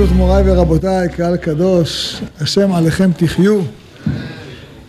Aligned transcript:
מוריי 0.00 0.50
ורבותיי, 0.50 1.08
קהל 1.16 1.36
קדוש, 1.36 2.20
השם 2.40 2.72
עליכם 2.72 3.10
תחיו. 3.12 3.62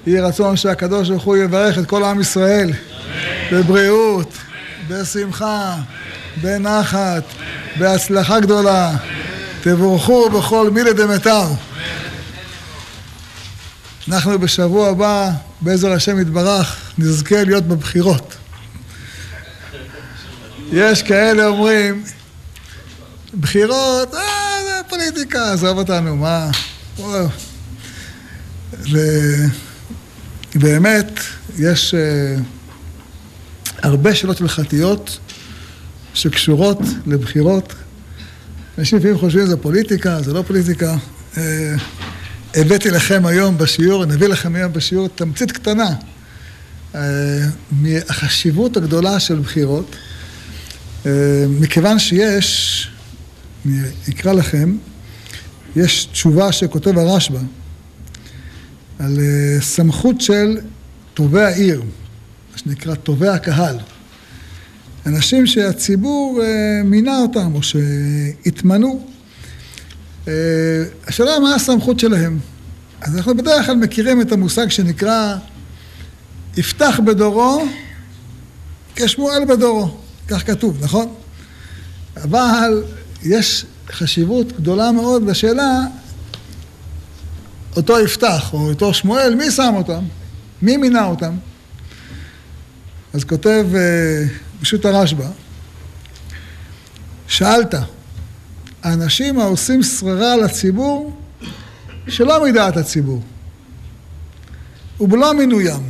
יהי 0.07 0.19
רצון 0.19 0.57
שהקדוש 0.57 1.09
ברוך 1.09 1.23
הוא 1.23 1.37
יברך 1.37 1.77
את 1.77 1.85
כל 1.85 2.03
עם 2.03 2.21
ישראל 2.21 2.71
בבריאות, 3.51 4.31
בשמחה, 4.87 5.75
בנחת, 6.41 7.23
בהצלחה 7.79 8.39
גדולה. 8.39 8.97
תבורכו 9.61 10.29
בכל 10.29 10.69
מילי 10.69 10.93
דמיטב. 10.93 11.47
אנחנו 14.07 14.39
בשבוע 14.39 14.89
הבא, 14.89 15.31
בעזר 15.61 15.91
השם 15.91 16.19
יתברך, 16.19 16.91
נזכה 16.97 17.43
להיות 17.43 17.63
בבחירות. 17.63 18.35
יש 20.71 21.03
כאלה 21.03 21.47
אומרים, 21.47 22.03
בחירות, 23.39 24.13
אה, 24.13 24.36
פוליטיקה, 24.89 25.53
עזוב 25.53 25.77
אותנו, 25.77 26.15
מה... 26.15 26.49
ובאמת, 30.55 31.19
יש 31.57 31.93
uh, 31.93 32.41
הרבה 33.83 34.15
שאלות 34.15 34.41
הלכתיות 34.41 35.19
שקשורות 36.13 36.79
לבחירות. 37.05 37.73
אנשים 38.77 38.97
לפעמים 38.97 39.17
חושבים 39.17 39.45
שזה 39.45 39.57
פוליטיקה, 39.57 40.21
זה 40.21 40.33
לא 40.33 40.43
פוליטיקה. 40.47 40.95
Uh, 41.33 41.37
הבאתי 42.55 42.89
לכם 42.89 43.25
היום 43.25 43.57
בשיעור, 43.57 44.05
נביא 44.05 44.27
לכם 44.27 44.55
היום 44.55 44.73
בשיעור 44.73 45.07
תמצית 45.07 45.51
קטנה 45.51 45.89
uh, 46.93 46.97
מהחשיבות 47.71 48.77
הגדולה 48.77 49.19
של 49.19 49.39
בחירות. 49.39 49.95
מכיוון 51.49 51.99
שיש 51.99 52.89
אני 53.67 54.15
אקרא 54.15 54.33
לכם, 54.33 54.77
יש 55.75 56.05
תשובה 56.05 56.51
שכותב 56.51 56.97
הרשב"א 56.97 57.39
על 58.99 59.19
אה, 59.19 59.61
סמכות 59.61 60.21
של 60.21 60.57
טובי 61.13 61.41
העיר, 61.43 61.81
מה 62.51 62.57
שנקרא 62.57 62.95
טובי 62.95 63.27
הקהל. 63.27 63.77
אנשים 65.05 65.47
שהציבור 65.47 66.41
אה, 66.43 66.83
מינה 66.83 67.17
אותם 67.19 67.55
או 67.55 67.59
שהתמנו. 67.63 69.05
אה, 70.27 70.33
השאלה 71.07 71.39
מה 71.39 71.55
הסמכות 71.55 71.99
שלהם. 71.99 72.39
אז 73.01 73.17
אנחנו 73.17 73.37
בדרך 73.37 73.65
כלל 73.65 73.75
מכירים 73.75 74.21
את 74.21 74.31
המושג 74.31 74.69
שנקרא 74.69 75.35
יפתח 76.57 76.99
בדורו 77.05 77.65
כשמואל 78.95 79.45
בדורו, 79.45 79.97
כך 80.27 80.47
כתוב, 80.47 80.83
נכון? 80.83 81.13
אבל 82.23 82.83
יש 83.27 83.65
חשיבות 83.91 84.51
גדולה 84.51 84.91
מאוד 84.91 85.23
לשאלה, 85.29 85.79
אותו 87.75 87.99
יפתח 87.99 88.49
או 88.53 88.69
אותו 88.69 88.93
שמואל, 88.93 89.35
מי 89.35 89.51
שם 89.51 89.73
אותם? 89.75 90.03
מי 90.61 90.77
מינה 90.77 91.05
אותם? 91.05 91.35
אז 93.13 93.23
כותב 93.23 93.67
פשוט 94.61 94.85
הרשב"א, 94.85 95.27
שאלת, 97.27 97.75
האנשים 98.83 99.39
העושים 99.39 99.83
שררה 99.83 100.35
לציבור 100.35 101.17
שלא 102.07 102.43
מדעת 102.45 102.77
הציבור 102.77 103.21
ובלא 104.99 105.33
מינוים 105.33 105.83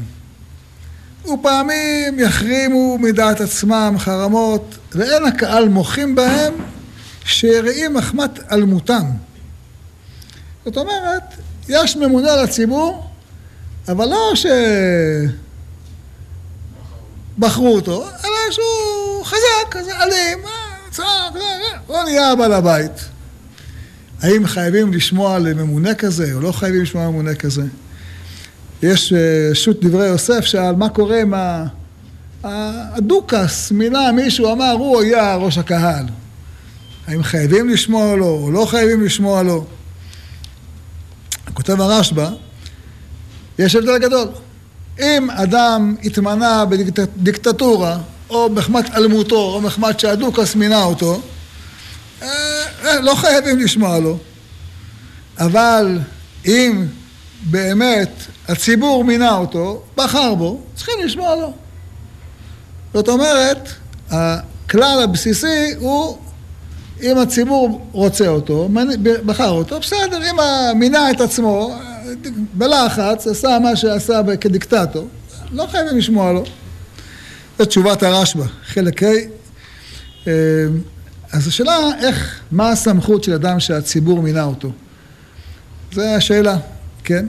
ופעמים 1.26 2.20
יחרימו 2.20 2.98
מדעת 2.98 3.42
עצמם 3.42 3.96
חרמות 4.00 4.78
ואין 4.92 5.26
הקהל 5.26 5.70
מוחים 5.70 6.16
בהם 6.16 6.54
שיראי 7.28 7.88
מחמת 7.88 8.52
אלמותם. 8.52 9.03
זאת 10.66 10.78
אומרת, 10.78 11.23
יש 11.70 11.95
ממונה 11.95 12.36
לציבור, 12.36 13.09
אבל 13.88 14.06
לא 14.06 14.33
שבחרו 17.37 17.76
אותו, 17.76 18.04
אלא 18.04 18.52
שהוא 18.52 19.26
חזק, 19.26 19.71
כזה 19.71 19.92
אלים, 19.98 20.37
אה, 20.45 20.52
צעק, 20.92 21.33
הוא 21.87 22.04
נהיה 22.04 22.36
בעל 22.36 22.54
הבית. 22.54 23.05
האם 24.21 24.48
חייבים 24.48 24.93
לשמוע 24.93 25.39
לממונה 25.39 25.95
כזה, 25.95 26.33
או 26.33 26.42
לא 26.42 26.52
חייבים 26.52 26.82
לשמוע 26.82 27.05
לממונה 27.05 27.36
כזה? 27.36 27.64
יש 28.83 29.14
אה, 29.14 29.55
שו"ת 29.55 29.77
דברי 29.82 30.08
יוסף 30.08 30.42
שאל 30.42 30.76
מה 30.76 30.89
קורה 30.89 31.21
עם 31.21 31.33
הדוכס, 32.43 33.71
מילה 33.71 34.11
מישהו 34.11 34.52
אמר, 34.52 34.71
הוא 34.71 35.02
היה 35.02 35.36
ראש 35.36 35.58
הקהל. 35.58 36.05
האם 37.08 37.23
חייבים 37.23 37.70
לשמוע 37.70 38.16
לו 38.16 38.26
או 38.26 38.52
לא 38.52 38.66
חייבים 38.66 39.06
לשמוע 39.06 39.44
לו. 39.44 39.66
כותב 41.54 41.82
הרשב"א, 41.82 42.30
יש 43.60 43.76
הבדל 43.76 43.98
גדול. 43.98 44.28
אם 45.00 45.30
אדם 45.32 45.96
התמנה 46.04 46.66
בדיקטטורה, 46.66 47.98
או 48.30 48.50
מחמת 48.50 48.96
אלמותו, 48.96 49.36
או 49.36 49.62
מחמת 49.62 50.00
שהדוכס 50.00 50.56
מינה 50.56 50.84
אותו, 50.84 51.22
אה, 52.22 52.28
אה, 52.86 53.00
לא 53.00 53.16
חייבים 53.16 53.60
לשמוע 53.60 54.00
לו. 54.00 54.17
אבל 55.38 56.00
אם 56.46 56.86
באמת 57.44 58.12
הציבור 58.48 59.04
מינה 59.04 59.36
אותו, 59.36 59.84
בחר 59.96 60.36
בו, 60.36 60.62
צריכים 60.76 60.94
לשמוע 61.04 61.36
לו. 61.36 61.54
זאת 62.94 63.10
אומרת, 63.10 63.70
הכלל 64.10 65.00
הבסיסי 65.04 65.73
הוא 65.80 66.17
אם 67.02 67.18
הציבור 67.18 67.88
רוצה 67.92 68.28
אותו, 68.28 68.70
בחר 69.26 69.50
אותו, 69.50 69.80
בסדר, 69.80 70.20
אם 70.32 70.36
מינה 70.80 71.12
את 71.12 71.22
עצמו, 71.22 71.80
בלחץ, 72.54 73.28
עשה 73.28 73.58
מה 73.64 73.76
שעשה 73.76 74.22
כדיקטטור, 74.42 75.08
לא 75.52 75.68
חייבים 75.72 75.98
לשמוע 75.98 76.34
לו. 76.34 76.44
זו 77.60 77.66
תשובת 77.66 78.04
הרשב"א, 78.04 78.46
חלק 78.66 79.04
ה'. 79.04 79.08
אה, 80.28 80.34
אז 81.32 81.48
השאלה 81.48 81.78
איך, 82.02 82.40
מה 82.52 82.70
הסמכות 82.70 83.24
של 83.24 83.34
אדם 83.34 83.60
שהציבור 83.60 84.22
מינה 84.22 84.44
אותו? 84.44 84.72
זו 85.94 86.02
השאלה, 86.02 86.58
כן? 87.04 87.26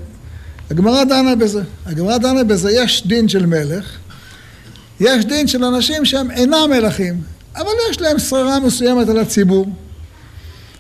הגמרא 0.71 1.05
דנה 1.05 1.35
בזה. 1.37 1.63
הגמרא 1.87 2.19
דנה 2.19 2.45
בזה, 2.45 2.71
יש 2.73 3.07
דין 3.07 3.29
של 3.29 3.47
מלך, 3.47 3.97
יש 5.01 5.25
דין 5.25 5.47
של 5.47 5.65
אנשים 5.65 6.05
שהם 6.05 6.31
אינם 6.31 6.71
מלכים. 6.71 7.23
אבל 7.59 7.71
יש 7.91 8.01
להם 8.01 8.19
שררה 8.19 8.61
מסוימת 8.61 9.09
על 9.09 9.19
הציבור. 9.19 9.67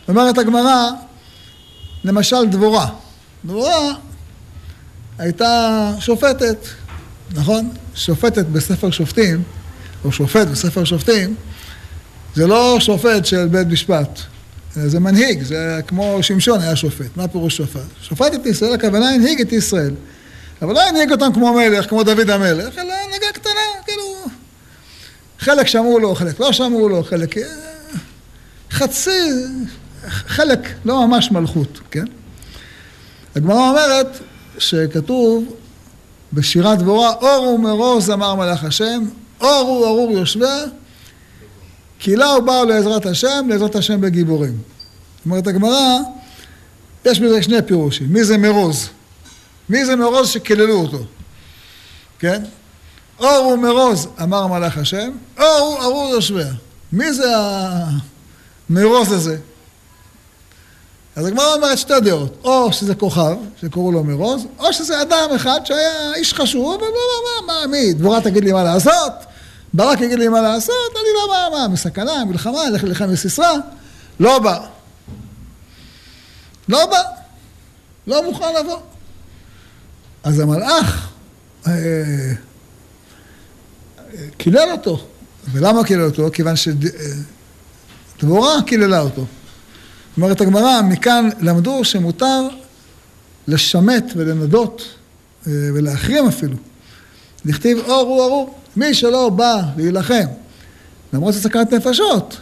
אומרת 0.09 0.39
הגמרא, 0.39 0.91
למשל 2.05 2.47
דבורה. 2.51 2.87
דבורה 3.45 3.95
הייתה 5.19 5.93
שופטת, 6.01 6.67
נכון? 7.35 7.71
שופטת 7.95 8.47
בספר 8.47 8.91
שופטים, 8.91 9.43
או 10.05 10.13
שופט 10.13 10.47
בספר 10.47 10.85
שופטים, 10.85 11.35
זה 12.35 12.47
לא 12.47 12.77
שופט 12.81 13.27
של 13.27 13.47
בית 13.47 13.67
משפט, 13.67 14.21
זה 14.75 15.01
מנהיג, 15.01 15.43
זה 15.43 15.81
כמו 15.87 16.19
שמשון 16.23 16.61
היה 16.61 16.77
שופט. 16.77 17.17
מה 17.17 17.29
פירוש 17.29 17.57
שופט? 17.57 17.81
שופט 18.03 18.35
את 18.35 18.47
ישראל, 18.47 18.75
הכוונה 18.75 19.11
הנהיג 19.11 19.41
את 19.41 19.53
ישראל. 19.53 19.95
אבל 20.63 20.75
לא 20.75 20.89
הנהיג 20.89 21.13
אותם 21.13 21.33
כמו 21.35 21.55
מלך, 21.55 21.89
כמו 21.89 22.03
דוד 22.03 22.31
המלך. 22.31 22.75
חלק 25.39 25.67
שמעו 25.67 25.99
לו, 25.99 26.15
חלק 26.15 26.41
לא 26.41 26.53
שמעו 26.53 26.89
לו, 26.89 27.05
חלק... 27.05 27.39
אה, 27.39 27.43
חצי, 28.71 29.31
חלק 30.09 30.69
לא 30.85 31.07
ממש 31.07 31.31
מלכות, 31.31 31.81
כן? 31.91 32.05
הגמרא 33.37 33.71
אומרת 33.71 34.19
שכתוב 34.59 35.57
בשירת 36.33 36.79
דבורה, 36.79 37.13
אורו 37.15 37.59
מרוז 37.59 38.11
אמר 38.11 38.35
מלאך 38.35 38.65
השם, 38.65 39.05
אורו 39.41 39.87
ארור 39.87 40.13
יושביה, 40.13 40.65
כי 41.99 42.17
לאו 42.17 42.45
באו 42.45 42.65
לעזרת 42.65 43.07
השם, 43.07 43.47
לעזרת 43.49 43.77
השם 43.77 44.01
בגיבורים. 44.01 44.59
אומרת 45.27 45.47
הגמרא, 45.47 45.99
יש 47.05 47.21
בזה 47.21 47.43
שני 47.43 47.63
פירושים. 47.67 48.07
מי 48.13 48.25
זה 48.25 48.39
מרוז? 48.39 48.89
מי 49.69 49.85
זה 49.85 49.97
מרוז 49.97 50.29
שקיללו 50.29 50.81
אותו? 50.81 51.05
כן? 52.19 52.43
אור 53.21 53.47
ומרוז, 53.47 54.09
אמר 54.23 54.47
מלאך 54.47 54.79
השם, 54.79 55.11
אור 55.39 55.79
ארור 55.83 56.11
יושביה. 56.11 56.53
מי 56.93 57.13
זה 57.13 57.33
המרוז 58.71 59.13
הזה? 59.13 59.37
אז 61.17 61.27
הגמרא 61.27 61.55
אומרת 61.55 61.79
שתי 61.79 62.01
דעות, 62.01 62.37
או 62.45 62.73
שזה 62.73 62.95
כוכב, 62.95 63.37
שקראו 63.61 63.93
לו 63.93 64.05
מרוז, 64.05 64.47
או 64.59 64.73
שזה 64.73 65.03
אדם 65.03 65.29
אחד 65.37 65.61
שהיה 65.65 66.15
איש 66.15 66.35
חשוב, 66.35 66.75
אבל 66.75 66.87
לא, 66.87 67.47
מה, 67.47 67.53
מה, 67.53 67.67
מי, 67.67 67.93
דבורה 67.93 68.21
תגיד 68.21 68.45
לי 68.45 68.53
מה 68.53 68.65
לעשות, 68.65 69.13
ברק 69.75 70.01
יגיד 70.01 70.19
לי 70.19 70.29
מה 70.29 70.41
לעשות, 70.41 70.75
אני 70.93 71.09
לא 71.15 71.35
בא, 71.35 71.59
מה, 71.59 71.69
מסכנה, 71.69 72.25
מלחמה, 72.25 72.67
אלך 72.67 72.85
ללחם 72.85 73.13
בסיסרא, 73.13 73.53
לא 74.21 74.39
בא. 74.39 74.67
לא 76.69 76.87
בא, 76.87 77.03
לא 78.07 78.25
מוכן 78.25 78.55
לבוא. 78.61 78.79
אז 80.23 80.41
המלאך, 80.41 81.09
אה, 81.67 81.73
קילל 84.37 84.69
אותו. 84.73 85.07
ולמה 85.53 85.85
קילל 85.85 86.05
אותו? 86.05 86.29
כיוון 86.33 86.55
שדבורה 88.17 88.63
קיללה 88.67 89.01
אותו. 89.01 89.25
אומרת 90.17 90.41
הגמרא, 90.41 90.83
מכאן 90.83 91.29
למדו 91.41 91.85
שמותר 91.85 92.49
לשמט 93.49 94.13
ולנדות 94.17 94.89
אה, 95.47 95.53
ולהחרים 95.75 96.29
אפילו. 96.29 96.57
לכתיב 97.45 97.79
אור 97.79 98.09
הוא 98.09 98.25
ארור. 98.25 98.55
מי 98.77 98.95
שלא 98.95 99.29
בא 99.29 99.63
להילחם, 99.77 100.27
למרות 101.13 101.35
שזה 101.35 101.43
סכנת 101.43 101.73
נפשות, 101.73 102.37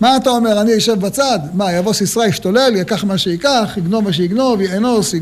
מה 0.00 0.16
אתה 0.16 0.30
אומר, 0.30 0.60
אני 0.60 0.76
אשב 0.76 1.00
בצד? 1.00 1.38
מה, 1.54 1.72
יבוא 1.72 1.92
סיסרא, 1.92 2.24
ישתולל, 2.24 2.76
ייקח 2.76 3.04
מה 3.04 3.18
שייקח, 3.18 3.74
יגנוב 3.76 4.04
מה 4.04 4.12
שיגנוב, 4.12 4.60
יאנוס, 4.60 5.14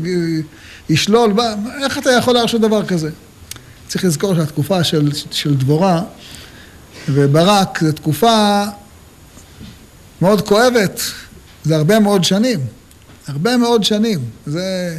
ישלול, 0.89 1.33
איך 1.83 1.97
אתה 1.97 2.11
יכול 2.11 2.33
להרשות 2.33 2.61
דבר 2.61 2.85
כזה? 2.85 3.09
צריך 3.87 4.05
לזכור 4.05 4.35
שהתקופה 4.35 4.83
של, 4.83 5.09
של 5.31 5.55
דבורה 5.55 6.03
וברק 7.09 7.83
זו 7.83 7.91
תקופה 7.91 8.63
מאוד 10.21 10.47
כואבת, 10.47 11.01
זה 11.63 11.75
הרבה 11.75 11.99
מאוד 11.99 12.23
שנים, 12.23 12.59
הרבה 13.27 13.57
מאוד 13.57 13.83
שנים, 13.83 14.19
זה 14.45 14.97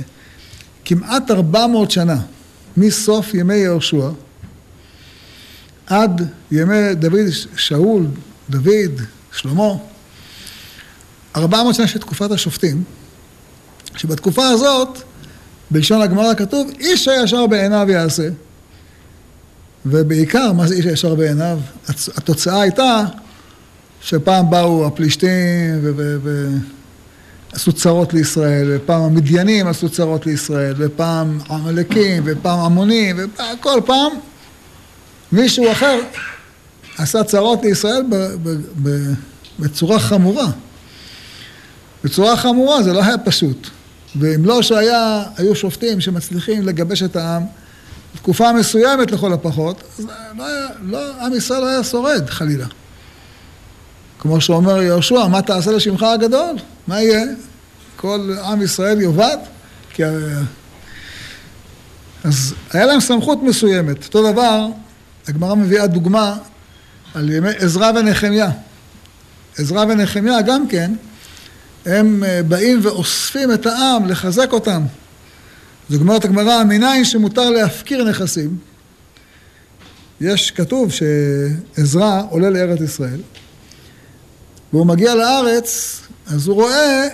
כמעט 0.85 1.31
ארבע 1.31 1.67
מאות 1.67 1.91
שנה, 1.91 2.17
מסוף 2.77 3.35
ימי 3.35 3.55
יהושע 3.55 4.09
עד 5.87 6.29
ימי 6.51 6.95
דוד, 6.95 7.27
שאול, 7.57 8.07
דוד, 8.51 9.01
שלמה, 9.33 9.73
ארבע 11.37 11.63
מאות 11.63 11.75
שנה 11.75 11.87
של 11.87 11.99
תקופת 11.99 12.31
השופטים, 12.31 12.83
שבתקופה 13.97 14.49
הזאת, 14.49 14.99
בלשון 15.71 16.03
הגמרא 16.03 16.35
כתוב, 16.35 16.71
איש 16.81 17.09
הישר 17.09 17.47
בעיניו 17.47 17.87
יעשה. 17.91 18.29
ובעיקר, 19.91 20.53
מה 20.53 20.67
זה 20.67 20.75
איש 20.75 20.87
הישר 20.87 21.15
בעיניו? 21.15 21.59
התוצאה 21.89 22.61
הייתה 22.61 23.05
שפעם 24.01 24.51
באו 24.51 24.87
הפלישתים 24.87 25.81
ועשו 27.53 27.73
צרות 27.73 28.15
לישראל, 28.15 28.67
ופעם 28.71 29.03
המדיינים 29.03 29.67
עשו 29.67 29.89
צרות 29.89 30.27
לישראל, 30.27 30.75
ופעם 30.79 31.39
עמלקים, 31.51 32.23
ופעם 32.27 32.61
עמונים, 32.61 33.17
וכל 33.19 33.81
פעם 33.87 34.13
מישהו 35.33 35.73
אחר 35.73 35.99
עשה 36.99 37.25
צרות 37.25 37.63
לישראל 37.63 38.03
בצורה 39.59 39.99
חמורה. 39.99 40.47
בצורה 42.05 42.37
חמורה 42.37 42.83
זה 42.83 42.93
לא 42.93 43.05
היה 43.05 43.19
פשוט. 43.19 43.69
ואם 44.17 44.45
לא 44.45 44.63
שהיה, 44.63 45.23
היו 45.37 45.55
שופטים 45.57 46.01
שמצליחים 46.01 46.67
לגבש 46.67 47.03
את 47.03 47.17
העם, 47.17 47.43
תקופה 48.15 48.53
מסוימת 48.53 49.11
לכל 49.11 49.33
הפחות, 49.33 49.83
אז 49.99 50.07
לא, 50.37 50.47
היה, 50.47 50.67
לא, 50.83 51.21
עם 51.21 51.35
ישראל 51.35 51.61
לא 51.61 51.67
היה 51.67 51.85
שורד, 51.85 52.31
חלילה. 52.31 52.67
כמו 54.19 54.41
שאומר 54.41 54.83
יהושע, 54.83 55.27
מה 55.27 55.43
תעשה 55.43 55.71
לשמך 55.71 56.03
הגדול? 56.03 56.57
מה 56.87 57.03
יהיה? 57.03 57.25
כל 57.97 58.35
עם 58.45 58.63
ישראל 58.63 59.01
יאבד? 59.01 59.37
כי... 59.91 60.03
אז 62.25 62.55
היה 62.73 62.87
להם 62.87 63.01
סמכות 63.01 63.43
מסוימת. 63.43 64.05
אותו 64.05 64.33
דבר, 64.33 64.67
הגמרא 65.29 65.55
מביאה 65.55 65.87
דוגמה 65.87 66.37
על 67.15 67.31
ימי 67.31 67.51
עזרא 67.59 67.91
ונחמיה. 67.95 68.51
עזרא 69.59 69.85
ונחמיה 69.85 70.43
גם 70.43 70.69
כן, 70.69 70.93
הם 71.87 72.25
אה, 72.25 72.41
באים 72.49 72.81
ואוספים 72.83 73.53
את 73.53 73.67
העם, 73.67 74.09
לחזק 74.09 74.53
אותם. 74.53 74.83
זאת 75.89 76.01
אומרת 76.01 76.25
הגמרא, 76.25 76.65
מניין 76.65 77.05
שמותר 77.05 77.51
להפקיר 77.51 78.05
נכסים. 78.05 78.57
יש, 80.21 80.51
כתוב 80.51 80.93
שעזרא 80.93 82.23
עולה 82.31 82.51
לארץ 82.51 82.81
ישראל, 82.81 83.21
והוא 84.73 84.87
מגיע 84.87 85.15
לארץ, 85.15 86.01
אז 86.27 86.47
הוא 86.47 86.55
רואה 86.55 87.09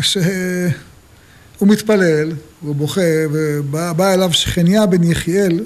שהוא 0.00 1.68
מתפלל, 1.68 2.32
הוא 2.60 2.74
בוכה, 2.74 3.00
ובא 3.30 4.14
אליו 4.14 4.32
שכניה 4.32 4.86
בן 4.86 5.04
יחיאל, 5.04 5.64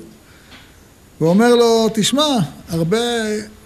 ואומר 1.21 1.55
לו, 1.55 1.89
תשמע, 1.95 2.39
הרבה, 2.69 2.99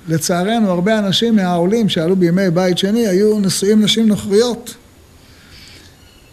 לצערנו, 0.08 0.70
הרבה 0.70 0.98
אנשים 0.98 1.36
מהעולים 1.36 1.88
שעלו 1.88 2.16
בימי 2.16 2.50
בית 2.50 2.78
שני 2.78 3.06
היו 3.06 3.38
נשואים 3.38 3.82
נשים 3.82 4.08
נוכריות. 4.08 4.74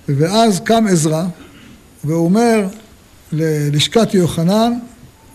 ואז 0.09 0.59
קם 0.59 0.85
עזרא, 0.89 1.25
והוא 2.07 2.25
אומר 2.25 2.67
ללשכת 3.31 4.13
יוחנן, 4.13 4.73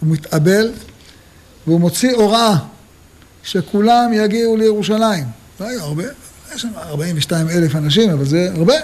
הוא 0.01 0.11
מתאבל, 0.11 0.73
והוא 1.67 1.81
מוציא 1.81 2.13
הוראה 2.15 2.57
שכולם 3.43 4.11
יגיעו 4.15 4.57
לירושלים. 4.57 5.25
לא 5.61 5.67
היו 5.67 5.83
הרבה, 5.83 6.03
יש 6.55 6.63
שם 6.63 6.69
42 6.77 7.49
אלף 7.49 7.77
אנשים, 7.77 8.11
אבל 8.11 8.25
זה 8.25 8.51
הרבה. 8.55 8.75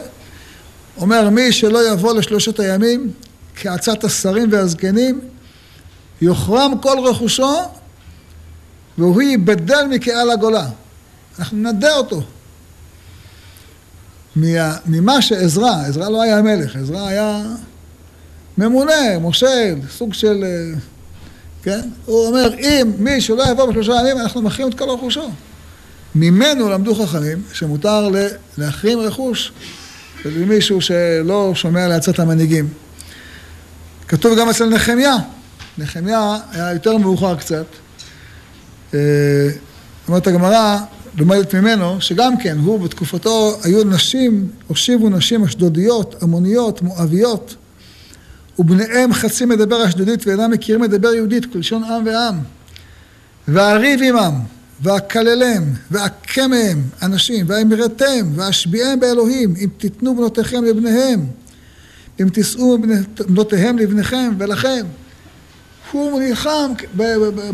אומר, 0.96 1.30
מי 1.30 1.52
שלא 1.52 1.92
יבוא 1.92 2.14
לשלושת 2.14 2.60
הימים, 2.60 3.12
כעצת 3.56 4.04
השרים 4.04 4.52
והזקנים, 4.52 5.20
יוחרם 6.20 6.72
כל 6.82 6.98
רכושו, 7.04 7.56
והוא 8.98 9.22
ייבדל 9.22 9.86
מקהל 9.90 10.30
הגולה. 10.30 10.66
אנחנו 11.38 11.58
נדע 11.58 11.94
אותו. 11.94 12.22
ממה 14.36 15.22
שעזרא, 15.22 15.70
עזרא 15.86 16.08
לא 16.08 16.22
היה 16.22 16.42
מלך, 16.42 16.76
עזרא 16.76 17.06
היה 17.06 17.44
ממונה, 18.58 19.18
מושל, 19.20 19.74
סוג 19.90 20.14
של... 20.14 20.44
אה, 20.44 20.78
כן? 21.62 21.80
הוא 22.04 22.26
אומר, 22.26 22.54
אם 22.58 22.92
מישהו 22.98 23.36
לא 23.36 23.44
יבוא 23.50 23.66
בשלושה 23.66 23.92
ימים, 24.00 24.18
אנחנו 24.18 24.42
מחרים 24.42 24.68
את 24.68 24.78
כל 24.78 24.90
רכושו. 24.90 25.30
ממנו 26.14 26.68
למדו 26.68 26.94
חכמים 26.94 27.42
שמותר 27.52 28.08
להחרים 28.58 29.00
רכוש 29.00 29.52
למישהו 30.24 30.80
שלא 30.80 31.52
שומע 31.54 31.88
לעצת 31.88 32.18
המנהיגים. 32.18 32.68
כתוב 34.08 34.38
גם 34.38 34.48
אצל 34.48 34.68
נחמיה, 34.68 35.16
נחמיה 35.78 36.36
היה 36.52 36.72
יותר 36.72 36.96
מאוחר 36.96 37.36
קצת. 37.36 37.66
אה, 38.94 38.98
אומרת 40.08 40.26
הגמרא, 40.26 40.78
לומדת 41.16 41.54
ממנו, 41.54 42.00
שגם 42.00 42.36
כן, 42.36 42.58
הוא 42.58 42.80
בתקופתו, 42.80 43.58
היו 43.62 43.84
נשים, 43.84 44.50
הושיבו 44.66 45.08
נשים 45.08 45.44
אשדודיות, 45.44 46.22
עמוניות, 46.22 46.82
מואביות, 46.82 47.56
ובניהם 48.58 49.12
חצי 49.12 49.44
מדבר 49.44 49.86
אשדודית 49.88 50.26
ואינם 50.26 50.50
מכירים 50.50 50.82
לדבר 50.82 51.14
יהודית, 51.14 51.52
כלשון 51.52 51.84
עם 51.84 52.06
ועם. 52.06 52.34
ואריב 53.48 54.00
עמם, 54.02 54.34
ואקללם, 54.82 55.62
ואכה 55.90 56.46
מהם 56.46 56.82
אנשים, 57.02 57.46
ואמרתם, 57.48 58.30
ואשביעם 58.34 59.00
באלוהים, 59.00 59.54
אם 59.60 59.68
תיתנו 59.78 60.16
בנותיכם 60.16 60.64
לבניהם, 60.64 61.26
אם 62.20 62.28
תישאו 62.28 62.78
בנותיהם 63.28 63.78
לבניכם 63.78 64.34
ולכם. 64.38 64.86
הוא 65.92 66.20
נלחם 66.20 66.72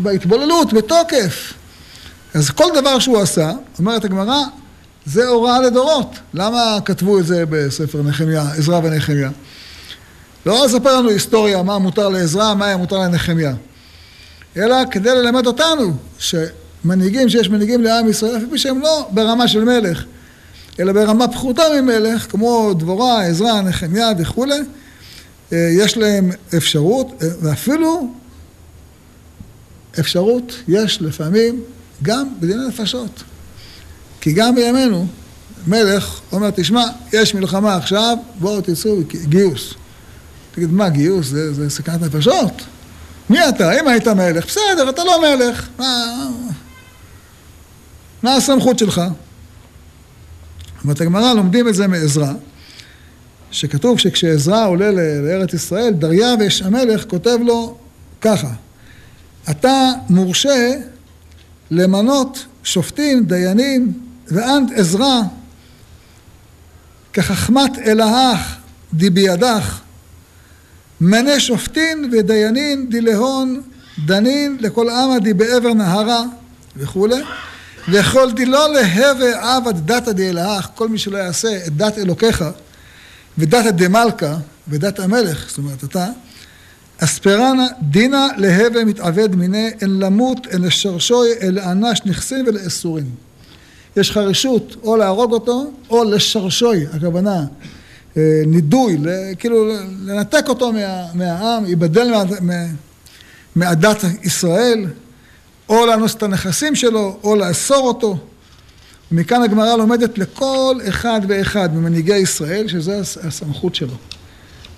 בהתבוללות, 0.01 0.73
בתוקף. 0.73 1.53
אז 2.33 2.49
כל 2.49 2.65
דבר 2.75 2.99
שהוא 2.99 3.21
עשה, 3.21 3.51
אומרת 3.79 4.05
הגמרא, 4.05 4.43
זה 5.05 5.27
הוראה 5.27 5.61
לדורות. 5.61 6.15
למה 6.33 6.77
כתבו 6.85 7.19
את 7.19 7.25
זה 7.25 7.43
בספר 7.49 8.01
נחמיה, 8.01 8.41
עזרא 8.57 8.79
ונחמיה? 8.83 9.29
לא 10.45 10.65
לספר 10.65 10.97
לנו 10.99 11.09
היסטוריה, 11.09 11.63
מה 11.63 11.77
מותר 11.77 12.09
לעזרא, 12.09 12.53
מה 12.53 12.65
היה 12.65 12.77
מותר 12.77 12.97
לנחמיה. 12.99 13.53
אלא 14.57 14.75
כדי 14.91 15.09
ללמד 15.09 15.47
אותנו 15.47 15.93
שמנהיגים, 16.19 17.29
שיש 17.29 17.49
מנהיגים 17.49 17.81
לעם 17.81 18.09
ישראל, 18.09 18.37
אפילו 18.37 18.57
שהם 18.57 18.81
לא 18.81 19.07
ברמה 19.11 19.47
של 19.47 19.63
מלך, 19.63 20.03
אלא 20.79 20.93
ברמה 20.93 21.27
פחותה 21.27 21.63
ממלך, 21.81 22.31
כמו 22.31 22.73
דבורה, 22.73 23.25
עזרא, 23.25 23.61
נחמיה 23.61 24.09
וכולי, 24.19 24.59
אה, 25.53 25.69
יש 25.71 25.97
להם 25.97 26.31
אפשרות, 26.57 27.23
אה, 27.23 27.27
ואפילו 27.41 28.09
אפשרות 29.99 30.55
יש 30.67 31.01
לפעמים 31.01 31.61
גם 32.03 32.27
בדיני 32.39 32.67
נפשות. 32.67 33.23
כי 34.21 34.33
גם 34.33 34.55
בימינו, 34.55 35.07
מלך 35.67 36.19
אומר, 36.31 36.49
תשמע, 36.55 36.83
יש 37.13 37.35
מלחמה 37.35 37.75
עכשיו, 37.75 38.17
בואו 38.39 38.61
תצאו 38.61 38.97
גיוס. 39.23 39.73
תגיד, 40.55 40.71
מה 40.71 40.89
גיוס? 40.89 41.27
זה, 41.27 41.53
זה 41.53 41.69
סכנת 41.69 42.01
נפשות? 42.01 42.61
מי 43.29 43.49
אתה? 43.49 43.79
אם 43.79 43.87
היית 43.87 44.07
מלך, 44.07 44.45
בסדר, 44.45 44.89
אתה 44.89 45.03
לא 45.03 45.21
מלך. 45.21 45.67
מה, 45.79 46.05
מה 48.23 48.35
הסמכות 48.35 48.79
שלך? 48.79 49.01
אומרת 50.83 51.01
הגמרא, 51.01 51.33
לומדים 51.33 51.67
את 51.67 51.75
זה 51.75 51.87
מעזרא, 51.87 52.33
שכתוב 53.51 53.99
שכשעזרא 53.99 54.67
עולה 54.67 54.91
לארץ 55.21 55.53
ישראל, 55.53 55.93
דריווש 55.93 56.61
המלך 56.61 57.05
כותב 57.09 57.37
לו 57.41 57.77
ככה, 58.21 58.49
אתה 59.49 59.91
מורשה 60.09 60.71
למנות 61.71 62.45
שופטים, 62.63 63.25
דיינים, 63.25 63.93
ואנט 64.27 64.71
עזרא 64.75 65.21
כחכמת 67.13 67.77
אלהך 67.85 68.55
די 68.93 69.09
בידך, 69.09 69.79
מנה 71.05 71.39
שופטין 71.39 72.09
ודיינים 72.11 72.87
די 72.89 73.01
להון 73.01 73.61
דנין 74.05 74.57
לכל 74.59 74.89
עמא 74.89 75.33
בעבר 75.35 75.73
נהרה 75.73 76.23
וכולי. 76.77 77.21
ויכולתי 77.87 78.45
לא 78.45 78.73
להווה 78.73 79.55
עבד 79.55 79.91
דתא 79.91 80.11
דאלהך, 80.11 80.69
כל 80.75 80.87
מי 80.87 80.97
שלא 80.97 81.17
יעשה 81.17 81.57
את 81.67 81.77
דת 81.77 81.97
אלוקיך 81.97 82.45
ודתא 83.37 83.71
דמלכה 83.71 84.37
ודת 84.67 84.99
המלך, 84.99 85.45
זאת 85.49 85.57
אומרת 85.57 85.83
אתה, 85.83 86.07
אספרנה 86.97 87.67
דינא 87.81 88.27
להווה 88.37 88.85
מתעבד 88.85 89.35
מיני, 89.35 89.69
אין 89.81 89.99
למות, 89.99 90.47
אין 90.47 90.61
לשרשוי, 90.61 91.33
אין 91.33 91.53
לאנש 91.53 92.01
נכסין 92.05 92.47
ולאסורים. 92.47 93.09
יש 93.97 94.09
לך 94.09 94.17
רשות 94.17 94.75
או 94.83 94.97
להרוג 94.97 95.31
אותו 95.31 95.71
או 95.89 96.03
לשרשוי, 96.03 96.85
הכוונה 96.93 97.45
נידוי, 98.45 98.97
כאילו 99.39 99.71
לנתק 100.05 100.45
אותו 100.47 100.71
מה, 100.71 101.05
מהעם, 101.13 101.65
ייבדל 101.65 102.13
מעדת 103.55 104.03
ישראל, 104.23 104.85
או 105.69 105.85
לאנוס 105.85 106.15
את 106.15 106.23
הנכסים 106.23 106.75
שלו, 106.75 107.17
או 107.23 107.35
לאסור 107.35 107.87
אותו. 107.87 108.17
ומכאן 109.11 109.41
הגמרא 109.41 109.75
לומדת 109.75 110.17
לכל 110.17 110.75
אחד 110.89 111.21
ואחד 111.27 111.75
ממנהיגי 111.75 112.17
ישראל, 112.17 112.67
שזה 112.67 113.01
הסמכות 113.23 113.75
שלו. 113.75 113.95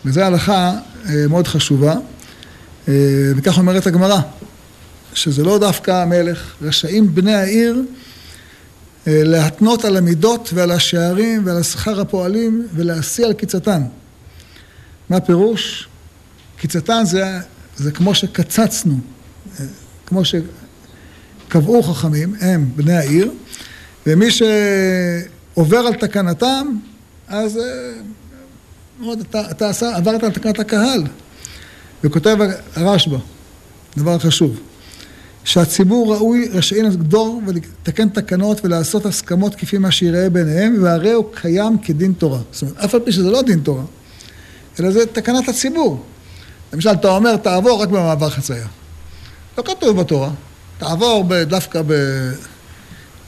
וזו 0.05 0.21
הלכה 0.21 0.73
אה, 1.09 1.27
מאוד 1.29 1.47
חשובה, 1.47 1.95
אה, 2.87 2.93
וכך 3.35 3.57
אומרת 3.57 3.87
הגמרא, 3.87 4.19
שזה 5.13 5.43
לא 5.43 5.59
דווקא 5.59 5.91
המלך, 5.91 6.55
רשאים 6.61 7.15
בני 7.15 7.33
העיר 7.33 7.75
אה, 7.75 7.81
להתנות 9.07 9.85
על 9.85 9.97
המידות 9.97 10.49
ועל 10.53 10.71
השערים 10.71 11.41
ועל 11.45 11.57
השכר 11.57 12.01
הפועלים 12.01 12.67
ולהשיא 12.73 13.25
על 13.25 13.33
קיצתן. 13.33 13.83
מה 15.09 15.19
פירוש? 15.19 15.87
קיצתן 16.57 17.05
זה, 17.05 17.39
זה 17.77 17.91
כמו 17.91 18.15
שקצצנו, 18.15 18.99
כמו 20.05 20.21
שקבעו 20.25 21.83
חכמים, 21.83 22.35
הם 22.41 22.69
בני 22.75 22.97
העיר, 22.97 23.31
ומי 24.07 24.27
שעובר 24.31 25.77
על 25.77 25.93
תקנתם, 25.93 26.67
אז 27.27 27.59
מאוד, 28.99 29.19
אתה, 29.19 29.51
אתה 29.51 29.69
עשה, 29.69 29.95
עברת 29.95 30.23
על 30.23 30.31
תקנת 30.31 30.59
הקהל. 30.59 31.03
וכותב 32.03 32.37
הרשב"א, 32.75 33.17
דבר 33.97 34.19
חשוב, 34.19 34.59
שהציבור 35.47 36.15
ראוי 36.15 36.49
רשאי 36.53 36.83
לגדור 36.83 37.41
ולתקן 37.45 38.09
תקנות 38.09 38.65
ולעשות 38.65 39.05
הסכמות 39.05 39.55
כפי 39.55 39.77
מה 39.77 39.91
שיראה 39.91 40.29
ביניהם, 40.29 40.75
והרי 40.81 41.11
הוא 41.11 41.25
קיים 41.35 41.77
כדין 41.77 42.13
תורה. 42.13 42.39
זאת 42.51 42.61
אומרת, 42.61 42.77
אף 42.77 42.93
על 42.93 42.99
פי 42.99 43.11
שזה 43.11 43.31
לא 43.31 43.41
דין 43.41 43.59
תורה, 43.59 43.83
אלא 44.79 44.91
זה 44.91 45.05
תקנת 45.05 45.49
הציבור. 45.49 46.03
למשל, 46.73 46.89
אתה 46.89 47.09
אומר, 47.09 47.35
תעבור 47.35 47.81
רק 47.81 47.89
במעבר 47.89 48.29
חצייה. 48.29 48.67
לא 49.57 49.63
כתוב 49.63 50.01
בתורה, 50.01 50.29
תעבור 50.77 51.25
דווקא 51.47 51.81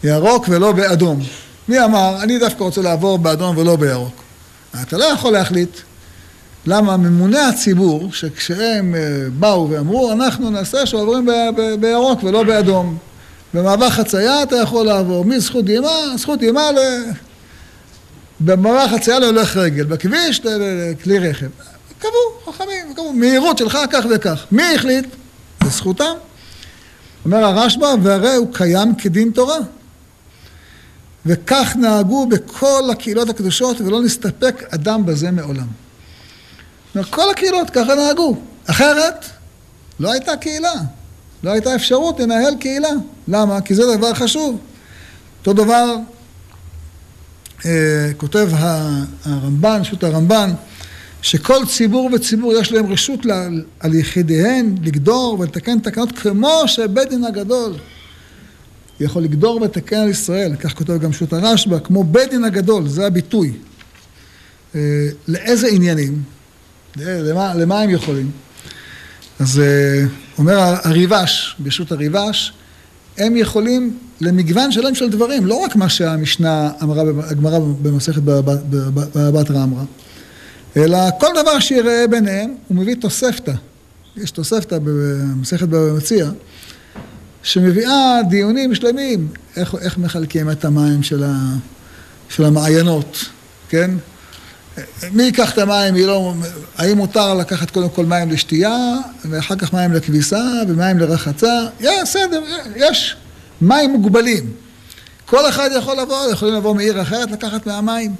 בירוק 0.04 0.46
ולא 0.50 0.72
באדום. 0.72 1.20
מי 1.68 1.84
אמר, 1.84 2.24
אני 2.24 2.40
דווקא 2.40 2.64
רוצה 2.64 2.82
לעבור 2.82 3.18
באדום 3.18 3.58
ולא 3.58 3.76
בירוק. 3.76 4.24
אתה 4.82 4.98
לא 4.98 5.04
יכול 5.04 5.34
להחליט 5.34 5.78
למה 6.66 6.98
ממוני 6.98 7.40
הציבור, 7.40 8.14
שכשהם 8.14 8.96
אה, 8.96 9.02
באו 9.40 9.70
ואמרו, 9.70 10.12
אנחנו 10.12 10.50
נעשה 10.50 10.86
שעוברים 10.86 11.28
בירוק 11.80 12.24
ולא 12.24 12.44
באדום. 12.44 12.98
במעבר 13.54 13.90
חצייה 13.90 14.44
אתה 14.44 14.56
יכול 14.56 14.86
לעבור 14.86 15.26
מזכות 15.26 15.66
דהימה, 15.66 15.92
זכות 16.18 16.40
דהימה 16.40 16.72
ל... 16.72 16.78
במעבר 18.40 18.88
חצייה 18.88 19.20
להולך 19.20 19.58
רגל, 19.58 19.84
בכביש 19.84 20.42
לכלי 20.46 21.20
רכב. 21.20 21.48
קבעו, 22.00 22.54
חכמים, 22.54 22.94
קבעו, 22.94 23.14
מהירות 23.14 23.58
שלך 23.58 23.78
כך 23.92 24.06
וכך. 24.10 24.46
מי 24.52 24.76
החליט? 24.76 25.06
זה 25.64 25.70
זכותם. 25.70 26.14
אומר 27.26 27.38
הרשב"א, 27.38 27.96
והרי 28.04 28.36
הוא 28.36 28.48
קיים 28.54 28.96
כדין 28.96 29.32
תורה. 29.32 29.58
וכך 31.26 31.76
נהגו 31.76 32.28
בכל 32.28 32.90
הקהילות 32.92 33.30
הקדושות 33.30 33.82
ולא 33.82 34.02
נסתפק 34.02 34.64
אדם 34.70 35.06
בזה 35.06 35.32
מעולם. 35.32 35.68
כל 37.10 37.32
הקהילות 37.32 37.70
ככה 37.70 37.96
נהגו. 37.96 38.38
אחרת, 38.66 39.26
לא 40.00 40.12
הייתה 40.12 40.38
קהילה. 40.38 40.74
לא 41.44 41.52
הייתה 41.52 41.76
אפשרות 41.76 42.20
לנהל 42.20 42.56
קהילה. 42.60 42.90
למה? 43.28 43.62
כי 43.62 43.76
זה 43.76 43.84
דבר 43.98 44.14
חשוב. 44.14 44.60
אותו 45.40 45.54
דבר 45.54 45.96
אה, 47.66 48.12
כותב 48.18 48.50
הרמב"ן, 49.26 49.84
שו"ת 49.84 50.04
הרמב"ן, 50.04 50.54
שכל 51.22 51.66
ציבור 51.66 52.10
וציבור 52.14 52.54
יש 52.54 52.72
להם 52.72 52.92
רשות 52.92 53.20
על 53.80 53.94
יחידיהן 53.96 54.76
לגדור 54.84 55.40
ולתקן 55.40 55.80
תקנות 55.80 56.12
כמו 56.12 56.64
שבית 56.66 57.10
דין 57.10 57.24
הגדול 57.24 57.74
יכול 59.00 59.24
לגדור 59.24 59.62
ולתקן 59.62 59.96
על 59.96 60.10
ישראל, 60.10 60.56
כך 60.56 60.74
כותב 60.74 60.98
גם 60.98 61.14
שו"ת 61.14 61.34
הרשב"א, 61.34 61.80
כמו 61.84 62.04
בית 62.04 62.30
דין 62.30 62.44
הגדול, 62.44 62.88
זה 62.88 63.08
הביטוי. 63.08 63.54
אה, 64.76 64.80
לאיזה 65.28 65.68
עניינים? 65.68 66.24
למה, 67.06 67.54
למה 67.54 67.82
הם 67.82 67.90
יכולים? 67.90 68.32
אז 69.40 69.60
אה, 69.60 70.06
אומר 70.38 70.60
הריבש, 70.84 71.56
ברשות 71.60 71.92
הריבש, 71.92 72.54
הם 73.18 73.38
יכולים 73.38 73.98
למגוון 74.22 74.72
שלם 74.72 74.96
של 74.96 75.10
דברים, 75.10 75.46
לא 75.46 75.56
רק 75.56 75.76
מה 75.76 75.90
שהמשנה 75.90 76.72
אמרה, 76.84 77.04
הגמרא 77.30 77.60
במסכת 77.60 78.22
בבתרא 78.22 79.64
אמרה, 79.64 79.84
אלא 80.78 80.98
כל 81.20 81.28
דבר 81.42 81.60
שיראה 81.60 82.06
ביניהם, 82.10 82.56
הוא 82.68 82.78
מביא 82.78 82.96
תוספתא. 82.96 83.54
יש 84.18 84.32
תוספתא 84.32 84.78
במסכת 84.84 85.68
במציע, 85.68 86.30
שמביאה 87.44 88.20
דיונים 88.30 88.76
שלמים, 88.76 89.28
איך, 89.56 89.76
איך 89.82 89.98
מחלקים 89.98 90.52
את 90.52 90.66
המים 90.66 91.04
של, 91.04 91.24
ה, 91.24 91.56
של 92.30 92.46
המעיינות, 92.46 93.26
כן? 93.70 93.92
מי 95.12 95.24
ייקח 95.24 95.54
את 95.54 95.58
המים, 95.58 95.96
לא, 95.96 96.34
האם 96.78 96.98
מותר 96.98 97.34
לקחת 97.34 97.72
קודם 97.72 97.90
כל 97.90 98.06
מים 98.06 98.32
לשתייה, 98.32 98.96
ואחר 99.26 99.56
כך 99.56 99.74
מים 99.74 99.94
לכביסה, 99.94 100.44
ומים 100.68 101.00
לרחצה? 101.00 101.68
יש, 101.80 102.00
בסדר, 102.04 102.42
יש 102.76 103.16
מים 103.62 103.92
מוגבלים. 103.92 104.52
כל 105.26 105.50
אחד 105.50 105.70
יכול 105.78 106.00
לבוא, 106.02 106.32
יכולים 106.32 106.56
לבוא 106.56 106.76
מעיר 106.76 107.02
אחרת 107.02 107.32
לקחת 107.32 107.68
מהמים. 107.68 108.16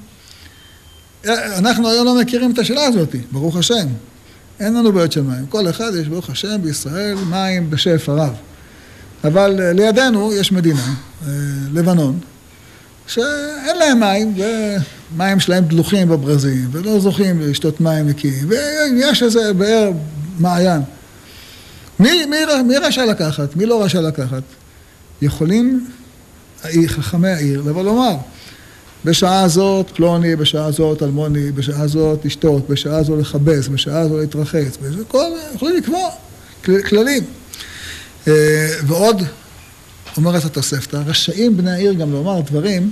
אנחנו 1.26 1.88
היום 1.88 2.06
לא 2.06 2.20
מכירים 2.20 2.50
את 2.50 2.58
השאלה 2.58 2.84
הזאת, 2.84 3.14
ברוך 3.32 3.56
השם. 3.56 3.86
אין 4.60 4.74
לנו 4.74 4.92
בעיות 4.92 5.12
של 5.12 5.22
מים. 5.22 5.46
כל 5.46 5.70
אחד 5.70 5.90
יש, 6.00 6.08
ברוך 6.08 6.30
השם, 6.30 6.62
בישראל 6.62 7.14
מים 7.14 7.70
בשפע 7.70 8.12
רב. 8.12 8.34
אבל 9.24 9.60
אה, 9.60 9.72
לידינו 9.72 10.32
יש 10.32 10.52
מדינה, 10.52 10.94
אה, 11.26 11.32
לבנון, 11.72 12.18
שאין 13.06 13.76
להם 13.78 14.00
מים, 14.00 14.34
ומים 15.14 15.40
שלהם 15.40 15.64
דלוחים 15.64 16.08
בברזים, 16.08 16.68
ולא 16.72 17.00
זוכים 17.00 17.40
לשתות 17.40 17.80
מים 17.80 18.08
נקיים, 18.08 18.48
ויש 18.48 19.22
איזה 19.22 19.52
באר 19.52 19.90
מעיין. 20.38 20.82
מי, 22.00 22.26
מי, 22.26 22.36
מי 22.66 22.76
רשאי 22.76 23.06
לקחת? 23.06 23.56
מי 23.56 23.66
לא 23.66 23.84
רשאי 23.84 24.02
לקחת? 24.02 24.42
יכולים 25.22 25.86
חכמי 26.86 27.28
העיר 27.28 27.62
לבוא 27.66 27.84
לומר, 27.84 28.16
בשעה 29.04 29.42
הזאת 29.42 29.90
פלוני, 29.94 30.36
בשעה 30.36 30.66
הזאת 30.66 31.02
אלמוני, 31.02 31.52
בשעה 31.52 31.82
הזאת 31.82 32.24
לשתות, 32.24 32.68
בשעה 32.68 33.02
זו 33.02 33.16
לכבס, 33.16 33.68
בשעה 33.68 34.08
זו 34.08 34.18
להתרחץ, 34.18 34.78
וכל, 34.80 35.30
יכולים 35.54 35.76
לקבוע 35.76 36.10
כללים. 36.64 37.24
אה, 38.28 38.68
ועוד 38.86 39.22
אומרת 40.16 40.44
התוספתא, 40.44 40.96
רשאים 40.96 41.56
בני 41.56 41.70
העיר 41.70 41.92
גם 41.92 42.12
לומר 42.12 42.40
דברים 42.40 42.90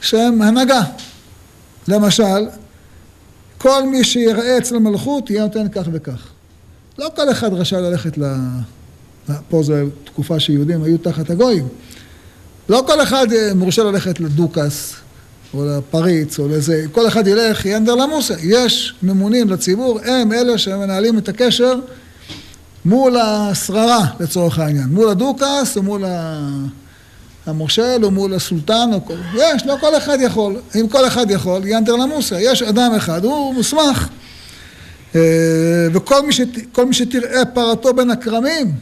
שהם 0.00 0.42
הנהגה. 0.42 0.82
למשל, 1.88 2.48
כל 3.58 3.82
מי 3.88 4.04
שיראה 4.04 4.58
אצל 4.58 4.76
המלכות 4.76 5.30
יהיה 5.30 5.42
נותן 5.42 5.68
כך 5.68 5.86
וכך. 5.92 6.28
לא 6.98 7.08
כל 7.16 7.30
אחד 7.30 7.52
רשאי 7.52 7.80
ללכת 7.80 8.18
ל... 8.18 8.24
פה 9.48 9.62
זו 9.62 9.74
תקופה 10.04 10.40
שיהודים 10.40 10.82
היו 10.82 10.98
תחת 10.98 11.30
הגויים. 11.30 11.68
לא 12.68 12.84
כל 12.86 13.02
אחד 13.02 13.32
אה, 13.32 13.54
מורשה 13.54 13.82
ללכת 13.82 14.20
לדוכס 14.20 14.94
או 15.54 15.64
לפריץ 15.66 16.38
או 16.38 16.48
לזה, 16.48 16.84
כל 16.92 17.08
אחד 17.08 17.26
ילך 17.26 17.66
ינדר 17.66 17.94
למוסה. 17.94 18.34
יש 18.42 18.94
ממונים 19.02 19.50
לציבור, 19.50 20.00
הם 20.04 20.32
אלה 20.32 20.58
שמנהלים 20.58 21.18
את 21.18 21.28
הקשר 21.28 21.74
מול 22.84 23.16
השררה 23.16 24.06
לצורך 24.20 24.58
העניין, 24.58 24.88
מול 24.88 25.08
הדוכס 25.08 25.76
או 25.76 25.82
מול 25.82 26.04
המושל 27.48 28.00
או 28.02 28.10
מול 28.10 28.34
הסולטן, 28.34 28.90
או 28.92 29.04
כל... 29.04 29.14
יש, 29.34 29.66
לא 29.66 29.76
כל 29.80 29.96
אחד 29.96 30.18
יכול. 30.20 30.56
אם 30.80 30.88
כל 30.88 31.06
אחד 31.06 31.30
יכול, 31.30 31.62
ינטר 31.64 31.96
למוסה. 31.96 32.40
יש 32.40 32.62
אדם 32.62 32.92
אחד, 32.96 33.24
הוא 33.24 33.54
מוסמך. 33.54 34.08
אה, 35.14 35.20
וכל 35.92 36.26
מי, 36.26 36.32
שת... 36.32 36.78
מי 36.78 36.94
שתראה 36.94 37.44
פרתו 37.44 37.94
בין 37.94 38.10
הכרמים, 38.10 38.72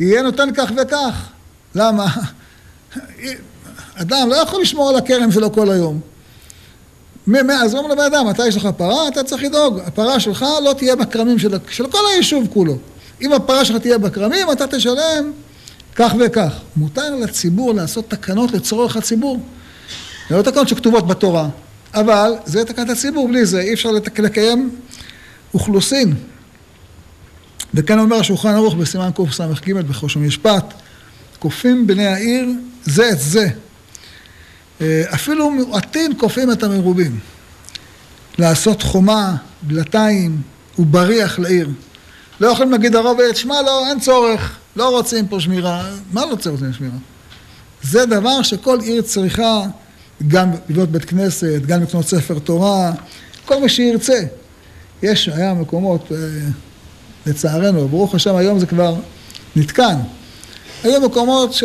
יהיה 0.00 0.22
נותן 0.22 0.48
כך 0.54 0.72
וכך. 0.76 1.28
למה? 1.74 2.06
אדם 4.02 4.28
לא 4.28 4.36
יכול 4.36 4.62
לשמור 4.62 4.88
על 4.88 4.96
הכרם 4.96 5.32
שלו 5.32 5.52
כל 5.52 5.70
היום. 5.70 6.00
אז 7.52 7.74
אומרים 7.74 7.90
לבן 7.90 8.04
אדם, 8.04 8.30
אתה 8.30 8.46
יש 8.46 8.56
לך 8.56 8.68
פרה, 8.76 9.08
אתה 9.08 9.22
צריך 9.22 9.42
לדאוג. 9.42 9.78
הפרה 9.86 10.20
שלך 10.20 10.46
לא 10.64 10.72
תהיה 10.72 10.96
בכרמים 10.96 11.38
של, 11.38 11.54
של 11.70 11.86
כל 11.86 11.98
היישוב 12.14 12.48
כולו. 12.52 12.76
אם 13.20 13.32
הפרה 13.32 13.64
שלך 13.64 13.76
תהיה 13.76 13.98
בכרמים, 13.98 14.52
אתה 14.52 14.66
תשלם 14.66 15.32
כך 15.94 16.12
וכך. 16.20 16.52
מותר 16.76 17.14
לציבור 17.14 17.74
לעשות 17.74 18.10
תקנות 18.10 18.52
לצורך 18.52 18.96
הציבור. 18.96 19.42
זה 20.30 20.36
לא 20.36 20.42
תקנות 20.42 20.68
שכתובות 20.68 21.06
בתורה, 21.06 21.48
אבל 21.94 22.32
זה 22.44 22.64
תקנת 22.64 22.90
הציבור, 22.90 23.28
בלי 23.28 23.46
זה 23.46 23.60
אי 23.60 23.74
אפשר 23.74 23.90
לקיים 24.18 24.76
אוכלוסין. 25.54 26.14
וכאן 27.74 27.98
אומר 27.98 28.16
השולחן 28.16 28.48
ערוך 28.48 28.74
בסימן 28.74 29.10
קס"ג 29.14 29.72
בחוש 29.72 30.16
המשפט, 30.16 30.74
כופים 31.38 31.86
בני 31.86 32.06
העיר 32.06 32.48
זה 32.84 33.08
את 33.08 33.20
זה. 33.20 33.48
אה, 34.80 35.02
אפילו 35.14 35.50
מועטים 35.50 36.18
כופים 36.18 36.52
את 36.52 36.62
המרובים. 36.62 37.18
לעשות 38.38 38.82
חומה, 38.82 39.36
דלתיים 39.66 40.40
ובריח 40.78 41.38
לעיר. 41.38 41.68
לא 42.40 42.46
יכולים 42.46 42.72
להגיד 42.72 42.96
הרוב, 42.96 43.18
שמע 43.34 43.62
לא, 43.62 43.88
אין 43.88 44.00
צורך, 44.00 44.58
לא 44.76 44.90
רוצים 44.90 45.28
פה 45.28 45.40
שמירה. 45.40 45.90
מה 46.12 46.20
לא 46.20 46.30
רוצים 46.30 46.72
שמירה? 46.72 46.96
זה 47.82 48.06
דבר 48.06 48.42
שכל 48.42 48.78
עיר 48.80 49.02
צריכה 49.02 49.62
גם 50.28 50.50
לבנות 50.68 50.88
בית 50.88 51.04
כנסת, 51.04 51.60
גם 51.66 51.82
לקנות 51.82 52.06
ספר 52.06 52.38
תורה, 52.38 52.92
כל 53.44 53.60
מה 53.60 53.68
שירצה. 53.68 54.22
יש, 55.02 55.28
היה 55.28 55.54
מקומות, 55.54 56.12
אה, 56.12 56.16
לצערנו, 57.26 57.88
ברוך 57.88 58.14
השם 58.14 58.36
היום 58.36 58.58
זה 58.58 58.66
כבר 58.66 58.94
נתקן. 59.56 59.96
היו 60.84 61.00
מקומות 61.00 61.52
ש... 61.52 61.64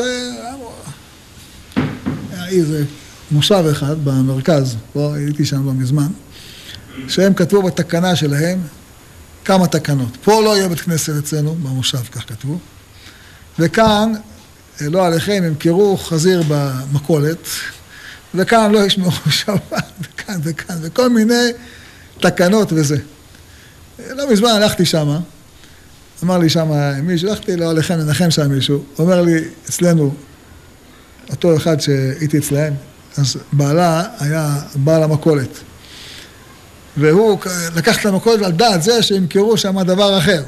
היה 2.32 2.48
איזה 2.48 2.84
מושב 3.32 3.64
אחד 3.72 3.96
במרכז, 4.04 4.76
פה 4.94 5.16
הייתי 5.16 5.46
שם 5.46 5.66
לא 5.66 5.74
מזמן, 5.74 6.08
שהם 7.08 7.34
כתבו 7.34 7.62
בתקנה 7.62 8.16
שלהם 8.16 8.60
כמה 9.46 9.68
תקנות. 9.68 10.18
פה 10.24 10.42
לא 10.44 10.58
יהיה 10.58 10.70
בית 10.70 10.80
כנסת 10.80 11.14
אצלנו, 11.20 11.56
במושב 11.56 12.04
כך 12.12 12.30
כתבו, 12.30 12.58
וכאן, 13.60 14.14
לא 14.82 15.06
עליכם, 15.06 15.44
ימכרו 15.48 15.98
חזיר 15.98 16.44
במכולת, 16.48 17.48
וכאן 18.36 18.72
לא 18.72 18.86
ישמעו 18.86 19.12
שבת, 19.30 19.92
וכאן 20.02 20.40
וכאן, 20.44 20.76
וכל 20.82 21.10
מיני 21.10 21.52
תקנות 22.20 22.74
וזה. 22.74 22.98
לא 24.10 24.32
מזמן 24.32 24.50
הלכתי 24.50 24.86
שמה, 24.86 25.20
אמר 26.24 26.38
לי 26.38 26.50
שמה 26.50 27.02
מישהו, 27.02 27.30
הלכתי 27.30 27.56
לא 27.56 27.70
עליכם 27.70 28.00
לנחם 28.00 28.32
שם 28.32 28.52
מישהו, 28.52 28.84
אומר 29.00 29.22
לי, 29.22 29.42
אצלנו, 29.70 30.14
אותו 31.30 31.58
אחד 31.58 31.82
שהייתי 31.82 32.38
אצלהם, 32.38 32.74
אז 33.18 33.38
בעלה 33.52 34.04
היה 34.20 34.60
בעל 34.76 35.04
המכולת. 35.04 35.50
והוא 36.98 37.40
לקח 37.76 38.02
את 38.02 38.06
המכולת 38.06 38.42
על 38.42 38.52
דעת 38.52 38.84
זה 38.84 39.04
שימכרו 39.04 39.58
שם 39.58 39.82
דבר 39.82 40.18
אחר. 40.18 40.44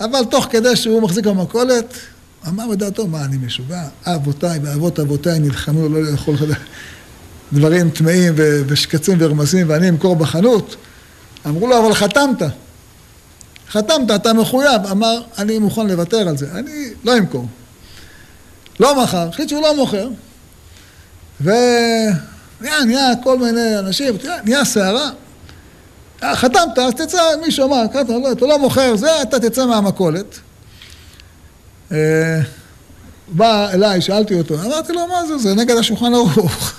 אבל 0.00 0.24
תוך 0.30 0.46
כדי 0.50 0.76
שהוא 0.76 1.02
מחזיק 1.02 1.26
במכולת, 1.26 1.94
אמר 2.48 2.68
בדעתו, 2.68 3.06
מה, 3.06 3.24
אני 3.24 3.36
משוגע? 3.36 3.82
אבותיי 4.06 4.58
ואבות 4.62 5.00
אבותיי 5.00 5.38
נלחמו 5.38 5.88
לא 5.88 6.02
לאכול 6.02 6.36
דברים 7.52 7.90
טמאים 7.90 8.32
ושקצים 8.36 9.16
ורמזים 9.20 9.66
ואני 9.70 9.88
אמכור 9.88 10.16
בחנות. 10.16 10.76
אמרו 11.46 11.66
לו, 11.66 11.78
אבל 11.78 11.94
חתמת. 11.94 12.42
חתמת, 13.70 14.10
אתה 14.14 14.32
מחויב. 14.32 14.86
אמר, 14.90 15.22
אני 15.38 15.58
מוכן 15.58 15.86
לוותר 15.86 16.28
על 16.28 16.36
זה, 16.36 16.46
אני 16.54 16.88
לא 17.04 17.18
אמכור. 17.18 17.46
לא 18.80 19.02
מכר, 19.02 19.28
החליט 19.28 19.48
שהוא 19.48 19.62
לא 19.62 19.76
מוכר. 19.76 20.08
ונהיה 21.40 23.10
כל 23.22 23.38
מיני 23.38 23.78
אנשים, 23.78 24.14
נהיה 24.44 24.64
סערה. 24.64 25.10
חתמת, 26.24 26.78
אז 26.78 26.94
תצא, 26.94 27.20
מישהו 27.44 27.66
אמר, 27.66 27.82
לא, 28.08 28.32
אתה 28.32 28.46
לא 28.46 28.58
מוכר 28.58 28.96
זה, 28.96 29.22
אתה 29.22 29.40
תצא 29.40 29.66
מהמכולת. 29.66 30.38
אה, 31.92 32.40
בא 33.28 33.70
אליי, 33.70 34.00
שאלתי 34.00 34.34
אותו, 34.34 34.54
אמרתי 34.54 34.92
לו, 34.92 35.06
מה 35.06 35.26
זה, 35.26 35.38
זה 35.38 35.54
נגד 35.54 35.76
השולחן 35.76 36.14
ערוך. 36.14 36.72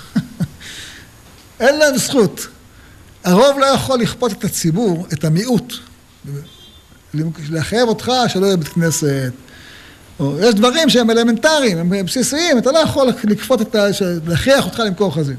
אין 1.60 1.78
להם 1.78 1.98
זכות. 1.98 2.46
הרוב 3.24 3.58
לא 3.58 3.66
יכול 3.66 4.00
לכפות 4.00 4.32
את 4.32 4.44
הציבור, 4.44 5.06
את 5.12 5.24
המיעוט, 5.24 5.74
לחייב 7.50 7.88
אותך 7.88 8.12
שלא 8.28 8.46
יהיה 8.46 8.56
בית 8.56 8.68
כנסת. 8.68 9.32
יש 10.20 10.54
דברים 10.54 10.88
שהם 10.88 11.10
אלמנטריים, 11.10 11.78
הם 11.78 12.06
בסיסיים, 12.06 12.58
אתה 12.58 12.72
לא 12.72 12.78
יכול 12.78 13.12
לכפות 13.24 13.60
את 13.62 13.74
ה... 13.74 13.86
להכריח 14.26 14.64
אותך 14.64 14.78
למכור 14.78 15.14
חזיר. 15.14 15.36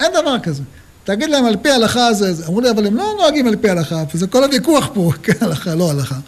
אין 0.00 0.12
דבר 0.12 0.38
כזה. 0.38 0.62
תגיד 1.04 1.30
להם 1.30 1.44
על 1.44 1.56
פי 1.62 1.70
ההלכה 1.70 2.12
זה, 2.12 2.46
אמרו 2.46 2.60
לי, 2.60 2.70
אבל 2.70 2.86
הם 2.86 2.96
לא 2.96 3.14
נוהגים 3.18 3.46
על 3.46 3.56
פי 3.56 3.68
ההלכה, 3.68 4.04
וזה 4.14 4.26
כל 4.26 4.44
הוויכוח 4.44 4.90
פה, 4.94 5.12
כן 5.22 5.32
הלכה, 5.40 5.74
לא 5.74 5.90
הלכה. 5.90 6.18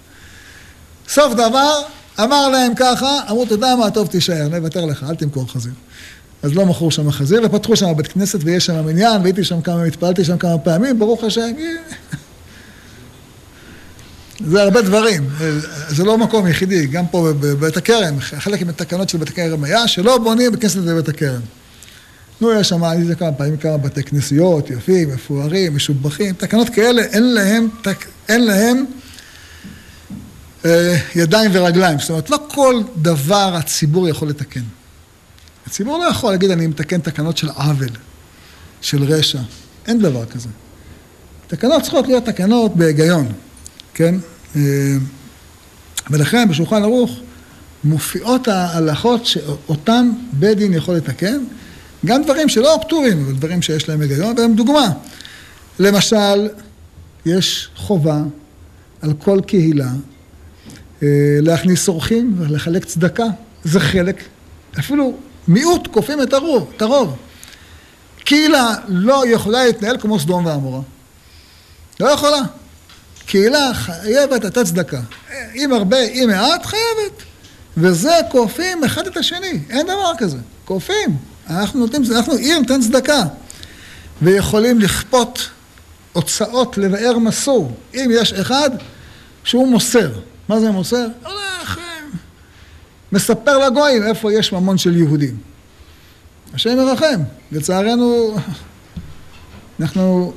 סוף 1.09 1.35
דבר, 1.35 1.83
אמר 2.21 2.49
להם 2.49 2.73
ככה, 2.77 3.19
אמרו, 3.31 3.45
אתה 3.45 3.55
יודע 3.55 3.77
מה, 3.77 3.91
טוב, 3.91 4.07
תישאר, 4.07 4.47
אני 4.47 4.59
אוותר 4.59 4.85
לך, 4.85 5.05
אל 5.11 5.15
תמכור 5.15 5.53
חזיר. 5.53 5.73
אז 6.43 6.55
לא 6.55 6.67
מכרו 6.67 6.91
שם 6.91 7.11
חזיר, 7.11 7.41
ופתחו 7.45 7.77
שם 7.77 7.97
בית 7.97 8.07
כנסת, 8.07 8.39
ויש 8.43 8.67
שם 8.67 8.87
מניין, 8.87 9.21
והייתי 9.23 9.45
שם 9.45 9.61
כמה, 9.61 9.85
התפללתי 9.85 10.25
שם 10.25 10.39
כמה 10.39 10.59
פעמים, 10.59 10.99
ברוך 10.99 11.25
השם. 11.25 11.51
זה 14.51 14.63
הרבה 14.63 14.83
דברים, 14.83 15.29
זה 15.89 16.05
לא 16.05 16.19
מקום 16.19 16.49
יחידי, 16.49 16.87
גם 16.87 17.07
פה 17.07 17.29
בבית 17.41 17.77
הכרם, 17.77 18.21
חלק 18.21 18.63
מהתקנות 18.63 19.09
של 19.09 19.19
בית 19.19 19.29
הכרם 19.29 19.65
היה 19.65 19.89
שלא 19.89 20.19
בונים 20.19 20.51
בית 20.51 20.61
כנסת 20.61 20.77
בבית 20.77 21.09
הכרם. 21.09 21.41
נו, 22.41 22.53
יש 22.53 22.69
שם, 22.69 22.85
אני 22.85 23.01
יודע 23.01 23.15
כמה 23.15 23.33
פעמים, 23.33 23.57
כמה 23.57 23.77
בתי 23.77 24.03
כנסיות, 24.03 24.71
יפים, 24.71 25.09
מפוארים, 25.15 25.77
משובחים, 25.77 26.35
תקנות 26.35 26.69
כאלה, 26.69 27.03
אין 27.03 27.35
להם, 27.35 27.69
תק, 27.83 28.07
אין 28.29 28.45
להם 28.45 28.85
אה, 30.65 30.97
ידיים 31.15 31.51
ורגליים. 31.55 31.99
זאת 31.99 32.11
אומרת, 32.11 32.31
לא 32.31 32.39
כל 32.49 32.83
דבר 32.97 33.55
הציבור 33.57 34.09
יכול 34.09 34.29
לתקן. 34.29 34.63
הציבור 35.67 35.99
לא 35.99 36.05
יכול 36.05 36.31
להגיד, 36.31 36.51
אני 36.51 36.67
מתקן 36.67 37.01
תקנות 37.01 37.37
של 37.37 37.49
עוול, 37.49 37.89
של 38.81 39.05
רשע. 39.05 39.41
אין 39.87 39.99
דבר 39.99 40.27
כזה. 40.27 40.49
תקנות 41.47 41.83
צריכות 41.83 42.07
להיות 42.07 42.25
תקנות 42.25 42.77
בהיגיון, 42.77 43.33
כן? 43.95 44.15
אה, 44.57 44.61
ולכן 46.11 46.49
בשולחן 46.49 46.83
ערוך 46.83 47.21
מופיעות 47.85 48.49
ההלכות 48.49 49.27
שאותם 49.27 50.11
בית 50.33 50.59
דין 50.59 50.73
יכול 50.73 50.95
לתקן, 50.97 51.39
גם 52.05 52.23
דברים 52.23 52.49
שלא 52.49 52.79
פטורים, 52.83 53.25
אבל 53.25 53.35
דברים 53.35 53.63
שיש 53.63 53.89
להם 53.89 54.01
היגיון, 54.01 54.39
והם 54.39 54.55
דוגמה. 54.55 54.91
למשל, 55.79 56.49
יש 57.27 57.69
חובה 57.77 58.23
על 59.03 59.13
כל 59.19 59.41
קהילה 59.47 59.89
אה, 61.03 61.09
להכניס 61.41 61.89
אורחים 61.89 62.35
ולחלק 62.39 62.85
צדקה. 62.85 63.25
זה 63.65 63.81
חלק, 63.81 64.23
אפילו 64.79 65.17
מיעוט 65.49 65.87
כופים 65.87 66.23
את 66.23 66.33
הרוב, 66.33 66.73
את 66.77 66.83
הרוב. 66.83 67.17
קהילה 68.25 68.75
לא 68.89 69.23
יכולה 69.27 69.65
להתנהל 69.65 69.97
כמו 70.01 70.21
סדום 70.21 70.47
ועמורה. 70.47 70.81
לא 72.01 72.09
יכולה. 72.09 72.41
קהילה 73.27 73.75
חייבת 73.75 74.45
לתת 74.45 74.65
צדקה. 74.65 75.01
אם 75.55 75.73
הרבה, 75.73 76.01
אם 76.01 76.25
מעט, 76.29 76.67
חייבת. 76.67 77.23
וזה 77.77 78.15
כופים 78.31 78.85
אחד 78.85 79.07
את 79.07 79.17
השני, 79.17 79.59
אין 79.71 79.87
דבר 79.87 80.13
כזה. 80.19 80.39
כופים. 80.65 81.17
אנחנו 81.51 81.81
נותנים, 81.81 82.03
אנחנו 82.17 82.35
עיר 82.35 82.59
נותן 82.59 82.81
צדקה. 82.81 83.23
ויכולים 84.23 84.81
לכפות 84.81 85.49
הוצאות 86.13 86.79
לבאר 86.79 87.19
מסור. 87.19 87.77
אם 87.95 88.11
יש 88.13 88.33
אחד 88.33 88.71
שהוא 89.45 89.69
מוסר. 89.69 90.13
מה 90.49 90.61
זה 90.61 90.71
מוסר? 90.71 91.07
הולך, 91.23 91.79
מספר 93.13 93.59
לגויים 93.67 94.03
איפה 94.03 94.33
יש 94.33 94.53
ממון 94.53 94.79
של 94.79 94.97
יהודים. 94.97 95.37
השם 96.55 96.71
ירחם. 96.79 97.21
לצערנו, 97.53 98.37
אנחנו 99.81 100.33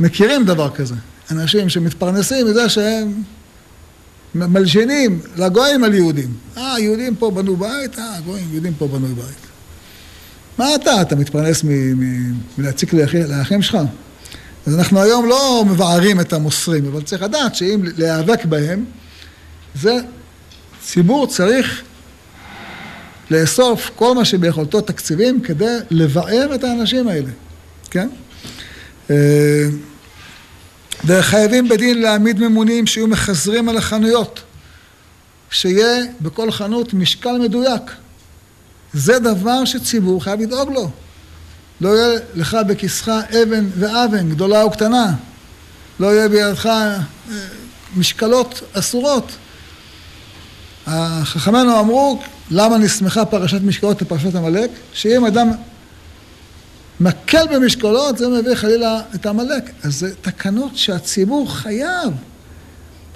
מכירים 0.00 0.44
דבר 0.44 0.70
כזה. 0.70 0.94
אנשים 1.30 1.68
שמתפרנסים 1.68 2.46
מזה 2.46 2.68
שהם 2.68 3.22
מלשינים 4.34 5.20
לגויים 5.36 5.84
על 5.84 5.94
יהודים. 5.94 6.34
אה, 6.56 6.80
יהודים 6.80 7.16
פה 7.16 7.30
בנו 7.30 7.56
בית? 7.56 7.98
אה, 7.98 8.20
גויים, 8.24 8.48
יהודים 8.52 8.74
פה 8.74 8.88
בנו 8.88 9.06
בית. 9.06 9.49
מה 10.60 10.74
אתה? 10.74 11.02
אתה 11.02 11.16
מתפרנס 11.16 11.64
מלהציק 12.58 12.92
לאחים 13.28 13.62
שלך? 13.62 13.78
אז 14.66 14.78
אנחנו 14.78 15.02
היום 15.02 15.28
לא 15.28 15.64
מבערים 15.66 16.20
את 16.20 16.32
המוסרים, 16.32 16.86
אבל 16.86 17.02
צריך 17.02 17.22
לדעת 17.22 17.54
שאם 17.54 17.80
להיאבק 17.96 18.44
בהם, 18.44 18.84
זה 19.74 19.98
ציבור 20.82 21.26
צריך 21.26 21.82
לאסוף 23.30 23.90
כל 23.96 24.14
מה 24.14 24.24
שביכולתו 24.24 24.80
תקציבים 24.80 25.40
כדי 25.40 25.76
לבער 25.90 26.54
את 26.54 26.64
האנשים 26.64 27.08
האלה, 27.08 27.30
כן? 27.90 28.08
אה, 29.10 29.64
וחייבים 31.04 31.68
בדין 31.68 32.02
להעמיד 32.02 32.40
ממונים 32.40 32.86
שיהיו 32.86 33.06
מחזרים 33.06 33.68
על 33.68 33.76
החנויות, 33.76 34.40
שיהיה 35.50 36.04
בכל 36.20 36.50
חנות 36.50 36.94
משקל 36.94 37.38
מדויק. 37.38 37.82
זה 38.92 39.18
דבר 39.18 39.64
שציבור 39.64 40.24
חייב 40.24 40.40
לדאוג 40.40 40.70
לו. 40.70 40.90
לא 41.80 41.88
יהיה 41.88 42.20
לך 42.34 42.56
בכיסך 42.66 43.08
אבן 43.42 43.66
ואבן, 43.78 44.30
גדולה 44.30 44.62
או 44.62 44.70
קטנה. 44.70 45.14
לא 46.00 46.06
יהיה 46.06 46.28
בידך 46.28 46.66
אה, 46.66 46.98
משקלות 47.96 48.62
אסורות. 48.72 49.32
חכמינו 51.24 51.80
אמרו, 51.80 52.20
למה 52.50 52.78
נסמכה 52.78 53.24
פרשת 53.24 53.60
משקולות 53.62 54.02
לפרשת 54.02 54.34
עמלק? 54.34 54.70
שאם 54.92 55.26
אדם 55.26 55.50
מקל 57.00 57.46
במשקולות, 57.54 58.18
זה 58.18 58.28
מביא 58.28 58.54
חלילה 58.54 59.00
את 59.14 59.26
עמלק. 59.26 59.70
אז 59.82 59.94
זה 59.94 60.14
תקנות 60.14 60.76
שהציבור 60.76 61.54
חייב. 61.54 62.12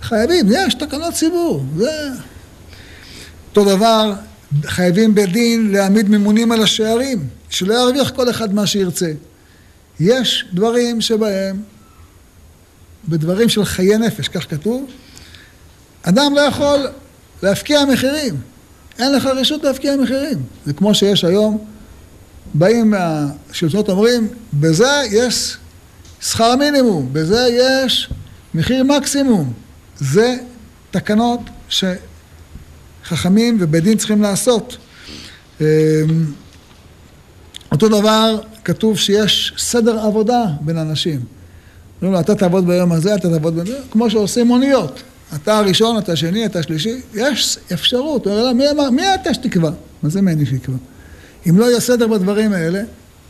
חייבים, 0.03 0.47
יש 0.51 0.75
תקנות 0.75 1.15
ציבור. 1.15 1.65
זה... 1.77 2.09
אותו 3.49 3.77
דבר, 3.77 4.13
חייבים 4.67 5.15
בדין 5.15 5.71
להעמיד 5.71 6.09
ממונים 6.09 6.53
על 6.53 6.63
השערים, 6.63 7.29
שלא 7.51 7.75
ירוויח 7.75 8.11
כל 8.11 8.31
אחד 8.31 8.55
מה 8.55 8.67
שירצה. 8.67 9.13
יש 10.01 10.45
דברים 10.53 11.01
שבהם, 11.01 11.63
בדברים 13.09 13.49
של 13.49 13.65
חיי 13.65 13.99
נפש, 13.99 14.29
כך 14.29 14.51
כתוב, 14.51 14.91
אדם 16.03 16.33
לא 16.35 16.41
יכול 16.41 16.87
להפקיע 17.43 17.85
מחירים. 17.85 18.35
אין 18.99 19.13
לך 19.13 19.27
רשות 19.27 19.65
להפקיע 19.65 19.97
מחירים. 19.97 20.43
זה 20.67 20.73
כמו 20.73 20.95
שיש 20.95 21.25
היום, 21.25 21.65
באים 22.55 22.91
מהשלטונות 22.91 23.89
אומרים, 23.89 24.29
בזה 24.55 25.03
יש 25.11 25.57
שכר 26.21 26.57
מינימום, 26.57 27.09
בזה 27.13 27.49
יש 27.53 28.11
מחיר 28.55 28.85
מקסימום. 28.85 29.53
זה 29.99 30.37
תקנות 30.91 31.41
שחכמים 33.05 33.57
ובית 33.61 33.85
דין 33.85 33.99
צריכים 33.99 34.23
לעשות. 34.23 34.77
אמ, 35.61 35.67
אותו 37.73 37.89
דבר 37.89 38.41
כתוב 38.65 38.99
שיש 38.99 39.55
סדר 39.59 39.99
עבודה 39.99 40.45
בין 40.61 40.79
אנשים. 40.79 41.21
אומרים 41.97 42.13
לו, 42.13 42.21
אתה 42.21 42.35
תעבוד 42.35 42.67
ביום 42.67 42.93
הזה, 42.93 43.15
אתה 43.15 43.31
תעבוד 43.31 43.55
ביום 43.55 43.67
הזה, 43.67 43.79
כמו 43.91 44.11
שעושים 44.11 44.47
מוניות. 44.47 45.03
אתה 45.35 45.59
הראשון, 45.59 45.99
אתה 45.99 46.13
השני, 46.13 46.47
אתה 46.47 46.59
השלישי, 46.59 47.01
יש 47.15 47.59
אפשרות. 47.73 48.27
הוא 48.27 48.33
אומר 48.33 48.45
לה, 48.45 48.53
מי, 48.53 48.65
מי 48.91 49.15
אתה 49.15 49.35
שתקבע? 49.35 49.71
מה 50.03 50.09
זה 50.09 50.23
מי 50.23 50.47
שיקבע? 50.47 50.77
אם 51.49 51.59
לא 51.59 51.65
יהיה 51.65 51.81
סדר 51.81 52.07
בדברים 52.07 52.53
האלה, 52.53 52.83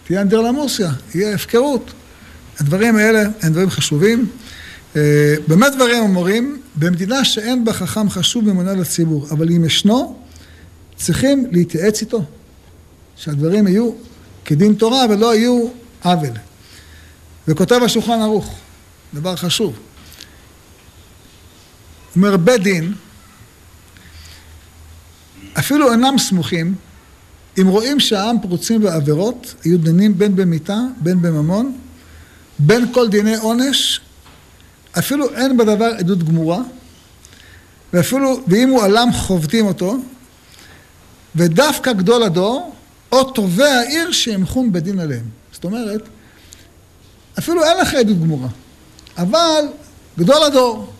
תהיה 0.06 0.20
אנדרלמוסיה, 0.20 0.90
יהיה 1.14 1.34
הפקרות. 1.34 1.90
הדברים 2.60 2.96
האלה 2.96 3.22
הם 3.42 3.52
דברים 3.52 3.70
חשובים. 3.70 4.28
אה, 4.96 5.34
באמת 5.48 5.72
דברים 5.72 6.04
אמורים, 6.04 6.62
במדינה 6.76 7.24
שאין 7.24 7.64
בה 7.64 7.72
חכם 7.72 8.10
חשוב 8.10 8.44
ממונה 8.44 8.72
לציבור, 8.72 9.26
אבל 9.30 9.50
אם 9.50 9.64
ישנו, 9.64 10.18
צריכים 10.96 11.46
להתייעץ 11.52 12.00
איתו, 12.00 12.24
שהדברים 13.16 13.66
יהיו 13.66 13.90
כדין 14.44 14.74
תורה 14.74 15.06
ולא 15.10 15.34
יהיו 15.34 15.66
עוול. 16.04 16.30
וכותב 17.48 17.80
השולחן 17.84 18.20
ערוך, 18.20 18.54
דבר 19.14 19.36
חשוב. 19.36 19.78
אומר 22.16 22.36
בית 22.36 22.62
דין, 22.62 22.92
אפילו 25.58 25.92
אינם 25.92 26.18
סמוכים, 26.18 26.74
אם 27.60 27.66
רואים 27.66 28.00
שהעם 28.00 28.36
פרוצים 28.42 28.82
בעבירות, 28.82 29.54
היו 29.64 29.78
דנים 29.78 30.18
בין 30.18 30.36
במיתה, 30.36 30.78
בין 31.00 31.22
בממון, 31.22 31.78
בין 32.58 32.92
כל 32.92 33.08
דיני 33.08 33.36
עונש, 33.36 34.00
אפילו 34.98 35.34
אין 35.34 35.56
בדבר 35.56 35.90
עדות 35.98 36.22
גמורה, 36.22 36.60
ואפילו, 37.92 38.40
ואם 38.46 38.68
הוא 38.68 38.82
עלם 38.82 39.12
חובטים 39.12 39.66
אותו, 39.66 39.96
ודווקא 41.36 41.92
גדול 41.92 42.22
הדור, 42.22 42.74
או 43.12 43.30
טובי 43.30 43.64
העיר 43.64 44.12
שימחום 44.12 44.72
בדין 44.72 44.98
עליהם. 44.98 45.24
זאת 45.52 45.64
אומרת, 45.64 46.08
אפילו 47.38 47.64
אין 47.64 47.76
לך 47.76 47.94
עדות 47.94 48.20
גמורה, 48.20 48.48
אבל 49.18 49.64
גדול 50.18 50.42
הדור, 50.42 50.92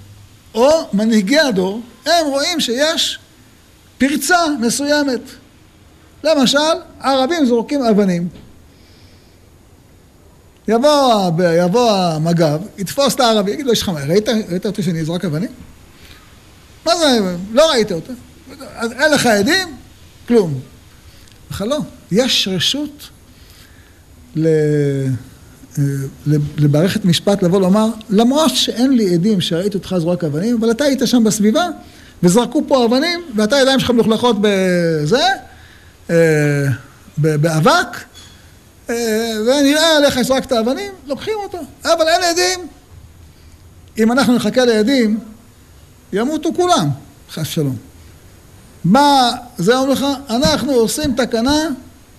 או 0.55 0.89
מנהיגי 0.93 1.39
הדור, 1.39 1.81
הם 2.07 2.27
רואים 2.27 2.61
שיש 2.61 3.19
פרצה 3.99 4.39
מסוימת. 4.61 5.21
למשל, 6.25 6.59
ערבים 7.01 7.47
זורקים 7.47 7.83
אבנים. 7.83 8.29
יבוא, 10.69 11.31
יבוא 11.65 11.91
המג"ב, 11.91 12.61
יתפוס 12.79 13.15
את 13.15 13.21
הערבי, 13.21 13.51
יגיד 13.51 13.67
לו, 13.67 13.73
יש 13.73 13.83
לך 13.83 13.89
מה, 13.89 14.05
ראית, 14.05 14.29
ראית 14.29 14.67
אותי 14.67 14.83
שאני 14.83 15.01
אזרוק 15.01 15.25
אבנים? 15.25 15.51
מה 16.87 16.97
זה, 16.97 17.37
לא 17.53 17.71
ראית 17.71 17.93
אותו. 17.93 18.13
אז 18.77 18.93
אין 18.93 19.13
לך 19.13 19.27
עדים? 19.27 19.77
כלום. 20.29 20.61
בכלל 21.51 21.69
לא. 21.69 21.79
יש 22.11 22.49
רשות 22.53 23.09
ל... 24.37 24.47
למערכת 26.57 27.05
משפט 27.05 27.43
לבוא 27.43 27.61
לומר, 27.61 27.87
למרות 28.11 28.51
שאין 28.55 28.97
לי 28.97 29.15
עדים 29.15 29.41
שראיתי 29.41 29.77
אותך 29.77 29.95
זרוק 29.99 30.25
אבנים, 30.25 30.57
אבל 30.61 30.71
אתה 30.71 30.85
היית 30.85 31.01
שם 31.05 31.25
בסביבה, 31.25 31.67
וזרקו 32.23 32.63
פה 32.69 32.85
אבנים, 32.85 33.21
ואתה 33.37 33.57
הידיים 33.57 33.81
שלך 33.81 33.91
מלוכלכות 33.91 34.37
בזה, 34.41 35.23
אה, 36.11 36.67
באבק, 37.19 37.97
אה, 37.97 38.01
ונראה 38.89 39.97
עליך 39.97 40.19
שזרקת 40.19 40.53
אבנים, 40.53 40.93
לוקחים 41.07 41.35
אותו. 41.45 41.59
אבל 41.85 42.09
אין 42.09 42.23
עדים. 42.23 42.67
אם 43.99 44.13
אנחנו 44.13 44.35
נחכה 44.37 44.65
לעדים, 44.65 45.19
ימותו 46.13 46.55
כולם, 46.57 46.89
חס 47.31 47.47
שלום. 47.47 47.77
מה 48.85 49.33
זה 49.59 49.77
אומר 49.77 49.93
לך? 49.93 50.07
אנחנו 50.31 50.73
עושים 50.73 51.15
תקנה 51.15 51.69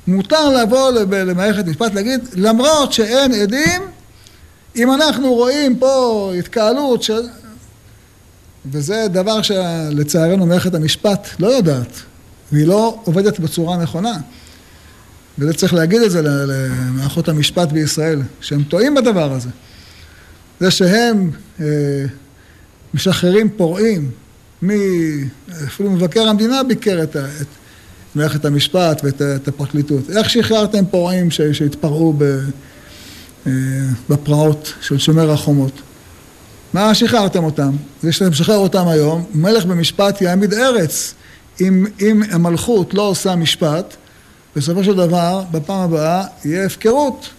מותר 0.07 0.49
לבוא 0.49 0.91
למערכת 1.11 1.65
משפט 1.65 1.93
להגיד, 1.93 2.21
למרות 2.33 2.93
שאין 2.93 3.33
עדים, 3.33 3.81
אם 4.75 4.93
אנחנו 4.93 5.33
רואים 5.33 5.75
פה 5.75 6.31
התקהלות 6.39 7.03
של... 7.03 7.27
וזה 8.71 9.07
דבר 9.07 9.41
שלצערנו 9.41 10.45
מערכת 10.45 10.73
המשפט 10.75 11.27
לא 11.39 11.47
יודעת, 11.47 12.01
והיא 12.51 12.67
לא 12.67 12.99
עובדת 13.03 13.39
בצורה 13.39 13.77
נכונה. 13.77 14.17
וזה 15.39 15.53
צריך 15.53 15.73
להגיד 15.73 16.01
את 16.01 16.11
זה 16.11 16.21
למערכות 16.21 17.29
המשפט 17.29 17.71
בישראל, 17.71 18.21
שהם 18.41 18.63
טועים 18.63 18.95
בדבר 18.95 19.31
הזה. 19.31 19.49
זה 20.59 20.71
שהם 20.71 21.31
אה, 21.59 21.65
משחררים 22.93 23.49
פורעים, 23.57 24.11
מ... 24.63 24.69
אפילו 25.67 25.91
מבקר 25.91 26.27
המדינה 26.27 26.63
ביקר 26.63 27.03
את, 27.03 27.15
את 27.15 27.47
מערכת 28.15 28.45
המשפט 28.45 29.01
ואת 29.03 29.47
הפרקליטות. 29.47 30.09
איך 30.09 30.29
שחררתם 30.29 30.85
פורעים 30.85 31.31
שהתפרעו 31.31 32.13
אה, 33.47 33.51
בפרעות 34.09 34.73
של 34.81 34.97
שומר 34.97 35.31
החומות? 35.31 35.81
מה 36.73 36.95
שחררתם 36.95 37.43
אותם? 37.43 37.71
זה 38.01 38.11
שאתם 38.11 38.31
משחרר 38.31 38.57
אותם 38.57 38.87
היום, 38.87 39.25
מלך 39.33 39.65
במשפט 39.65 40.21
יעמיד 40.21 40.53
ארץ. 40.53 41.13
אם, 41.61 41.85
אם 42.01 42.23
המלכות 42.31 42.93
לא 42.93 43.01
עושה 43.01 43.35
משפט, 43.35 43.95
בסופו 44.55 44.83
של 44.83 44.95
דבר, 44.95 45.43
בפעם 45.51 45.79
הבאה, 45.79 46.25
יהיה 46.45 46.65
הפקרות. 46.65 47.29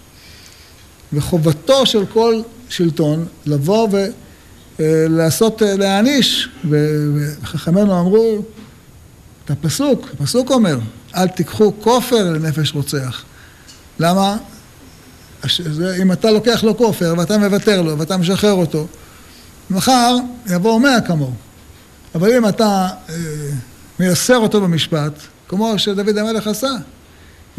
וחובתו 1.13 1.87
של 1.87 2.07
כל 2.07 2.41
שלטון 2.69 3.27
לבוא 3.47 3.89
ולעשות, 4.79 5.63
אה, 5.63 5.77
להעניש. 5.77 6.49
וחכמינו 6.71 8.01
אמרו, 8.01 8.43
את 9.45 9.51
הפסוק, 9.51 10.09
הפסוק 10.15 10.51
אומר, 10.51 10.79
אל 11.17 11.29
תיקחו 11.29 11.73
כופר 11.81 12.31
לנפש 12.31 12.73
רוצח. 12.73 13.25
למה? 13.99 14.37
אם 16.03 16.13
אתה 16.13 16.31
לוקח 16.31 16.65
לו 16.65 16.77
כופר 16.77 17.15
ואתה 17.19 17.39
מוותר 17.39 17.83
לו 17.83 17.99
ואתה 17.99 18.17
משחרר 18.17 18.53
אותו, 18.53 18.87
מחר 19.71 20.17
יבואו 20.47 20.81
מאה 20.81 21.01
כמוהו. 21.01 21.33
אבל 22.15 22.37
אם 22.37 22.49
אתה 22.49 22.89
אה, 23.09 23.15
מייסר 24.01 24.37
אותו 24.37 24.61
במשפט, 24.61 25.13
כמו 25.49 25.79
שדוד 25.79 26.19
המלך 26.19 26.47
עשה, 26.47 26.71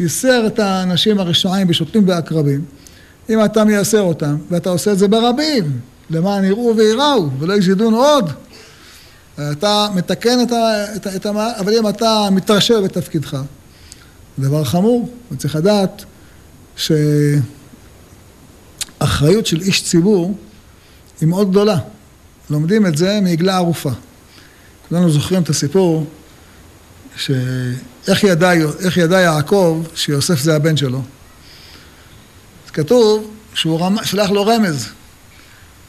ייסר 0.00 0.46
את 0.46 0.58
האנשים 0.58 1.18
הרשעים 1.18 1.68
בשוטים 1.68 2.08
ועקרבים, 2.08 2.64
אם 3.30 3.44
אתה 3.44 3.64
מייסר 3.64 4.00
אותם 4.00 4.36
ואתה 4.50 4.70
עושה 4.70 4.92
את 4.92 4.98
זה 4.98 5.08
ברבים, 5.08 5.80
למען 6.10 6.44
יראו 6.44 6.74
וייראו 6.76 7.30
ולא 7.38 7.54
יזידון 7.54 7.94
עוד, 7.94 8.30
אתה 9.52 9.88
מתקן 9.94 10.38
את, 10.42 10.52
ה, 10.52 10.84
את, 10.96 11.06
את 11.06 11.26
המעל, 11.26 11.50
אבל 11.58 11.78
אם 11.78 11.88
אתה 11.88 12.28
מתרשל 12.32 12.80
בתפקידך, 12.80 13.42
זה 14.38 14.48
דבר 14.48 14.64
חמור, 14.64 15.08
וצריך 15.32 15.56
לדעת 15.56 16.04
שאחריות 19.00 19.46
של 19.46 19.60
איש 19.60 19.84
ציבור 19.84 20.34
היא 21.20 21.28
מאוד 21.28 21.50
גדולה. 21.50 21.78
לומדים 22.50 22.86
את 22.86 22.96
זה 22.96 23.20
מעגלה 23.22 23.56
ערופה. 23.56 23.90
כולנו 24.88 25.10
זוכרים 25.10 25.42
את 25.42 25.48
הסיפור 25.48 26.06
שאיך 28.08 28.24
ידע, 28.24 28.52
ידע 28.96 29.20
יעקב 29.20 29.82
שיוסף 29.94 30.40
זה 30.40 30.56
הבן 30.56 30.76
שלו. 30.76 31.02
אז 32.66 32.70
כתוב 32.70 33.34
שהוא 33.54 33.80
רמ... 33.80 34.04
שלח 34.04 34.30
לו 34.30 34.46
רמז. 34.46 34.88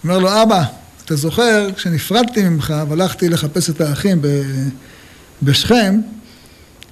אומר 0.04 0.20
לו, 0.20 0.42
אבא, 0.44 0.64
אתה 1.06 1.16
זוכר, 1.16 1.68
כשנפרדתי 1.76 2.44
ממך 2.44 2.74
והלכתי 2.90 3.30
לחפש 3.30 3.70
את 3.70 3.82
האחים 3.82 4.22
בשכם, 5.44 6.02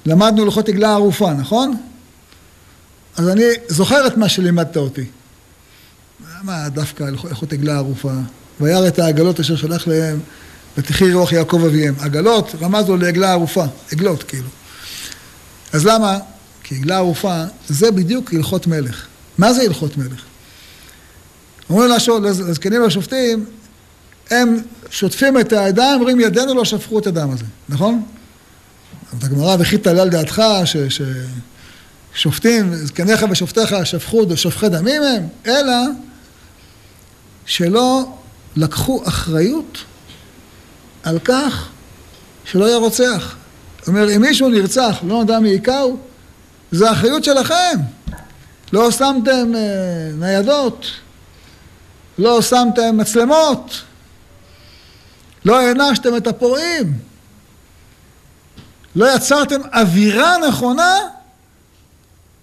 למדנו 0.06 0.46
לוחות 0.46 0.70
עגלה 0.70 0.94
ערופה, 0.94 1.34
נכון? 1.34 1.78
אז 3.18 3.30
אני 3.30 3.44
זוכר 3.68 4.08
את 4.08 4.18
מה 4.18 4.30
שלימדת 4.30 4.78
אותי. 4.78 5.06
למה 6.40 6.70
דווקא 6.70 7.04
לוחות 7.04 7.54
עגלה 7.54 7.76
ערופה? 7.76 8.12
וירא 8.62 8.88
את 8.88 9.00
העגלות 9.00 9.40
אשר 9.40 9.56
שלח 9.56 9.88
להם, 9.88 10.20
ותחי 10.78 11.13
רוח 11.13 11.32
יעקב 11.32 11.63
אביהם. 11.66 11.96
עגלות, 12.00 12.56
רמז 12.62 12.90
לעגלה 12.90 13.32
ערופה, 13.32 13.66
עגלות 13.92 14.24
כאילו. 14.24 14.48
אז 15.74 15.86
למה? 15.86 16.20
כי 16.64 16.76
עגלה 16.76 16.98
ערופה 16.98 17.44
זה 17.68 17.92
בדיוק 17.92 18.34
הלכות 18.34 18.68
מלך. 18.68 19.06
מה 19.38 19.54
זה 19.54 19.62
הלכות 19.62 19.98
מלך? 19.98 20.22
אומרים 21.70 21.92
לזקנים 22.24 22.82
והשופטים, 22.82 23.46
הם 24.30 24.58
שוטפים 24.90 25.40
את 25.40 25.54
הידיים, 25.54 26.00
אומרים 26.00 26.20
ידינו 26.20 26.54
לא 26.54 26.66
שפכו 26.66 27.00
את 27.00 27.08
הדם 27.08 27.32
הזה, 27.32 27.46
נכון? 27.70 28.04
אבל 29.14 29.26
הגמרא 29.26 29.56
וכי 29.60 29.78
תלל 29.78 30.10
דעתך 30.10 30.42
ששופטים, 32.14 32.76
זקניך 32.76 33.26
ושופטיך 33.32 33.76
שפכו, 33.84 34.24
שופכי 34.36 34.70
דמים 34.70 35.02
הם, 35.04 35.28
אלא 35.46 35.74
שלא 37.46 38.14
לקחו 38.56 39.04
אחריות 39.08 39.78
על 41.04 41.20
כך 41.20 41.70
שלא 42.46 42.66
יהיה 42.66 42.78
רוצח. 42.78 43.36
זאת 43.88 43.95
אומרת, 43.95 44.10
אם 44.15 44.21
מישהו 44.21 44.50
נרצח, 44.50 45.00
לא 45.04 45.23
נדע 45.23 45.39
מי 45.39 45.50
היכהו, 45.50 45.97
זה 46.71 46.91
אחריות 46.91 47.23
שלכם. 47.23 47.78
לא 48.73 48.91
שמתם 48.91 49.56
אה, 49.56 49.62
ניידות, 50.19 50.86
לא 52.17 52.41
שמתם 52.41 52.97
מצלמות, 52.97 53.82
לא 55.45 55.60
הענשתם 55.60 56.17
את 56.17 56.28
הפורעים, 56.28 56.93
לא 58.95 59.15
יצרתם 59.15 59.62
אווירה 59.73 60.36
נכונה 60.47 60.97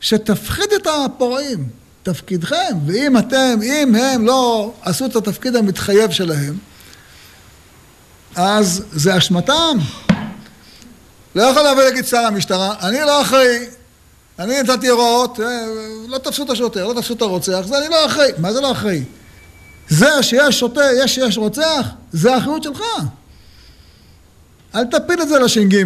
שתפחיד 0.00 0.72
את 0.76 0.87
הפורעים. 0.87 1.68
תפקידכם, 2.02 2.78
ואם 2.87 3.18
אתם, 3.18 3.59
אם 3.62 3.94
הם 3.94 4.26
לא 4.26 4.72
עשו 4.83 5.07
את 5.07 5.16
התפקיד 5.16 5.57
המתחייב 5.57 6.11
שלהם, 6.11 6.59
אז 8.37 8.85
זה 8.92 9.18
אשמתם. 9.18 9.78
לא 11.35 11.42
יכול 11.42 11.62
לבוא 11.62 11.83
להגיד 11.83 12.05
שר 12.07 12.18
המשטרה, 12.18 12.75
אני 12.81 13.01
לא 13.01 13.23
אחראי, 13.23 13.59
אני 14.38 14.62
נתתי 14.62 14.88
הוראות, 14.88 15.40
אה, 15.40 15.66
לא 16.09 16.18
תפסו 16.18 16.42
את 16.42 16.51
השוטר, 16.51 16.87
לא 16.87 17.01
תפסו 17.01 17.14
את 17.14 17.23
הרוצח, 17.23 17.61
זה 17.66 17.79
אני 17.79 17.88
לא 17.88 18.07
אחראי. 18.07 18.31
מה 18.38 18.53
זה 18.53 18.61
לא 18.61 18.73
אחראי? 18.73 19.03
זה 19.88 20.23
שיש 20.23 20.61
שוטר, 20.61 20.88
יש 21.05 21.14
שיש 21.14 21.38
רוצח, 21.38 21.87
זה 22.12 22.35
האחריות 22.35 22.62
שלך. 22.62 22.81
אל 24.75 24.85
תפיל 24.85 25.23
את 25.23 25.29
זה 25.29 25.38
לש"ג. 25.38 25.85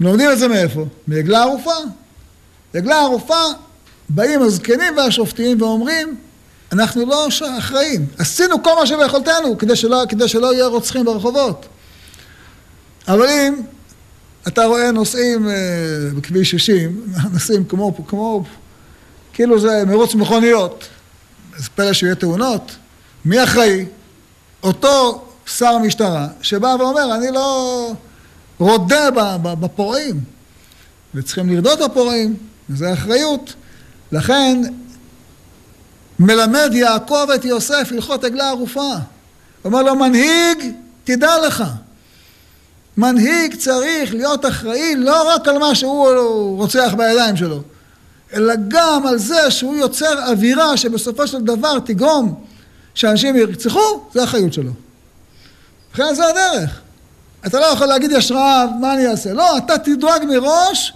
לומדים 0.00 0.30
את 0.30 0.38
זה 0.38 0.48
מאיפה? 0.48 0.86
מעגלה 1.06 1.42
ערופה. 1.42 1.74
עגלה 2.74 3.00
ערופה, 3.00 3.40
באים 4.08 4.42
הזקנים 4.42 4.96
והשופטים 4.96 5.62
ואומרים, 5.62 6.16
אנחנו 6.72 7.06
לא 7.06 7.28
אחראים. 7.58 8.06
עשינו 8.18 8.62
כל 8.62 8.74
מה 8.80 8.86
שביכולתנו 8.86 9.58
כדי 9.58 9.76
שלא, 9.76 10.02
כדי 10.08 10.28
שלא 10.28 10.54
יהיה 10.54 10.66
רוצחים 10.66 11.04
ברחובות. 11.04 11.66
אבל 13.08 13.28
אם 13.28 13.54
אתה 14.48 14.64
רואה 14.64 14.90
נוסעים 14.90 15.48
אה, 15.48 15.54
בכביש 16.16 16.50
60, 16.50 17.02
נוסעים 17.32 17.64
כמו, 17.64 18.06
כמו, 18.06 18.44
כאילו 19.32 19.60
זה 19.60 19.82
מרוץ 19.86 20.14
מכוניות, 20.14 20.88
אז 21.56 21.68
פלא 21.68 21.92
שיהיה 21.92 22.14
תאונות, 22.14 22.76
מי 23.24 23.44
אחראי? 23.44 23.86
אותו 24.62 25.24
שר 25.46 25.78
משטרה 25.78 26.28
שבא 26.42 26.76
ואומר, 26.78 27.14
אני 27.14 27.30
לא 27.30 27.92
רודה 28.58 29.10
בפורעים, 29.42 30.20
וצריכים 31.14 31.48
לרדות 31.48 31.78
בפורעים, 31.78 32.36
וזו 32.70 32.92
אחריות. 32.92 33.54
לכן 34.12 34.62
מלמד 36.18 36.70
יעקב 36.72 37.26
את 37.34 37.44
יוסף 37.44 37.88
הלכות 37.90 38.24
עגלה 38.24 38.48
ערופה. 38.48 38.92
אומר 39.64 39.82
לו, 39.82 39.94
מנהיג, 39.94 40.58
תדע 41.04 41.46
לך. 41.46 41.64
מנהיג 42.96 43.54
צריך 43.54 44.14
להיות 44.14 44.46
אחראי 44.46 44.94
לא 44.96 45.34
רק 45.34 45.48
על 45.48 45.58
מה 45.58 45.74
שהוא 45.74 46.56
רוצח 46.56 46.94
בידיים 46.96 47.36
שלו, 47.36 47.60
אלא 48.34 48.54
גם 48.68 49.06
על 49.06 49.18
זה 49.18 49.50
שהוא 49.50 49.76
יוצר 49.76 50.30
אווירה 50.30 50.76
שבסופו 50.76 51.26
של 51.26 51.40
דבר 51.40 51.78
תגרום 51.78 52.44
שאנשים 52.94 53.36
ירצחו, 53.36 54.00
זה 54.12 54.24
אחריות 54.24 54.52
שלו. 54.52 54.72
לכן 55.94 56.14
זה 56.14 56.22
הדרך. 56.28 56.80
אתה 57.46 57.60
לא 57.60 57.64
יכול 57.64 57.86
להגיד 57.86 58.12
יש 58.12 58.32
רעב, 58.32 58.70
מה 58.80 58.94
אני 58.94 59.06
אעשה? 59.06 59.32
לא, 59.32 59.58
אתה 59.58 59.78
תדאג 59.78 60.24
מראש 60.24 60.92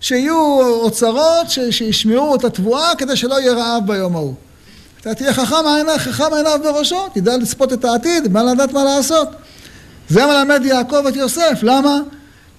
שיהיו 0.00 0.60
אוצרות 0.60 1.50
שישמרו 1.50 2.34
את 2.34 2.44
התבואה 2.44 2.92
כדי 2.98 3.16
שלא 3.16 3.40
יהיה 3.40 3.52
רעב 3.52 3.86
ביום 3.86 4.16
ההוא. 4.16 4.34
אתה 5.00 5.14
תהיה 5.14 5.34
חכם 5.34 5.66
עיניו, 5.76 5.94
חכם 5.98 6.34
עיניו 6.36 6.60
בראשו, 6.62 7.08
תדע 7.14 7.36
לצפות 7.36 7.72
את 7.72 7.84
העתיד, 7.84 8.32
מה 8.32 8.42
לדעת 8.42 8.72
מה 8.72 8.84
לעשות. 8.84 9.28
זה 10.08 10.26
מלמד 10.26 10.64
יעקב 10.64 11.06
את 11.06 11.16
יוסף, 11.16 11.58
למה? 11.62 12.00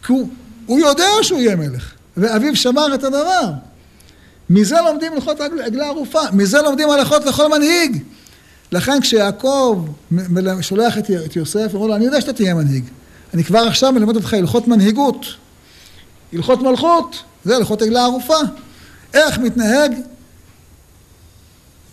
כי 0.06 0.14
הוא, 0.14 0.30
הוא 0.66 0.80
יודע 0.80 1.08
שהוא 1.22 1.40
יהיה 1.40 1.56
מלך, 1.56 1.94
ואביו 2.18 2.56
שמר 2.56 2.94
את 2.94 3.04
הדבר. 3.04 3.52
מזה 4.50 4.76
לומדים 4.86 5.14
הלכות 5.14 5.40
עגלה 5.42 5.86
ערופה, 5.86 6.22
מזה 6.34 6.62
לומדים 6.62 6.90
הלכות 6.90 7.26
לכל 7.26 7.50
מנהיג. 7.50 8.04
לכן 8.72 9.02
כשיעקב 9.02 9.86
שולח 10.62 10.98
את 10.98 11.36
יוסף, 11.36 11.72
אומר 11.74 11.88
לו, 11.88 11.96
אני 11.96 12.06
יודע 12.06 12.22
שאתה 12.22 12.34
תהיה 12.34 12.54
מנהיג. 12.54 12.84
אני 13.34 13.44
כבר 13.44 13.60
עכשיו 13.60 13.92
מלמד 13.92 14.16
אותך 14.16 14.34
הלכות 14.34 14.68
מנהיגות, 14.68 15.26
הלכות 16.34 16.62
מלכות, 16.62 17.24
זה 17.46 17.56
הלכות 17.56 17.82
עגלה 17.82 18.04
ערופה. 18.04 18.38
איך 19.14 19.40
מתנהג 19.40 19.94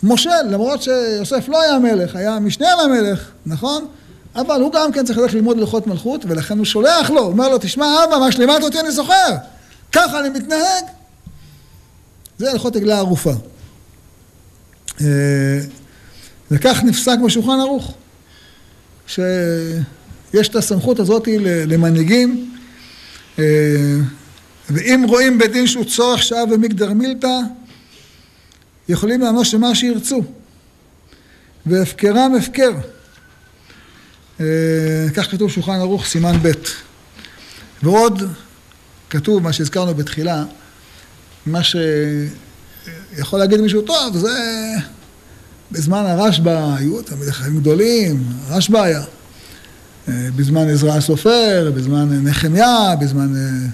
משה, 0.03 0.43
למרות 0.49 0.81
שיוסף 0.81 1.49
לא 1.49 1.61
היה 1.61 1.79
מלך, 1.79 2.15
היה 2.15 2.39
משנה 2.39 2.67
למלך, 2.83 3.31
נכון? 3.45 3.85
אבל 4.35 4.61
הוא 4.61 4.71
גם 4.73 4.91
כן 4.91 5.05
צריך 5.05 5.17
ללכת 5.17 5.33
ללמוד 5.33 5.59
הלכות 5.59 5.87
מלכות, 5.87 6.25
ולכן 6.25 6.57
הוא 6.57 6.65
שולח 6.65 7.09
לו, 7.09 7.21
אומר 7.21 7.49
לו, 7.49 7.57
תשמע 7.57 7.85
אבא, 8.03 8.17
מה 8.17 8.31
שלימדת 8.31 8.63
אותי 8.63 8.79
אני 8.79 8.91
זוכר, 8.91 9.29
ככה 9.91 10.19
אני 10.19 10.29
מתנהג. 10.29 10.83
זה 12.37 12.51
הלכות 12.51 12.75
עגלה 12.75 12.97
ערופה. 12.97 13.33
אה, 15.01 15.07
וכך 16.51 16.83
נפסק 16.83 17.17
בשולחן 17.25 17.59
ערוך, 17.59 17.93
שיש 19.07 20.47
את 20.49 20.55
הסמכות 20.55 20.99
הזאת 20.99 21.27
למנהיגים, 21.67 22.55
אה, 23.39 23.43
ואם 24.69 25.05
רואים 25.07 25.37
בדין 25.37 25.67
שהוא 25.67 25.85
צורך 25.85 26.23
שעה 26.23 26.43
ומגדר 26.51 26.93
מילתא, 26.93 27.39
יכולים 28.89 29.21
לענוש 29.21 29.53
למה 29.53 29.75
שירצו, 29.75 30.23
והפקרם 31.65 32.35
הפקר. 32.35 32.71
אה, 34.39 34.45
כך 35.13 35.31
כתוב 35.31 35.51
שולחן 35.51 35.73
ערוך 35.73 36.05
סימן 36.05 36.37
ב'. 36.41 36.51
ועוד 37.83 38.23
כתוב 39.09 39.43
מה 39.43 39.53
שהזכרנו 39.53 39.95
בתחילה, 39.95 40.43
מה 41.45 41.59
שיכול 41.63 43.39
להגיד 43.39 43.61
מישהו 43.61 43.81
טוב, 43.81 44.17
זה 44.17 44.37
בזמן 45.71 46.05
הרשב"א 46.05 46.75
היו 46.77 47.01
תלמידי 47.01 47.31
חיים 47.31 47.59
גדולים, 47.59 48.23
רשב"א 48.49 48.79
היה. 48.81 49.03
אה, 50.07 50.27
בזמן 50.35 50.69
עזרא 50.69 50.97
הסופר, 50.97 51.71
בזמן 51.75 52.25
נחמיה, 52.27 52.95
בזמן 52.99 53.35
אה, 53.35 53.67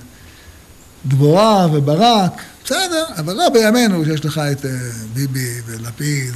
דבורה 1.06 1.68
וברק, 1.74 2.32
בסדר, 2.66 3.04
אבל 3.18 3.34
לא 3.34 3.50
בימינו 3.50 4.06
שיש 4.06 4.26
לך 4.26 4.42
את 4.52 4.66
ביבי 5.14 5.62
ולפיד 5.66 6.34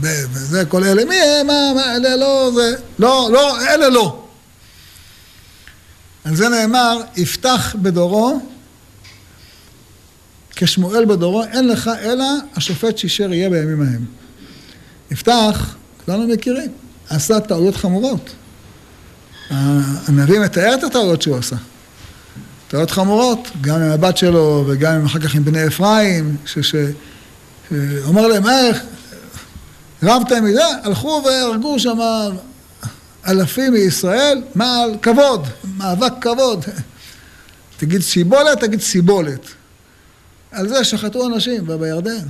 וזה, 0.00 0.64
כל 0.64 0.84
אלה, 0.84 1.04
מי 1.04 1.14
הם, 1.14 1.46
מה, 1.46 1.72
מה, 1.74 1.96
אלה 1.96 2.16
לא, 2.16 2.50
זה, 2.54 2.76
לא, 2.98 3.28
לא, 3.32 3.60
אלה 3.60 3.88
לא. 3.88 4.22
על 6.24 6.36
זה 6.36 6.48
נאמר, 6.48 7.00
יפתח 7.16 7.76
בדורו 7.82 8.40
כשמואל 10.56 11.04
בדורו, 11.04 11.44
אין 11.44 11.68
לך 11.68 11.90
אלא 12.00 12.24
השופט 12.56 12.98
שישר 12.98 13.32
יהיה 13.32 13.50
בימים 13.50 13.82
ההם. 13.82 14.04
יפתח, 15.10 15.74
כולנו 16.04 16.26
מכירים, 16.28 16.70
עשה 17.08 17.40
טעויות 17.40 17.76
חמורות. 17.76 18.30
הנביא 19.50 20.40
מתאר 20.40 20.74
את 20.74 20.84
הטעויות 20.84 21.22
שהוא 21.22 21.36
עשה. 21.36 21.56
טעויות 22.68 22.90
חמורות, 22.90 23.48
גם 23.60 23.82
עם 23.82 23.90
הבת 23.90 24.16
שלו 24.16 24.64
וגם 24.68 25.04
אחר 25.04 25.18
כך 25.18 25.34
עם 25.34 25.44
בני 25.44 25.66
אפרים, 25.66 26.36
שאומר 26.46 28.26
להם, 28.26 28.46
איך, 28.46 28.82
רבתם 30.02 30.44
מזה, 30.44 30.64
הלכו 30.82 31.22
והרגו 31.24 31.78
שם 31.78 31.98
אלפים 33.28 33.72
מישראל, 33.72 34.42
מה 34.54 34.82
על 34.82 34.96
כבוד, 35.02 35.46
מאבק 35.76 36.12
כבוד. 36.20 36.64
תגיד 37.78 38.02
שיבולת, 38.02 38.60
תגיד 38.60 38.80
סיבולת. 38.80 39.40
על 40.52 40.68
זה 40.68 40.84
שחטו 40.84 41.26
אנשים 41.26 41.66
בירדן. 41.66 42.26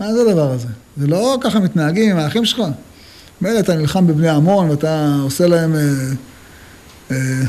מה 0.00 0.14
זה 0.14 0.20
הדבר 0.20 0.50
הזה? 0.50 0.68
זה 0.96 1.06
לא 1.06 1.38
ככה 1.40 1.60
מתנהגים 1.60 2.10
עם 2.10 2.18
האחים 2.18 2.44
שלך. 2.44 2.62
מילא 3.40 3.58
אתה 3.58 3.74
נלחם 3.74 4.06
בבני 4.06 4.28
עמון 4.28 4.70
ואתה 4.70 5.16
עושה 5.22 5.46
להם 5.46 5.74
אה, 5.74 5.80
אה, 7.10 7.42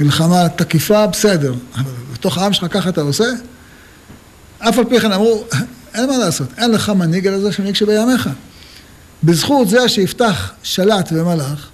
מלחמה 0.00 0.48
תקיפה, 0.48 1.06
בסדר. 1.06 1.54
אבל 1.74 1.92
בתוך 2.12 2.38
העם 2.38 2.52
שלך 2.52 2.72
ככה 2.72 2.88
אתה 2.88 3.00
עושה? 3.00 3.24
אף 4.58 4.78
על 4.78 4.84
פי 4.84 5.00
כן 5.00 5.12
אמרו, 5.12 5.44
אין 5.94 6.06
מה 6.06 6.18
לעשות, 6.18 6.48
אין 6.58 6.70
לך 6.70 6.88
מנהיג 6.88 7.26
על 7.26 7.40
זה 7.40 7.52
שמנהיג 7.52 7.74
שבימיך. 7.74 8.28
בזכות 9.24 9.68
זה 9.68 9.88
שיפתח 9.88 10.52
שלט 10.62 11.08
ומלאך, 11.12 11.68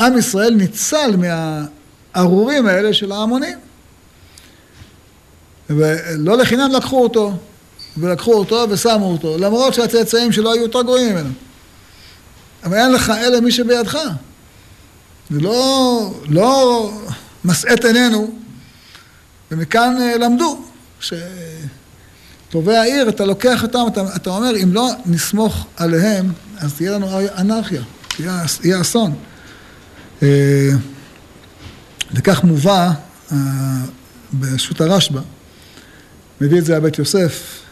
עם 0.00 0.18
ישראל 0.18 0.54
ניצל 0.54 1.14
מהארורים 1.16 2.66
האלה 2.66 2.94
של 2.94 3.12
ההמונים. 3.12 3.58
ולא 5.70 6.38
לחינם 6.38 6.72
לקחו 6.72 7.02
אותו, 7.02 7.32
ולקחו 7.96 8.34
אותו 8.34 8.66
ושמו 8.70 9.12
אותו, 9.12 9.38
למרות 9.38 9.74
שהצאצאים 9.74 10.32
שלו 10.32 10.52
היו 10.52 10.62
יותר 10.62 10.82
גרועים 10.82 11.12
ממנו. 11.12 11.30
אבל 12.64 12.76
אין 12.76 12.92
לך 12.92 13.10
אלא 13.10 13.40
מי 13.40 13.52
שבידך. 13.52 13.98
זה 15.30 15.40
לא, 15.40 16.14
לא 16.28 16.90
משאת 17.44 17.84
עינינו, 17.84 18.30
ומכאן 19.50 19.96
אה, 20.00 20.16
למדו, 20.16 20.64
שטובי 21.00 22.76
העיר, 22.76 23.08
אתה 23.08 23.24
לוקח 23.24 23.62
אותם, 23.62 23.84
אתה, 23.92 24.16
אתה 24.16 24.30
אומר, 24.30 24.52
אם 24.62 24.72
לא 24.72 24.90
נסמוך 25.06 25.66
עליהם, 25.76 26.32
אז 26.58 26.74
תהיה 26.74 26.90
לנו 26.90 27.20
אנרכיה, 27.38 27.82
תהיה, 28.08 28.42
יהיה 28.64 28.80
אסון. 28.80 29.14
אה, 30.22 30.70
וכך 32.14 32.44
מובא 32.44 32.90
אה, 33.32 33.36
בשו"ת 34.34 34.80
הרשב"א, 34.80 35.20
מביא 36.40 36.58
את 36.58 36.64
זה 36.64 36.76
הבית 36.76 36.98
יוסף, 36.98 37.62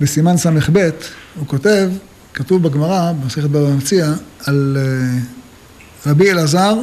בסימן 0.00 0.36
ס"ב, 0.36 0.90
הוא 1.34 1.46
כותב, 1.46 1.90
כתוב 2.34 2.62
בגמרא, 2.62 3.12
במסכת 3.12 3.42
בבא 3.44 3.70
מציע, 3.70 4.12
על 4.46 4.76
רבי 6.06 6.30
אלעזר, 6.30 6.74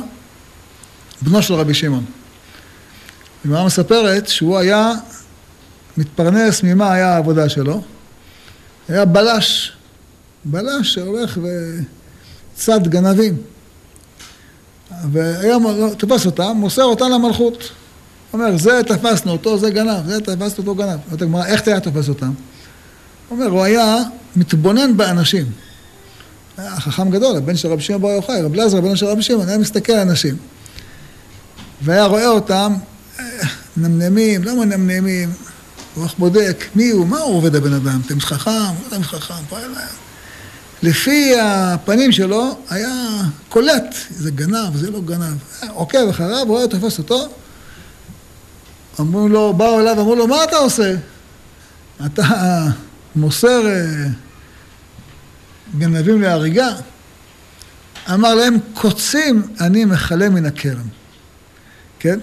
בנו 1.21 1.41
של 1.41 1.54
רבי 1.54 1.73
שמעון. 1.73 2.06
הגמרא 3.45 3.65
מספרת 3.65 4.28
שהוא 4.28 4.58
היה 4.58 4.91
מתפרנס 5.97 6.63
ממה 6.63 6.93
היה 6.93 7.13
העבודה 7.13 7.49
שלו. 7.49 7.84
היה 8.89 9.06
בלש, 9.06 9.71
בלש 10.45 10.93
שהולך 10.93 11.39
וצד 12.56 12.88
גנבים. 12.88 13.38
והיום 15.12 15.93
תופס 15.98 16.26
אותם, 16.26 16.52
מוסר 16.56 16.84
אותם 16.84 17.06
למלכות. 17.13 17.71
אומר, 18.34 18.58
זה 18.58 18.82
תפסנו 18.88 19.32
אותו, 19.32 19.58
זה 19.58 19.69
גנב, 19.69 20.08
זה 20.08 20.21
תפסנו 20.21 20.58
אותו 20.58 20.76
גנב. 20.76 21.00
אומרת 21.06 21.21
הגמרא, 21.21 21.45
איך 21.45 21.67
היה 21.67 21.80
תופס 21.80 22.10
אותם? 22.10 22.32
אומר, 23.32 23.45
הוא 23.45 23.63
היה 23.63 23.98
מתבונן 24.36 24.98
באנשים. 24.98 25.45
היה 26.58 26.76
חכם 26.76 27.10
גדול, 27.10 27.38
הבן 27.38 27.56
של 27.56 27.67
רבי 27.67 27.82
שמעון 27.82 28.02
בר 28.02 28.10
יוחאי, 28.10 28.41
רבי 28.41 28.60
אלעזר, 28.60 28.78
הבן 28.78 28.95
של 28.95 29.06
רבי 29.06 29.21
שמעון, 29.21 29.50
היה 29.50 29.58
מסתכל 29.58 29.93
על 29.93 30.00
אנשים. 30.00 30.38
והיה 31.82 32.06
רואה 32.06 32.28
אותם 32.28 32.74
מנמנמים, 33.78 34.43
לא 34.43 34.56
מנמנמים, 34.65 35.30
הוא 35.96 36.06
רק 36.06 36.18
בודק 36.18 36.66
מי 36.76 36.90
הוא, 36.90 37.08
מה 37.08 37.20
הוא 37.20 37.38
עובד 37.38 37.56
הבן 37.56 37.74
אדם, 37.74 38.02
אתם 38.06 38.20
חכם, 38.20 38.52
אתם 38.88 39.04
חכם, 39.04 39.46
פועל 39.50 39.72
להם. 39.72 39.88
לפי 40.84 41.34
הפנים 41.42 42.12
שלו 42.12 42.58
היה 42.70 43.22
קולט, 43.50 43.96
זה 44.10 44.32
גנב, 44.32 44.76
זה 44.76 44.92
לא 44.92 45.02
גנב. 45.02 45.38
עוקב 45.70 46.10
אחריו, 46.10 46.46
רואה, 46.48 46.68
תופס 46.68 46.98
אותו. 46.98 47.28
אמרו 49.00 49.28
לו, 49.28 49.54
באו 49.54 49.80
אליו, 49.80 50.02
אמרו 50.02 50.16
לו, 50.16 50.28
מה 50.28 50.44
אתה 50.44 50.56
עושה? 50.56 50.96
אתה 52.06 52.24
מוסר 53.16 53.68
אה, 53.68 54.08
גנבים 55.78 56.22
להריגה? 56.22 56.70
אמר 58.14 58.36
להם, 58.36 58.58
קוצים 58.74 59.44
אני 59.62 59.86
מכלה 59.86 60.30
מן 60.30 60.46
הכרם. 60.46 60.88
כן? 62.00 62.20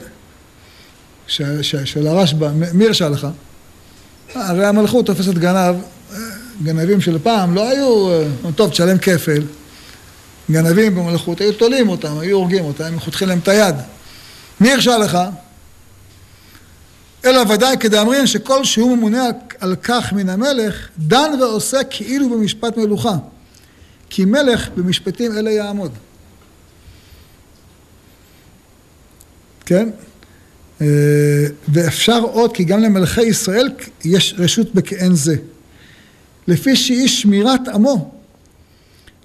של 1.26 2.06
הרשב"א, 2.06 2.48
מי 2.72 2.86
הרשה 2.86 3.08
לך? 3.08 3.26
הרי 4.34 4.66
המלכות 4.66 5.06
תופסת 5.06 5.34
גנב, 5.34 5.76
גנבים 6.62 7.00
של 7.00 7.18
פעם 7.22 7.54
לא 7.54 7.68
היו, 7.68 8.20
טוב, 8.54 8.70
תשלם 8.70 8.98
כפל. 8.98 9.42
גנבים 10.50 10.94
במלכות, 10.94 11.40
היו 11.40 11.52
תולים 11.52 11.88
אותם, 11.88 12.18
היו 12.18 12.36
הורגים 12.36 12.64
אותם, 12.64 12.84
הם 12.84 13.00
חותכים 13.00 13.28
להם 13.28 13.38
את 13.38 13.48
היד. 13.48 13.74
מי 14.60 14.72
הרשה 14.72 14.98
לך? 14.98 15.18
אלא 17.24 17.40
ודאי 17.40 17.76
כדאמרין 17.78 18.26
שכל 18.26 18.64
שהוא 18.64 18.96
ממונה 18.96 19.24
על 19.60 19.76
כך 19.82 20.12
מן 20.12 20.28
המלך, 20.28 20.88
דן 20.98 21.30
ועושה 21.40 21.84
כאילו 21.90 22.30
במשפט 22.30 22.76
מלוכה. 22.76 23.16
כי 24.10 24.24
מלך 24.24 24.68
במשפטים 24.76 25.38
אלה 25.38 25.50
יעמוד. 25.50 25.92
כן? 29.66 29.88
אה, 30.82 30.86
ואפשר 31.68 32.20
עוד 32.22 32.52
כי 32.52 32.64
גם 32.64 32.80
למלכי 32.80 33.22
ישראל 33.22 33.70
יש 34.04 34.34
רשות 34.38 34.74
בכעין 34.74 35.14
זה. 35.14 35.36
לפי 36.48 36.76
שהיא 36.76 37.08
שמירת 37.08 37.68
עמו, 37.68 38.10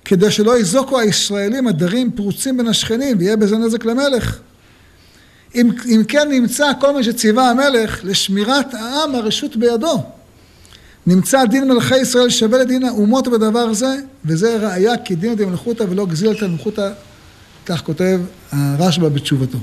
כדי 0.05 0.31
שלא 0.31 0.59
יזוקו 0.59 0.99
הישראלים 0.99 1.67
הדרים 1.67 2.11
פרוצים 2.11 2.57
בין 2.57 2.67
השכנים 2.67 3.17
ויהיה 3.19 3.37
בזה 3.37 3.57
נזק 3.57 3.85
למלך. 3.85 4.39
אם, 5.55 5.69
אם 5.85 6.03
כן 6.07 6.27
נמצא 6.31 6.71
כל 6.79 6.93
מה 6.93 7.03
שציווה 7.03 7.49
המלך 7.49 7.99
לשמירת 8.03 8.73
העם 8.73 9.15
הרשות 9.15 9.55
בידו. 9.55 10.03
נמצא 11.07 11.45
דין 11.45 11.67
מלכי 11.67 11.97
ישראל 11.97 12.29
שווה 12.29 12.59
לדין 12.59 12.83
האומות 12.83 13.27
בדבר 13.27 13.73
זה, 13.73 13.95
וזה 14.25 14.57
ראיה 14.57 14.97
כי 14.97 15.15
דין 15.15 15.35
דמלכותא 15.35 15.85
ולא 15.89 16.05
גזיל 16.05 16.33
תמלכותא, 16.39 16.91
כך 17.65 17.81
כותב 17.81 18.19
הרשב"א 18.51 19.09
בתשובתו. 19.09 19.57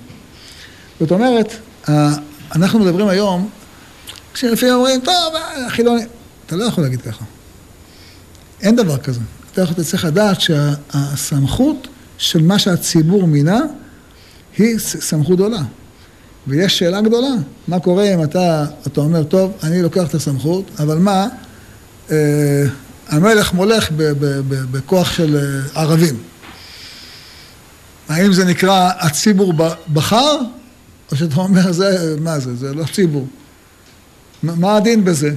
זאת 1.00 1.10
אומרת, 1.10 1.52
אנחנו 2.54 2.78
מדברים 2.78 3.08
היום, 3.08 3.48
כשלפעמים 4.34 4.74
אומרים, 4.74 5.00
טוב, 5.00 5.34
חילוני, 5.68 6.02
אתה 6.46 6.56
לא 6.56 6.64
יכול 6.64 6.84
להגיד 6.84 7.02
ככה. 7.02 7.24
אין 8.60 8.76
דבר 8.76 8.98
כזה. 8.98 9.20
אתה 9.52 9.84
צריך 9.84 10.04
לדעת 10.04 10.40
שהסמכות 10.40 11.88
של 12.18 12.42
מה 12.42 12.58
שהציבור 12.58 13.26
מינה 13.26 13.60
היא 14.58 14.78
סמכות 14.78 15.36
גדולה. 15.36 15.62
ויש 16.46 16.78
שאלה 16.78 17.00
גדולה, 17.00 17.34
מה 17.68 17.80
קורה 17.80 18.14
אם 18.14 18.22
אתה, 18.22 18.66
אתה 18.86 19.00
אומר, 19.00 19.24
טוב, 19.24 19.52
אני 19.62 19.82
לוקח 19.82 20.08
את 20.08 20.14
הסמכות, 20.14 20.70
אבל 20.78 20.98
מה, 20.98 21.26
אה, 22.10 22.64
המלך 23.08 23.52
מולך 23.52 23.90
ב, 23.90 24.02
ב, 24.02 24.40
ב, 24.48 24.54
בכוח 24.70 25.12
של 25.12 25.36
אה, 25.36 25.80
ערבים. 25.82 26.16
האם 28.08 28.32
זה 28.32 28.44
נקרא 28.44 28.90
הציבור 28.98 29.52
בחר, 29.92 30.36
או 31.14 31.18
שאתה 31.18 31.36
אומר, 31.36 31.72
זה, 31.72 32.16
מה 32.20 32.38
זה, 32.38 32.54
זה 32.54 32.74
לא 32.74 32.84
ציבור. 32.92 33.26
מה 34.42 34.76
הדין 34.76 35.04
בזה? 35.04 35.34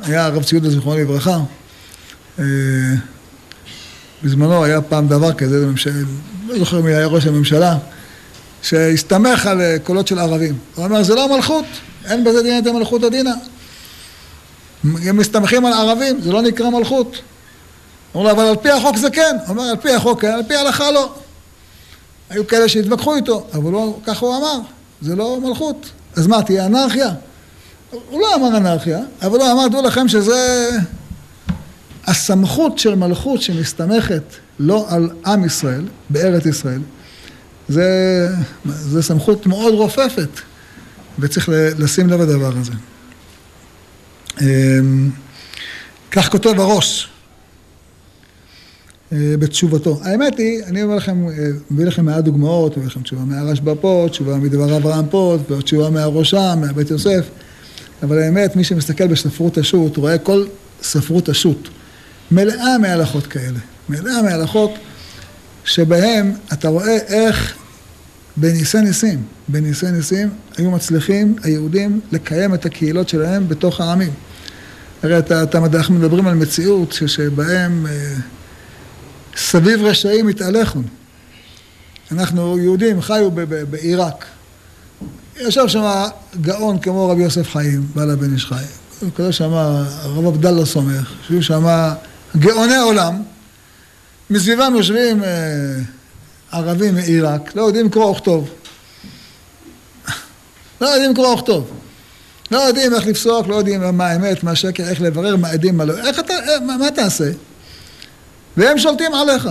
היה 0.00 0.24
הרב 0.24 0.42
ציודה 0.42 0.70
זיכרונו 0.70 1.00
לברכה, 1.00 1.38
אה, 2.38 2.44
בזמנו 4.22 4.64
היה 4.64 4.80
פעם 4.80 5.08
דבר 5.08 5.32
כזה, 5.32 5.66
לא 6.46 6.58
זוכר 6.58 6.80
מי 6.80 6.94
היה 6.94 7.06
ראש 7.06 7.26
הממשלה, 7.26 7.78
שהסתמך 8.62 9.46
על 9.46 9.60
אה, 9.60 9.76
קולות 9.84 10.06
של 10.06 10.18
ערבים. 10.18 10.58
הוא 10.74 10.84
אומר, 10.84 11.02
זה 11.02 11.14
לא 11.14 11.36
מלכות, 11.36 11.64
אין 12.04 12.24
בזה 12.24 12.42
דין 12.42 12.62
את 12.62 12.66
המלכות 12.66 13.02
הדינא. 13.02 13.32
הם 14.84 15.16
מסתמכים 15.16 15.66
על 15.66 15.72
ערבים, 15.72 16.20
זה 16.20 16.32
לא 16.32 16.42
נקרא 16.42 16.70
מלכות. 16.70 17.16
אמרו 18.14 18.24
לו, 18.24 18.30
אבל 18.30 18.44
על 18.44 18.56
פי 18.56 18.70
החוק 18.70 18.96
זה 18.96 19.10
כן. 19.10 19.36
הוא 19.46 19.48
אומר, 19.48 19.62
על 19.62 19.76
פי 19.76 19.94
החוק 19.94 20.20
כן, 20.20 20.32
על 20.32 20.42
פי 20.48 20.54
ההלכה 20.54 20.90
לא. 20.90 21.14
היו 22.30 22.46
כאלה 22.46 22.68
שהתווכחו 22.68 23.16
איתו, 23.16 23.46
אבל 23.54 23.72
לא, 23.72 23.98
ככה 24.06 24.26
הוא 24.26 24.36
אמר, 24.36 24.58
זה 25.00 25.16
לא 25.16 25.40
מלכות. 25.40 25.90
אז 26.16 26.26
מה, 26.26 26.42
תהיה 26.42 26.66
אנרכיה? 26.66 27.10
הוא 27.90 28.20
לא 28.20 28.34
אמר 28.34 28.56
אנרכיה, 28.56 29.00
אבל 29.22 29.38
הוא 29.38 29.52
אמר, 29.52 29.68
דעו 29.68 29.82
לכם 29.82 30.08
שזה 30.08 30.70
הסמכות 32.06 32.78
של 32.78 32.94
מלכות 32.94 33.42
שמסתמכת 33.42 34.22
לא 34.58 34.86
על 34.88 35.10
עם 35.26 35.44
ישראל, 35.44 35.84
בארץ 36.10 36.46
ישראל, 36.46 36.80
זה, 37.68 38.28
זה 38.64 39.02
סמכות 39.02 39.46
מאוד 39.46 39.74
רופפת, 39.74 40.28
וצריך 41.18 41.48
לשים 41.78 42.08
לב 42.08 42.20
לדבר 42.20 42.52
הזה. 42.56 42.72
אמ, 44.40 45.10
כך 46.10 46.28
כותב 46.28 46.60
הראש. 46.60 47.08
אה, 49.12 49.34
בתשובתו. 49.38 50.00
האמת 50.02 50.38
היא, 50.38 50.62
אני 50.64 50.82
אומר 50.82 50.96
לכם, 50.96 51.28
אה, 51.28 51.48
מביא 51.70 51.86
לכם 51.86 52.04
מעט 52.04 52.24
דוגמאות, 52.24 52.76
מביא 52.76 52.88
לכם 52.88 53.02
תשובה 53.02 53.22
מהרשב"א 53.24 53.74
פה, 53.80 54.06
תשובה 54.10 54.36
מדבר 54.36 54.76
אברהם 54.76 55.06
פה, 55.10 55.38
תשובה 55.64 55.90
מהראשה, 55.90 56.54
מהבית 56.54 56.90
יוסף, 56.90 57.28
אבל 58.02 58.18
האמת, 58.18 58.56
מי 58.56 58.64
שמסתכל 58.64 59.06
בספרות 59.06 59.58
השו"ת, 59.58 59.96
רואה 59.96 60.18
כל 60.18 60.44
ספרות 60.82 61.28
השו"ת 61.28 61.68
מלאה 62.30 62.78
מהלכות 62.78 63.26
כאלה, 63.26 63.58
מלאה 63.88 64.22
מהלכות 64.22 64.70
שבהם 65.64 66.32
אתה 66.52 66.68
רואה 66.68 66.96
איך 67.08 67.54
בניסי 68.36 68.80
ניסים, 68.80 69.22
בניסי 69.48 69.90
ניסים 69.90 70.28
היו 70.56 70.70
מצליחים 70.70 71.36
היהודים 71.42 72.00
לקיים 72.12 72.54
את 72.54 72.66
הקהילות 72.66 73.08
שלהם 73.08 73.48
בתוך 73.48 73.80
העמים. 73.80 74.10
הרי 75.02 75.18
אתה, 75.18 75.42
אתה, 75.42 75.58
אנחנו 75.58 75.94
מדברים 75.94 76.26
על 76.26 76.34
מציאות 76.34 76.92
שבהם 77.06 77.86
אה, 77.86 78.14
סביב 79.36 79.84
רשעים 79.84 80.28
התהלכו. 80.28 80.78
אנחנו 82.12 82.58
יהודים, 82.58 83.02
חיו 83.02 83.30
בעיראק. 83.70 84.24
ישב 85.40 85.68
שם 85.68 86.04
גאון 86.40 86.78
כמו 86.78 87.08
רבי 87.08 87.22
יוסף 87.22 87.50
חיים, 87.52 87.86
בעל 87.94 88.10
הבן 88.10 88.32
איש 88.32 88.46
חי. 88.46 88.64
כזה 89.16 89.32
שם 89.32 89.52
הרב 89.52 90.26
עבדאללה 90.26 90.66
סומך, 90.66 91.12
שהיו 91.28 91.42
שם 91.42 91.64
גאוני 92.36 92.76
עולם, 92.76 93.22
מסביבם 94.30 94.72
יושבים 94.76 95.24
אה, 95.24 95.28
ערבים 96.52 96.94
מעיראק, 96.94 97.56
לא 97.56 97.62
יודעים 97.62 97.90
קרוא 97.90 98.10
וכתוב. 98.10 98.48
לא 100.80 100.86
יודעים 100.86 101.14
קרוא 101.14 101.34
וכתוב. 101.34 101.70
לא 102.50 102.58
יודעים 102.58 102.94
איך 102.94 103.06
לפסוק, 103.06 103.46
לא 103.46 103.54
יודעים 103.54 103.96
מה 103.96 104.06
האמת, 104.06 104.44
מה 104.44 104.50
השקר, 104.50 104.82
איך 104.82 105.00
לברר, 105.00 105.36
מה 105.36 105.48
עדים, 105.48 105.76
מה 105.76 105.84
לא. 105.84 105.98
איך 105.98 106.18
אתה, 106.18 106.34
אה, 106.34 106.60
מה, 106.60 106.76
מה 106.76 106.90
תעשה? 106.90 107.30
והם 108.56 108.78
שולטים 108.78 109.14
עליך. 109.14 109.46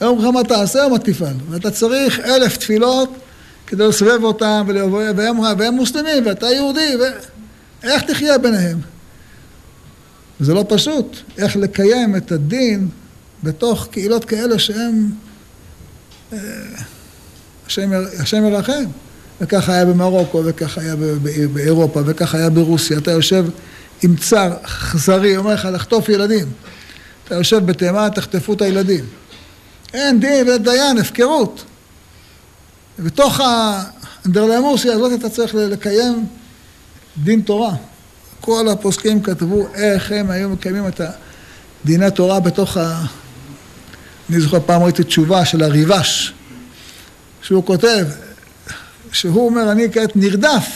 הם 0.00 0.08
אומרים 0.08 0.28
לך 0.28 0.34
מה 0.34 0.44
תעשה 0.44 0.86
ומה 0.86 0.98
תפעל. 0.98 1.34
ואתה 1.50 1.70
צריך 1.70 2.20
אלף 2.20 2.56
תפילות 2.56 3.14
כדי 3.66 3.88
לסובב 3.88 4.24
אותם, 4.24 4.64
והם, 5.16 5.38
והם 5.58 5.74
מוסלמים, 5.74 6.26
ואתה 6.26 6.46
יהודי, 6.46 6.96
ואיך 7.82 8.02
תחיה 8.02 8.38
ביניהם? 8.38 8.78
זה 10.40 10.54
לא 10.54 10.64
פשוט, 10.68 11.16
איך 11.38 11.56
לקיים 11.56 12.16
את 12.16 12.32
הדין 12.32 12.88
בתוך 13.42 13.88
קהילות 13.90 14.24
כאלה 14.24 14.58
שהם... 14.58 15.10
אה, 16.32 16.38
השם 18.18 18.44
ירחם. 18.44 18.84
וככה 19.40 19.72
היה 19.74 19.84
במרוקו, 19.84 20.42
וככה 20.44 20.80
היה 20.80 20.94
באירופה, 21.52 22.00
וככה 22.06 22.38
היה 22.38 22.50
ברוסיה. 22.50 22.98
אתה 22.98 23.10
יושב 23.10 23.44
עם 24.02 24.16
צר 24.16 24.52
אכזרי, 24.62 25.36
אומר 25.36 25.54
לך 25.54 25.68
לחטוף 25.72 26.08
ילדים. 26.08 26.46
אתה 27.24 27.34
יושב 27.34 27.66
בתימן, 27.66 28.08
תחטפו 28.14 28.52
את 28.52 28.62
הילדים. 28.62 29.04
אין 29.94 30.20
דין 30.20 30.48
ודיין, 30.48 30.98
הפקרות. 30.98 31.64
בתוך 32.98 33.40
האנדרלמוסיה 33.40 34.92
הזאת 34.92 35.20
אתה 35.20 35.30
צריך 35.30 35.54
לקיים 35.54 36.26
דין 37.16 37.40
תורה. 37.40 37.74
כל 38.40 38.68
הפוסקים 38.68 39.22
כתבו 39.22 39.66
איך 39.74 40.12
הם 40.12 40.30
היו 40.30 40.48
מקיימים 40.48 40.88
את 40.88 41.00
דיני 41.84 42.04
התורה 42.04 42.40
בתוך 42.40 42.76
ה... 42.76 43.04
אני 44.30 44.40
זוכר 44.40 44.58
פעם 44.66 44.82
ראיתי 44.82 45.04
תשובה 45.04 45.44
של 45.44 45.62
הריבש, 45.62 46.32
שהוא 47.42 47.64
כותב, 47.66 48.06
שהוא 49.12 49.46
אומר, 49.46 49.72
אני 49.72 49.92
כעת 49.92 50.16
נרדף, 50.16 50.66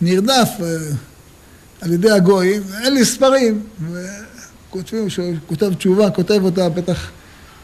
נרדף 0.00 0.48
אה, 0.60 0.66
על 1.80 1.92
ידי 1.92 2.10
הגויים, 2.10 2.62
אין 2.84 2.94
לי 2.94 3.04
ספרים, 3.04 3.62
וכותבים, 3.90 4.31
שהוא 5.08 5.34
כותב 5.46 5.74
תשובה, 5.74 6.10
כותב 6.10 6.40
אותה 6.44 6.68
בטח 6.68 7.10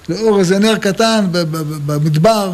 לאור 0.08 0.38
איזה 0.38 0.58
נר 0.58 0.78
קטן 0.78 1.26
במדבר. 1.86 2.52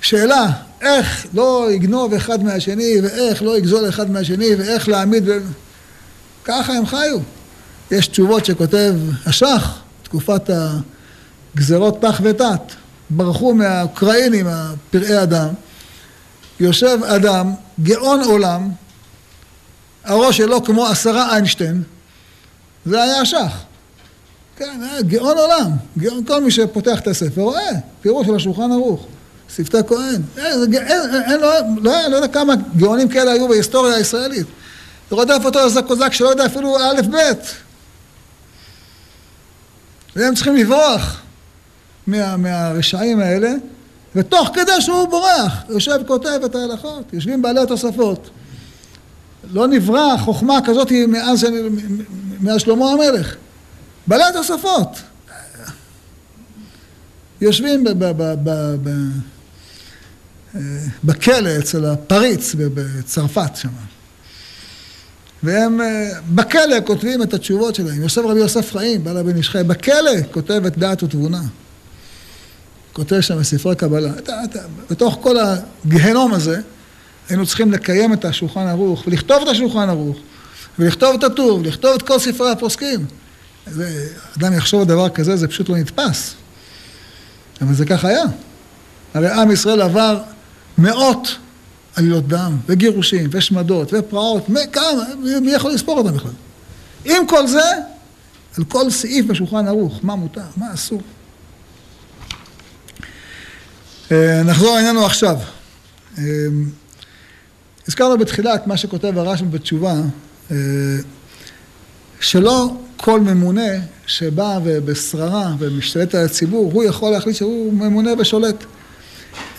שאלה, 0.00 0.50
איך 0.80 1.26
לא 1.34 1.68
יגנוב 1.72 2.14
אחד 2.14 2.42
מהשני, 2.44 3.00
ואיך 3.02 3.42
לא 3.42 3.58
יגזול 3.58 3.88
אחד 3.88 4.10
מהשני, 4.10 4.54
ואיך 4.54 4.88
להעמיד... 4.88 5.28
ב... 5.28 5.40
ככה 6.44 6.72
הם 6.72 6.86
חיו. 6.86 7.18
יש 7.90 8.08
תשובות 8.08 8.44
שכותב 8.44 8.94
השח, 9.26 9.78
תקופת 10.02 10.50
הגזרות 11.54 12.00
תח 12.00 12.20
ותת. 12.24 12.60
ברחו 13.10 13.54
מהאוקראינים, 13.54 14.46
הפראי 14.48 15.22
אדם. 15.22 15.48
יושב 16.60 16.98
אדם, 17.04 17.52
גאון 17.82 18.20
עולם, 18.20 18.70
הראש 20.04 20.36
שלו 20.36 20.64
כמו 20.64 20.86
עשרה 20.86 21.32
איינשטיין, 21.32 21.82
זה 22.86 23.02
היה 23.02 23.20
השח. 23.20 23.52
כן, 24.56 24.80
היה 24.82 25.02
גאון 25.02 25.38
עולם. 25.38 25.70
גאון, 25.98 26.24
כל 26.24 26.44
מי 26.44 26.50
שפותח 26.50 27.00
את 27.00 27.08
הספר 27.08 27.40
רואה, 27.40 27.70
פירוש 28.02 28.26
של 28.26 28.34
השולחן 28.34 28.72
ערוך. 28.72 29.06
שפתי 29.56 29.76
כהן. 29.86 30.22
אין, 30.36 30.74
אין, 30.74 31.22
אין, 31.28 31.40
לא, 31.40 31.52
לא, 31.82 32.08
לא 32.08 32.16
יודע 32.16 32.28
כמה 32.28 32.54
גאונים 32.76 33.08
כאלה 33.08 33.32
היו 33.32 33.48
בהיסטוריה 33.48 33.94
הישראלית. 33.94 34.46
רודף 35.10 35.40
אותו 35.44 35.64
איזה 35.64 35.82
קוזק 35.82 36.12
שלא 36.12 36.28
יודע 36.28 36.46
אפילו 36.46 36.76
א' 36.76 37.00
ב'. 37.10 37.16
והם 40.16 40.34
צריכים 40.34 40.56
לברוח 40.56 41.20
מה, 42.06 42.36
מהרשעים 42.36 43.20
האלה, 43.20 43.52
ותוך 44.14 44.50
כדי 44.54 44.80
שהוא 44.80 45.08
בורח, 45.08 45.52
יושב 45.68 45.98
כותב 46.06 46.40
את 46.44 46.54
ההלכות, 46.54 47.12
יושבים 47.12 47.42
בעלי 47.42 47.60
התוספות. 47.60 48.30
לא 49.52 49.68
נברא 49.68 50.16
חוכמה 50.16 50.58
כזאת 50.64 50.92
מאז, 51.08 51.46
מאז 52.40 52.60
שלמה 52.60 52.90
המלך. 52.90 53.34
בעלי 54.06 54.24
התוספות. 54.24 54.88
יושבים 57.40 57.84
ב, 57.84 58.12
בכלא 61.04 61.58
אצל 61.58 61.84
הפריץ 61.84 62.54
בצרפת 62.58 63.56
שם. 63.56 63.68
והם 65.42 65.80
בכלא 66.34 66.76
כותבים 66.86 67.22
את 67.22 67.34
התשובות 67.34 67.74
שלהם. 67.74 68.02
יוסף 68.02 68.22
רבי 68.24 68.40
יוסף 68.40 68.72
חיים, 68.72 69.04
בעל 69.04 69.16
הבן 69.16 69.36
איש 69.36 69.50
חי, 69.50 69.62
בכלא 69.66 70.10
כותב 70.30 70.62
את 70.66 70.78
דעת 70.78 71.02
ותבונה. 71.02 71.42
כותב 72.92 73.20
שם 73.20 73.38
בספרי 73.38 73.76
קבלה. 73.76 74.12
בתוך 74.90 75.18
כל 75.20 75.36
הגהנום 75.38 76.34
הזה, 76.34 76.60
היינו 77.28 77.46
צריכים 77.46 77.72
לקיים 77.72 78.12
את 78.12 78.24
השולחן 78.24 78.66
ערוך, 78.66 79.04
ולכתוב 79.06 79.42
את 79.42 79.48
השולחן 79.48 79.88
ערוך, 79.88 80.16
ולכתוב 80.78 81.14
את 81.14 81.24
הטור, 81.24 81.58
ולכתוב 81.58 81.94
את 81.94 82.02
כל 82.02 82.18
ספרי 82.18 82.50
הפוסקים. 82.50 83.06
אדם 84.38 84.52
יחשוב 84.56 84.80
על 84.80 84.86
דבר 84.86 85.08
כזה, 85.08 85.36
זה 85.36 85.48
פשוט 85.48 85.68
לא 85.68 85.76
נתפס. 85.76 86.34
אבל 87.60 87.74
זה 87.74 87.86
כך 87.86 88.04
היה. 88.04 88.22
הרי 89.14 89.30
עם 89.30 89.50
ישראל 89.50 89.80
עבר 89.80 90.22
מאות 90.78 91.36
עלילות 91.96 92.28
דם, 92.28 92.56
וגירושים, 92.66 93.30
ושמדות, 93.32 93.92
ופרעות, 93.92 94.46
כמה, 94.72 95.04
מי 95.42 95.52
יכול 95.52 95.72
לספור 95.72 95.98
אותם 95.98 96.16
בכלל? 96.16 96.30
עם 97.04 97.26
כל 97.26 97.46
זה, 97.46 97.70
על 98.58 98.64
כל 98.64 98.90
סעיף 98.90 99.26
בשולחן 99.26 99.68
ערוך, 99.68 100.00
מה 100.02 100.14
מותר, 100.14 100.40
מה 100.56 100.74
אסור. 100.74 101.02
אה, 104.12 104.42
נחזור 104.42 104.74
לענייננו 104.74 105.06
עכשיו. 105.06 105.36
הזכרנו 107.88 108.18
בתחילה 108.18 108.54
את 108.54 108.66
מה 108.66 108.76
שכותב 108.76 109.18
הרש"ם 109.18 109.50
בתשובה, 109.50 109.94
אה, 110.50 110.56
שלא 112.20 112.76
כל 112.96 113.20
ממונה 113.20 113.72
שבא 114.06 114.58
ובשררה 114.64 115.54
ומשתלט 115.58 116.14
על 116.14 116.24
הציבור, 116.24 116.72
הוא 116.72 116.84
יכול 116.84 117.12
להחליט 117.12 117.36
שהוא 117.36 117.72
ממונה 117.72 118.10
ושולט. 118.18 118.64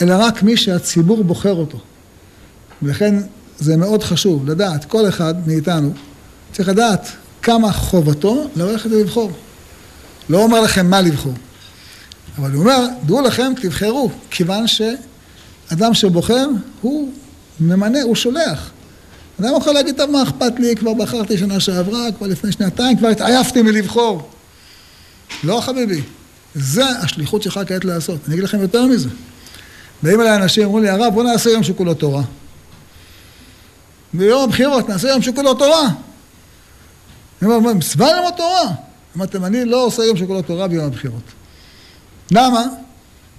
אלא 0.01 0.15
רק 0.19 0.43
מי 0.43 0.57
שהציבור 0.57 1.23
בוחר 1.23 1.53
אותו. 1.53 1.80
ולכן 2.82 3.15
זה 3.59 3.78
מאוד 3.78 4.03
חשוב 4.03 4.49
לדעת, 4.49 4.86
כל 4.86 5.09
אחד 5.09 5.47
מאיתנו 5.47 5.91
צריך 6.51 6.69
לדעת 6.69 7.07
כמה 7.41 7.71
חובתו 7.71 8.47
ללכת 8.55 8.89
ולבחור. 8.91 9.32
לא 10.30 10.43
אומר 10.43 10.61
לכם 10.61 10.89
מה 10.89 11.01
לבחור, 11.01 11.34
אבל 12.38 12.51
הוא 12.51 12.61
אומר, 12.61 12.88
דעו 13.03 13.21
לכם, 13.21 13.53
תבחרו, 13.61 14.09
כיוון 14.30 14.65
שאדם 14.67 15.93
שבוחר, 15.93 16.47
הוא 16.82 17.11
ממנה, 17.60 18.01
הוא 18.01 18.16
שולח. 18.16 18.72
אדם 19.39 19.49
יכול 19.58 19.74
להגיד, 19.74 19.97
טוב, 19.97 20.12
מה 20.12 20.24
אכפת 20.24 20.53
לי, 20.60 20.76
כבר 20.76 20.93
בחרתי 20.93 21.38
שנה 21.38 21.60
שעברה, 21.60 22.12
כבר 22.18 22.28
לפני 22.28 22.51
שנתיים, 22.51 22.97
כבר 22.97 23.08
התעייפתי 23.08 23.62
מלבחור. 23.62 24.30
לא, 25.43 25.62
חביבי, 25.62 26.01
זה 26.56 26.86
השליחות 26.86 27.43
שלך 27.43 27.60
כעת 27.68 27.86
לעשות. 27.86 28.20
אני 28.26 28.34
אגיד 28.34 28.43
לכם 28.43 28.62
יותר 28.62 28.86
מזה. 28.86 29.10
באים 30.03 30.22
אליי 30.22 30.36
אנשים, 30.36 30.64
אמרו 30.64 30.80
לי, 30.80 30.89
הרב, 30.89 31.14
בוא 31.14 31.24
נעשה 31.24 31.49
יום 31.49 31.64
שכולו 31.64 31.93
תורה. 31.93 32.24
ביום 34.14 34.43
הבחירות 34.43 34.89
נעשה 34.89 35.08
יום 35.08 35.22
שכולו 35.22 35.53
תורה. 35.53 35.89
אני 37.41 37.53
אומר, 37.53 37.74
מצווה 37.74 38.14
ללמוד 38.14 38.34
תורה. 38.38 38.72
אמרתם, 39.18 39.45
אני 39.45 39.66
לא 39.66 39.86
עושה 39.86 40.03
יום 40.03 40.18
שכולו 40.18 40.41
תורה 40.41 40.68
ביום 40.68 40.86
הבחירות. 40.86 41.24
למה? 42.32 42.64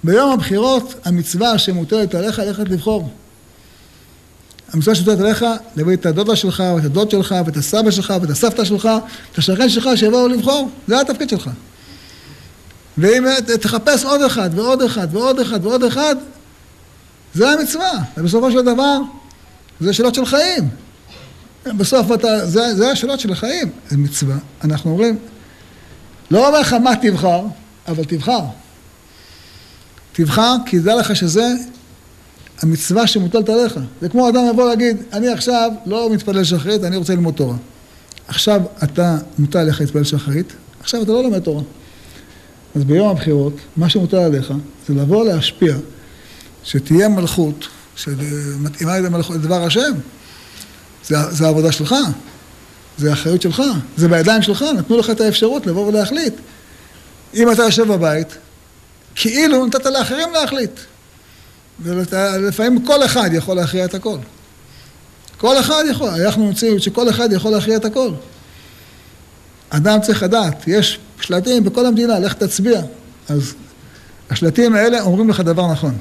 ביום 0.03 0.31
הבחירות 0.31 0.93
המצווה 1.05 1.57
שמוטלת 1.57 2.15
עליך 2.15 2.39
ללכת 2.39 2.69
לבחור. 2.69 3.09
המצווה 4.73 4.95
שמוטלת 4.95 5.19
עליך 5.19 5.45
להביא 5.75 5.93
את 5.93 6.05
הדודה 6.05 6.35
שלך, 6.35 6.63
ואת 6.75 6.85
הדוד 6.85 7.11
שלך, 7.11 7.35
ואת 7.45 7.57
הסבא 7.57 7.91
שלך, 7.91 8.13
ואת 8.21 8.29
הסבתא 8.29 8.65
שלך, 8.65 8.89
את 9.31 9.37
השכן 9.37 9.69
שלך 9.69 9.89
שיבואו 9.95 10.27
לבחור. 10.27 10.69
זה 10.87 11.01
התפקיד 11.01 11.29
שלך. 11.29 11.49
ואם 12.97 13.23
תחפש 13.61 14.05
עוד 14.05 14.21
אחד, 14.21 14.49
ועוד 14.55 14.81
אחד, 14.81 15.07
ועוד 15.11 15.39
אחד, 15.39 15.65
ועוד 15.65 15.83
אחד, 15.83 16.15
זה 17.33 17.49
המצווה, 17.49 17.91
ובסופו 18.17 18.51
של 18.51 18.61
דבר 18.61 18.97
זה 19.79 19.93
שאלות 19.93 20.15
של 20.15 20.25
חיים. 20.25 20.69
בסוף 21.65 22.11
אתה, 22.11 22.45
זה, 22.45 22.75
זה 22.75 22.91
השאלות 22.91 23.19
של 23.19 23.31
החיים, 23.31 23.69
זה 23.89 23.97
מצווה. 23.97 24.35
אנחנו 24.63 24.91
אומרים, 24.91 25.17
לא 26.31 26.47
אומר 26.47 26.59
לך 26.59 26.73
מה 26.73 26.95
תבחר, 27.01 27.41
אבל 27.87 28.03
תבחר. 28.03 28.41
תבחר, 30.13 30.55
כי 30.65 30.79
דע 30.79 30.95
לך 30.95 31.15
שזה 31.15 31.53
המצווה 32.61 33.07
שמוטלת 33.07 33.49
עליך. 33.49 33.79
זה 34.01 34.09
כמו 34.09 34.29
אדם 34.29 34.43
יבוא 34.49 34.69
להגיד, 34.69 34.97
אני 35.13 35.27
עכשיו 35.27 35.71
לא 35.85 36.09
מתפלל 36.09 36.43
שחרית, 36.43 36.83
אני 36.83 36.97
רוצה 36.97 37.13
ללמוד 37.13 37.33
תורה. 37.33 37.55
עכשיו 38.27 38.61
אתה, 38.83 39.17
מוטל 39.39 39.59
עליך 39.59 39.81
להתפלל 39.81 40.03
שחרית, 40.03 40.53
עכשיו 40.79 41.03
אתה 41.03 41.11
לא 41.11 41.23
לומד 41.23 41.39
תורה. 41.39 41.61
אז 42.75 42.83
ביום 42.83 43.09
הבחירות, 43.09 43.53
מה 43.77 43.89
שמוטל 43.89 44.17
עליך 44.17 44.53
זה 44.87 44.93
לבוא 44.93 45.25
להשפיע 45.25 45.75
שתהיה 46.63 47.09
מלכות 47.09 47.67
שמתאימה 47.95 48.99
לדבר 49.35 49.63
השם. 49.63 49.91
זה, 51.07 51.15
זה 51.31 51.45
העבודה 51.45 51.71
שלך, 51.71 51.95
זה 52.97 53.09
האחריות 53.09 53.41
שלך, 53.41 53.63
זה 53.97 54.07
בידיים 54.07 54.41
שלך, 54.41 54.65
נתנו 54.77 54.97
לך 54.97 55.09
את 55.09 55.21
האפשרות 55.21 55.65
לבוא 55.65 55.87
ולהחליט 55.87 56.33
אם 57.33 57.51
אתה 57.51 57.63
יושב 57.63 57.87
בבית, 57.87 58.37
כאילו 59.15 59.65
נתת 59.65 59.85
לאחרים 59.85 60.29
להחליט. 60.33 60.71
ולפעמים 61.79 62.85
כל 62.85 63.05
אחד 63.05 63.29
יכול 63.33 63.55
להכריע 63.55 63.85
את 63.85 63.95
הכל. 63.95 64.17
כל 65.37 65.59
אחד 65.59 65.83
יכול, 65.89 66.09
אנחנו 66.09 66.49
מציעים 66.49 66.79
שכל 66.79 67.09
אחד 67.09 67.31
יכול 67.31 67.51
להכריע 67.51 67.77
את 67.77 67.85
הכל. 67.85 68.09
אדם 69.69 70.01
צריך 70.01 70.23
לדעת, 70.23 70.67
יש 70.67 70.99
שלטים 71.21 71.63
בכל 71.63 71.85
המדינה, 71.85 72.19
לך 72.19 72.33
תצביע. 72.33 72.81
אז 73.29 73.53
השלטים 74.29 74.75
האלה 74.75 75.01
אומרים 75.01 75.29
לך 75.29 75.39
דבר 75.39 75.71
נכון. 75.71 75.97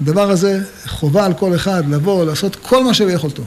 הדבר 0.00 0.30
הזה 0.30 0.60
חובה 0.86 1.24
על 1.24 1.34
כל 1.34 1.54
אחד 1.54 1.82
לבוא, 1.90 2.24
לעשות 2.24 2.56
כל 2.56 2.84
מה 2.84 2.94
שביכולתו. 2.94 3.42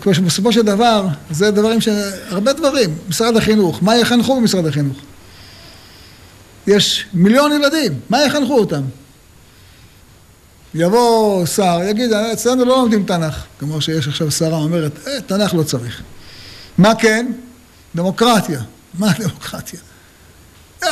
כמו 0.00 0.14
שבסופו 0.14 0.52
של 0.52 0.62
דבר, 0.62 1.06
זה 1.30 1.50
דברים 1.50 1.80
ש... 1.80 1.88
הרבה 2.28 2.52
דברים. 2.52 2.94
משרד 3.08 3.36
החינוך, 3.36 3.82
מה 3.82 3.96
יחנכו 3.96 4.36
במשרד 4.36 4.66
החינוך? 4.66 4.96
יש 6.66 7.06
מיליון 7.14 7.52
ילדים, 7.52 7.92
מה 8.10 8.22
יחנכו 8.22 8.58
אותם? 8.58 8.82
יבוא 10.74 11.46
שר, 11.46 11.78
יגיד, 11.88 12.12
אצלנו 12.12 12.64
לא 12.64 12.76
לומדים 12.76 13.04
תנ"ך, 13.04 13.44
כמו 13.58 13.80
שיש 13.80 14.08
עכשיו 14.08 14.30
שרה 14.30 14.58
אומרת, 14.58 14.92
אה, 15.06 15.20
תנ"ך 15.20 15.54
לא 15.54 15.62
צריך. 15.62 16.02
מה 16.78 16.94
כן? 16.94 17.32
דמוקרטיה. 17.94 18.60
מה 18.94 19.12
דמוקרטיה? 19.18 19.80
אה, 20.82 20.88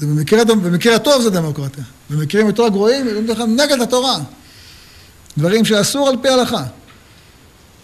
במקרה, 0.00 0.44
במקרה 0.44 0.96
הטוב 0.96 1.22
זה 1.22 1.30
דמוקרטיה. 1.30 1.84
במקרים 2.10 2.46
יותר 2.46 2.68
גרועים, 2.68 3.06
נגד 3.48 3.80
התורה. 3.80 4.18
דברים 5.38 5.64
שאסור 5.64 6.08
על 6.08 6.16
פי 6.22 6.28
ההלכה. 6.28 6.64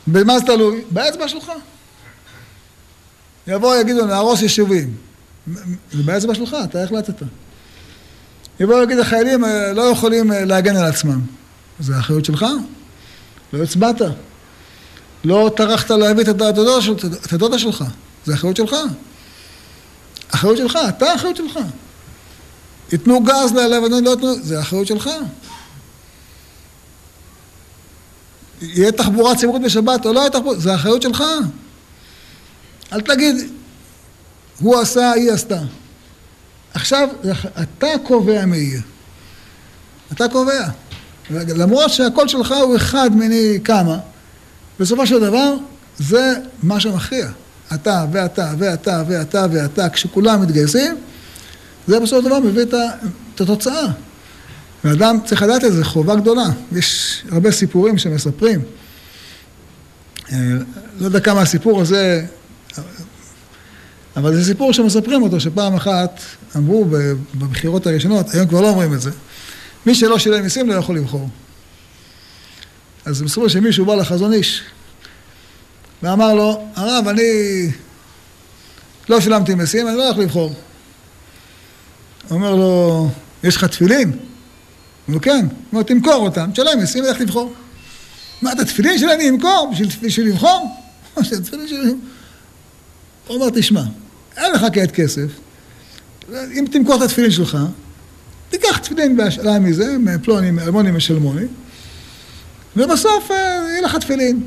במה 0.07 0.38
זה 0.38 0.44
תלוי? 0.47 0.84
באצבע 0.90 1.28
שלך. 1.28 1.53
יבואו 3.47 3.80
יגידו, 3.80 4.07
נהרוס 4.07 4.42
יישובים. 4.42 4.94
זה 5.92 6.03
באצבע 6.05 6.34
שלך, 6.34 6.57
אתה 6.64 6.82
החלטת. 6.82 7.22
יבואו 8.61 8.82
יגיד, 8.82 8.98
החיילים 8.98 9.44
אה, 9.44 9.72
לא 9.72 9.82
יכולים 9.82 10.32
אה, 10.32 10.44
להגן 10.44 10.76
על 10.76 10.84
עצמם. 10.84 11.20
זה 11.80 11.96
האחריות 11.96 12.24
שלך. 12.24 12.46
לא 13.52 13.62
הצבעת. 13.62 14.00
לא 15.24 15.50
טרחת 15.57 15.90
להביא 15.90 16.22
את 16.22 17.32
הדודה 17.32 17.59
שלך. 17.59 17.84
זה 18.24 18.32
האחריות 18.32 18.57
שלך. 18.57 18.76
אחריות 20.30 20.57
שלך, 20.57 20.78
אתה 20.88 21.07
האחריות 21.07 21.36
שלך. 21.36 21.59
ייתנו 22.92 23.20
גז 23.20 23.52
ללבנון, 23.52 24.04
לא 24.04 24.11
ייתנו, 24.11 24.34
זה 24.42 24.59
האחריות 24.59 24.86
שלך. 24.86 25.11
יהיה 28.62 28.92
תחבורה 28.92 29.36
ציבורית 29.36 29.62
בשבת 29.62 30.07
או 30.07 30.12
לא 30.12 30.20
יהיה 30.20 30.30
תחבורה, 30.30 30.59
זה 30.59 30.72
האחריות 30.72 31.02
שלך. 31.02 31.22
אל 32.92 33.00
תגיד, 33.00 33.36
הוא 34.61 34.80
עשה, 34.80 35.12
היא 35.12 35.32
עשתה. 35.32 35.59
עכשיו, 36.77 37.09
אתה 37.62 37.87
קובע 38.03 38.45
יהיה. 38.55 38.81
אתה 40.12 40.29
קובע. 40.29 40.68
למרות 41.31 41.91
שהקול 41.91 42.29
שלך 42.29 42.55
הוא 42.62 42.77
אחד 42.77 43.11
מיני 43.14 43.59
כמה, 43.64 43.99
בסופו 44.81 45.07
של 45.07 45.20
דבר, 45.20 45.55
זה 45.99 46.35
מה 46.62 46.81
שמכריע. 46.81 47.29
אתה 47.74 48.05
ואתה 48.12 48.53
ואתה 48.59 49.03
ואתה 49.09 49.47
ואתה, 49.53 49.89
כשכולם 49.89 50.43
מתגייסים, 50.43 50.97
זה 51.87 52.01
בסופו 52.01 52.22
של 52.22 52.29
דבר 52.29 52.41
מביא 52.41 52.62
את 52.62 53.41
התוצאה. 53.41 53.87
ואדם 54.85 55.18
צריך 55.24 55.43
לדעת 55.43 55.64
את 55.64 55.72
זה, 55.72 55.85
חובה 55.85 56.16
גדולה. 56.16 56.47
יש 56.72 57.22
הרבה 57.31 57.51
סיפורים 57.53 57.99
שמספרים. 57.99 58.62
אה, 60.33 60.39
לא 60.99 61.05
יודע 61.05 61.20
כמה 61.20 61.41
הסיפור 61.41 61.81
הזה, 61.81 62.27
אבל 64.16 64.34
זה 64.34 64.44
סיפור 64.44 64.72
שמספרים 64.72 65.22
אותו, 65.22 65.40
שפעם 65.40 65.74
אחת 65.74 66.20
אמרו 66.56 66.86
בבחירות 67.34 67.86
הראשונות, 67.86 68.34
היום 68.34 68.46
כבר 68.46 68.60
לא 68.60 68.68
אומרים 68.68 68.94
את 68.94 69.00
זה, 69.00 69.10
מי 69.86 69.94
שלא 69.94 70.18
שילם 70.18 70.42
מיסים 70.42 70.68
לא 70.68 70.74
יכול 70.74 70.96
לבחור. 70.96 71.28
אז 73.04 73.22
מספרו 73.22 73.50
שמישהו 73.50 73.84
בא 73.84 73.94
לחזון 73.94 74.32
איש 74.32 74.62
ואמר 76.02 76.34
לו, 76.34 76.68
הרב, 76.74 77.08
אני 77.08 77.22
לא 79.08 79.20
שילמתי 79.20 79.54
מיסים, 79.54 79.88
אני 79.88 79.96
לא 79.96 80.02
יכול 80.02 80.22
לבחור. 80.22 80.54
אומר 82.30 82.54
לו, 82.54 83.10
יש 83.44 83.56
לך 83.56 83.64
תפילין? 83.64 84.10
הוא 84.10 84.18
אומר, 85.08 85.20
כן. 85.20 85.46
הוא 85.50 85.58
אומר, 85.72 85.82
תמכור 85.82 86.14
אותם, 86.14 86.50
תשלם 86.52 86.78
מיסים 86.78 87.04
ולך 87.04 87.20
לבחור. 87.20 87.54
מה, 88.42 88.52
את 88.52 88.60
התפילין 88.60 88.98
שלי 88.98 89.14
אני 89.14 89.28
אמכור 89.30 89.72
בשביל 90.02 90.26
לבחור? 90.26 90.76
הוא 93.26 93.36
אומר, 93.36 93.50
תשמע, 93.54 93.82
אין 94.37 94.53
לך 94.53 94.66
כעת 94.72 94.91
כסף, 94.91 95.26
אם 96.30 96.64
תמכור 96.72 96.97
את 96.97 97.03
התפילין 97.03 97.30
שלך, 97.30 97.59
תיקח 98.51 98.78
תפילין 98.78 99.16
בהשאלה 99.16 99.59
מזה, 99.59 99.99
מפלוני, 99.99 100.51
מאלמוני, 100.51 100.91
משלמוני, 100.91 101.47
ובסוף 102.76 103.30
אה, 103.30 103.37
יהיה 103.70 103.80
לך 103.80 103.97
תפילין. 103.97 104.43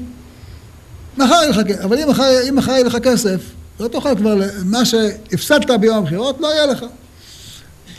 מחר 1.17 1.33
יהיה 1.33 1.49
לך 1.49 1.59
כסף, 1.67 1.79
אבל 1.83 1.99
אם 1.99 2.09
מחר, 2.09 2.49
אם 2.49 2.55
מחר 2.55 2.71
יהיה 2.71 2.83
לך 2.83 2.97
כסף, 3.03 3.41
לא 3.79 3.87
תוכל 3.87 4.15
כבר, 4.15 4.41
מה 4.65 4.85
שהפסדת 4.85 5.71
ביום 5.79 5.97
הבחירות, 5.97 6.39
לא 6.39 6.47
יהיה 6.47 6.65
לך. 6.65 6.85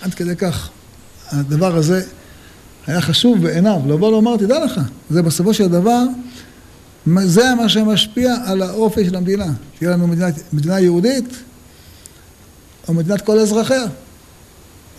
עד 0.00 0.14
כדי 0.14 0.36
כך, 0.36 0.68
הדבר 1.30 1.76
הזה 1.76 2.02
היה 2.86 3.00
חשוב 3.00 3.42
בעיניו, 3.42 3.80
לבוא 3.88 4.10
לומר, 4.10 4.36
תדע 4.36 4.64
לך, 4.64 4.80
זה 5.10 5.22
בסופו 5.22 5.54
של 5.54 5.68
דבר, 5.68 6.02
זה 7.24 7.54
מה 7.54 7.68
שמשפיע 7.68 8.34
על 8.44 8.62
האופי 8.62 9.04
של 9.04 9.16
המדינה. 9.16 9.46
תהיה 9.78 9.90
לנו 9.90 10.06
מדינה, 10.06 10.28
מדינה 10.52 10.80
יהודית, 10.80 11.28
או 12.88 12.94
מדינת 12.94 13.20
כל 13.20 13.38
אזרחיה. 13.38 13.84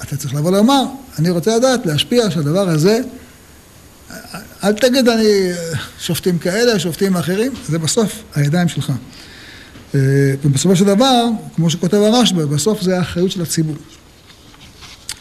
אתה 0.03 0.17
צריך 0.17 0.33
לבוא 0.33 0.51
לומר, 0.51 0.83
אני 1.19 1.29
רוצה 1.29 1.57
לדעת, 1.57 1.85
להשפיע 1.85 2.31
שהדבר 2.31 2.69
הזה, 2.69 2.99
אל 4.63 4.73
תגיד 4.73 5.09
אני 5.09 5.51
שופטים 5.99 6.39
כאלה, 6.39 6.79
שופטים 6.79 7.15
אחרים, 7.17 7.51
זה 7.69 7.79
בסוף 7.79 8.23
הידיים 8.35 8.67
שלך. 8.67 8.91
אה, 9.95 9.99
ובסופו 10.43 10.75
של 10.75 10.85
דבר, 10.85 11.25
כמו 11.55 11.69
שכותב 11.69 11.97
הרשב"א, 11.97 12.45
בסוף 12.45 12.81
זה 12.81 12.97
האחריות 12.97 13.31
של 13.31 13.41
הציבור. 13.41 13.75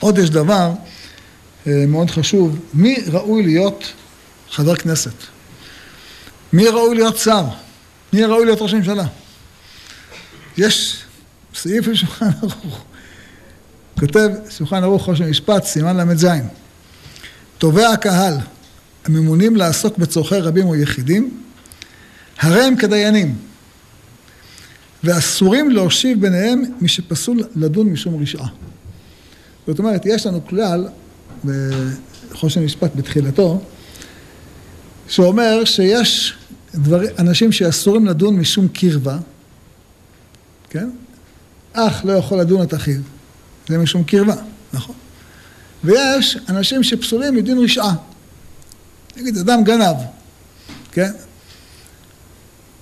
עוד 0.01 0.19
יש 0.19 0.31
דבר 0.31 0.73
אה, 1.67 1.85
מאוד 1.89 2.11
חשוב, 2.11 2.59
מי 2.75 2.97
ראוי 3.07 3.43
להיות 3.43 3.85
חבר 4.51 4.77
כנסת? 4.77 5.15
מי 6.53 6.69
ראוי 6.69 6.95
להיות 6.95 7.17
שר? 7.17 7.45
מי 8.13 8.25
ראוי 8.25 8.45
להיות 8.45 8.63
ראש 8.63 8.73
הממשלה? 8.75 9.05
יש 10.57 11.05
סעיף 11.55 11.89
בשולחן 11.89 12.29
ערוך. 12.43 12.85
כותב 14.01 14.29
שולחן 14.51 14.83
ערוך 14.83 15.09
ראש 15.09 15.21
המשפט, 15.21 15.65
סימן 15.65 15.97
ל"ז. 15.97 16.27
תובע 17.59 17.89
הקהל 17.89 18.35
הממונים 19.05 19.57
לעסוק 19.57 19.99
בצורכי 19.99 20.35
רבים 20.35 20.67
או 20.67 20.77
יחידים, 20.77 21.43
הרי 22.39 22.63
הם 22.63 22.77
כדיינים, 22.77 23.37
ואסורים 25.05 25.71
להושיב 25.71 26.21
ביניהם 26.21 26.63
מי 26.81 26.89
שפסול 26.89 27.43
לדון 27.57 27.87
משום 27.87 28.23
רשעה. 28.23 28.49
זאת 29.67 29.79
אומרת, 29.79 30.07
יש 30.07 30.27
לנו 30.27 30.47
כלל 30.47 30.89
בחושן 31.45 32.65
משפט 32.65 32.91
בתחילתו, 32.95 33.63
שאומר 35.09 35.65
שיש 35.65 36.35
דבר, 36.75 37.01
אנשים 37.19 37.53
שאסורים 37.53 38.07
לדון 38.07 38.37
משום 38.37 38.69
קרבה, 38.69 39.19
כן? 40.71 40.91
אח 41.73 42.05
לא 42.05 42.13
יכול 42.13 42.41
לדון 42.41 42.63
את 42.63 42.75
אחיו, 42.75 43.01
זה 43.69 43.79
משום 43.79 44.05
קרבה, 44.05 44.35
נכון? 44.73 44.95
ויש 45.85 46.39
אנשים 46.49 46.83
שפסולים 46.83 47.35
מדין 47.35 47.59
רשעה. 47.65 47.95
נגיד, 49.17 49.39
אדם 49.39 49.65
גנב, 49.65 49.97
כן? 50.93 51.11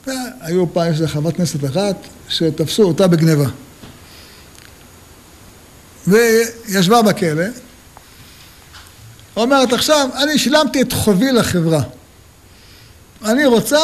והיו 0.06 0.72
פעם, 0.72 0.86
יש 0.90 0.94
איזה 0.94 1.08
חברת 1.08 1.36
כנסת 1.36 1.64
אחת 1.64 1.96
שתפסו 2.28 2.82
אותה 2.82 3.06
בגניבה. 3.06 3.48
וישבה 6.06 7.02
בכלא, 7.02 7.44
אומרת 9.36 9.72
עכשיו, 9.72 10.08
אני 10.22 10.38
שילמתי 10.38 10.82
את 10.82 10.92
חובי 10.92 11.32
לחברה. 11.32 11.82
אני 13.24 13.46
רוצה 13.46 13.78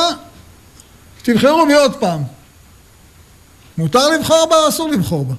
שתבחרו 1.19 1.67
בי 1.67 1.75
עוד 1.75 1.95
פעם. 1.95 2.23
מותר 3.79 4.09
לבחור 4.09 4.47
בה 4.51 4.57
או 4.57 4.69
אסור 4.69 4.89
לבחור 4.89 5.25
בה? 5.25 5.35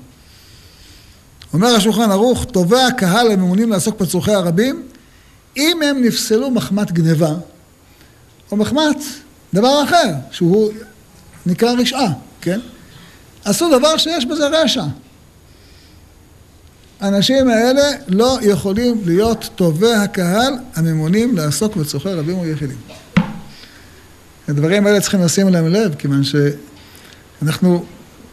אומר 1.53 1.67
השולחן 1.67 2.11
ערוך, 2.11 2.45
תובע 2.45 2.91
קהל 2.97 3.31
הממונים 3.31 3.71
לעסוק 3.71 4.01
בצורכי 4.01 4.31
הרבים, 4.31 4.83
אם 5.57 5.81
הם 5.81 6.03
נפסלו 6.03 6.51
מחמת 6.51 6.91
גניבה, 6.91 7.33
או 8.51 8.57
מחמת 8.57 8.97
דבר 9.53 9.83
אחר, 9.83 10.13
שהוא 10.31 10.71
נקרא 11.45 11.71
רשעה, 11.71 12.13
כן? 12.41 12.59
עשו 13.45 13.79
דבר 13.79 13.97
שיש 13.97 14.25
בזה 14.25 14.47
רשע. 14.47 14.83
האנשים 16.99 17.49
האלה 17.49 17.91
לא 18.07 18.37
יכולים 18.41 19.01
להיות 19.05 19.49
טובי 19.55 19.93
הקהל 19.93 20.53
הממונים 20.75 21.37
לעסוק 21.37 21.75
בצורכי 21.75 22.09
רבים 22.09 22.37
או 22.37 22.45
יחידים. 22.45 22.77
הדברים 24.47 24.87
האלה 24.87 25.01
צריכים 25.01 25.21
לשים 25.21 25.49
להם 25.49 25.67
לב, 25.67 25.95
כיוון 25.95 26.21
שאנחנו, 26.23 27.85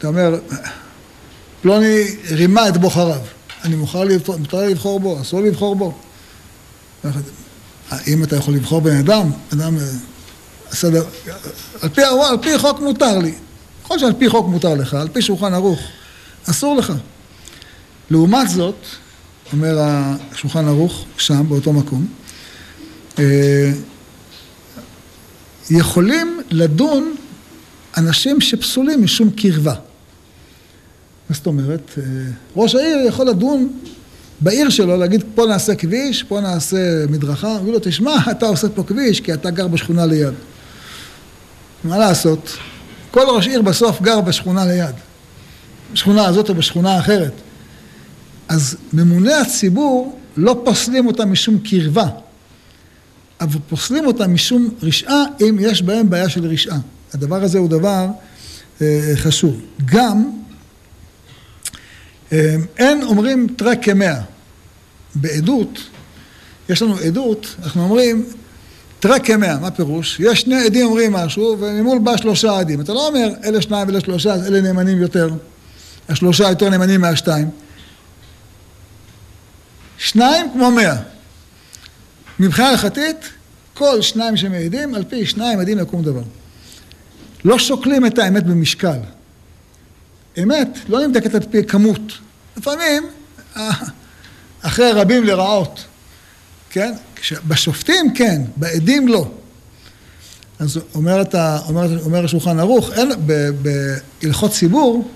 אתה 0.02 0.08
אומר, 0.08 0.38
פלוני 1.60 2.02
רימה 2.30 2.68
את 2.68 2.76
בוחריו. 2.76 3.20
אני 3.64 3.74
מוכר 3.74 4.04
לבחור, 4.04 4.36
מותר 4.36 4.66
לבחור 4.66 5.00
בו, 5.00 5.20
אסור 5.20 5.40
לבחור 5.40 5.76
בו. 5.76 5.94
אם 8.06 8.24
אתה 8.24 8.36
יכול 8.36 8.54
לבחור 8.54 8.80
בן 8.80 8.96
אדם, 8.96 9.30
אדם, 9.52 9.76
בסדר, 10.70 11.04
על 11.80 11.88
פי, 11.88 12.02
על 12.02 12.36
פי 12.42 12.58
חוק 12.58 12.80
מותר 12.80 13.18
לי. 13.18 13.34
יכול 13.84 13.98
שעל 13.98 14.12
פי 14.18 14.28
חוק 14.28 14.46
מותר 14.46 14.74
לך, 14.74 14.94
על 14.94 15.08
פי 15.08 15.22
שולחן 15.22 15.54
ערוך, 15.54 15.80
אסור 16.50 16.76
לך. 16.76 16.92
לעומת 18.10 18.48
זאת, 18.48 18.86
אומר 19.52 19.78
השולחן 19.80 20.68
ערוך, 20.68 21.04
שם, 21.18 21.48
באותו 21.48 21.72
מקום, 21.72 22.06
אה, 23.18 23.72
יכולים 25.70 26.40
לדון 26.50 27.14
אנשים 27.96 28.40
שפסולים 28.40 29.04
משום 29.04 29.30
קרבה. 29.30 29.74
מה 31.32 31.36
זאת 31.36 31.46
אומרת? 31.46 31.90
אה, 31.98 32.02
ראש 32.56 32.74
העיר 32.74 32.98
יכול 33.06 33.26
לדון 33.26 33.68
בעיר 34.40 34.70
שלו, 34.70 34.96
להגיד 34.96 35.24
פה 35.34 35.46
נעשה 35.46 35.74
כביש, 35.74 36.22
פה 36.22 36.40
נעשה 36.40 37.06
מדרכה, 37.10 37.58
יגיד 37.60 37.74
לו, 37.74 37.78
תשמע, 37.82 38.16
אתה 38.30 38.46
עושה 38.46 38.68
פה 38.68 38.82
כביש 38.82 39.20
כי 39.20 39.34
אתה 39.34 39.50
גר 39.50 39.68
בשכונה 39.68 40.06
ליד. 40.06 40.34
מה 41.84 41.98
לעשות? 41.98 42.56
כל 43.10 43.20
ראש 43.20 43.46
עיר 43.46 43.62
בסוף 43.62 44.02
גר 44.02 44.20
בשכונה 44.20 44.66
ליד. 44.66 44.94
בשכונה 45.92 46.26
הזאת 46.26 46.48
או 46.48 46.54
בשכונה 46.54 46.98
אחרת. 46.98 47.32
אז 48.48 48.76
ממוני 48.92 49.34
הציבור 49.34 50.18
לא 50.36 50.62
פוסלים 50.64 51.06
אותם 51.06 51.32
משום 51.32 51.58
קרבה, 51.58 52.08
אבל 53.40 53.58
פוסלים 53.68 54.06
אותם 54.06 54.34
משום 54.34 54.68
רשעה 54.82 55.24
אם 55.40 55.56
יש 55.60 55.82
בהם 55.82 56.10
בעיה 56.10 56.28
של 56.28 56.46
רשעה. 56.46 56.78
הדבר 57.14 57.42
הזה 57.42 57.58
הוא 57.58 57.68
דבר 57.68 58.06
אה, 58.82 59.12
חשוב. 59.14 59.60
גם 59.84 60.41
אין 62.78 63.02
אומרים 63.02 63.46
תרא 63.56 63.74
כמאה. 63.82 64.20
בעדות, 65.14 65.78
יש 66.68 66.82
לנו 66.82 66.96
עדות, 66.96 67.54
אנחנו 67.62 67.82
אומרים 67.82 68.24
תרא 69.00 69.18
כמאה, 69.18 69.58
מה 69.58 69.70
פירוש? 69.70 70.20
יש 70.20 70.40
שני 70.40 70.64
עדים 70.64 70.86
אומרים 70.86 71.12
משהו 71.12 71.56
וממול 71.60 71.98
בא 71.98 72.16
שלושה 72.16 72.58
עדים. 72.58 72.80
אתה 72.80 72.92
לא 72.92 73.08
אומר 73.08 73.28
אלה 73.44 73.62
שניים 73.62 73.88
ואלה 73.88 74.00
שלושה, 74.00 74.32
אז 74.32 74.46
אלה 74.46 74.60
נאמנים 74.60 75.02
יותר. 75.02 75.30
השלושה 76.08 76.48
יותר 76.48 76.68
נאמנים 76.68 77.00
מהשתיים. 77.00 77.50
שניים 79.98 80.46
כמו 80.52 80.70
מאה. 80.70 80.96
מבחינה 82.38 82.68
הלכתית, 82.68 83.16
כל 83.74 84.02
שניים 84.02 84.36
שמעידים, 84.36 84.94
על 84.94 85.04
פי 85.08 85.26
שניים 85.26 85.60
עדים 85.60 85.78
יקום 85.78 86.02
דבר. 86.02 86.22
לא 87.44 87.58
שוקלים 87.58 88.06
את 88.06 88.18
האמת 88.18 88.44
במשקל. 88.44 88.98
אמת 90.42 90.78
לא 90.88 91.06
נבדקת 91.06 91.34
על 91.34 91.40
פי 91.50 91.64
כמות. 91.64 92.12
לפעמים, 92.56 93.06
אה, 93.56 93.70
אחרי 94.62 94.92
רבים 94.92 95.24
לרעות, 95.24 95.84
כן? 96.70 96.94
בשופטים 97.48 98.14
כן, 98.14 98.42
בעדים 98.56 99.08
לא. 99.08 99.30
אז 100.58 100.80
אומר, 100.94 101.22
ה, 101.34 101.58
אומר, 101.68 102.04
אומר 102.04 102.24
השולחן 102.24 102.58
ערוך, 102.58 102.90
בהלכות 104.22 104.52
ציבור, 104.52 105.10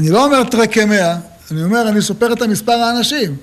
אני 0.00 0.10
לא 0.10 0.24
אומר 0.24 0.44
תראה 0.44 0.66
כמאה, 0.66 1.16
אני 1.50 1.64
אומר, 1.64 1.88
אני 1.88 2.02
סופר 2.02 2.32
את 2.32 2.42
המספר 2.42 2.72
האנשים. 2.72 3.36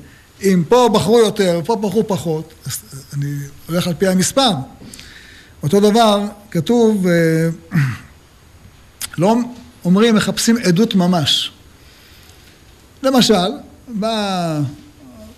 אם 0.43 0.64
פה 0.70 0.89
בחרו 0.93 1.20
יותר 1.20 1.60
ופה 1.64 1.76
בחרו 1.76 2.08
פחות, 2.08 2.54
אז 2.66 2.80
אני 3.14 3.34
הולך 3.68 3.88
על 3.88 3.93
פי 3.93 4.08
המספר. 4.08 4.52
אותו 5.64 5.80
דבר, 5.80 6.26
כתוב, 6.52 7.08
אה, 7.08 7.50
לא 9.18 9.36
אומרים, 9.86 10.15
מחפשים 10.15 10.57
עדות 10.57 10.95
ממש. 10.95 11.51
למשל, 13.03 13.51
בא, 13.88 14.59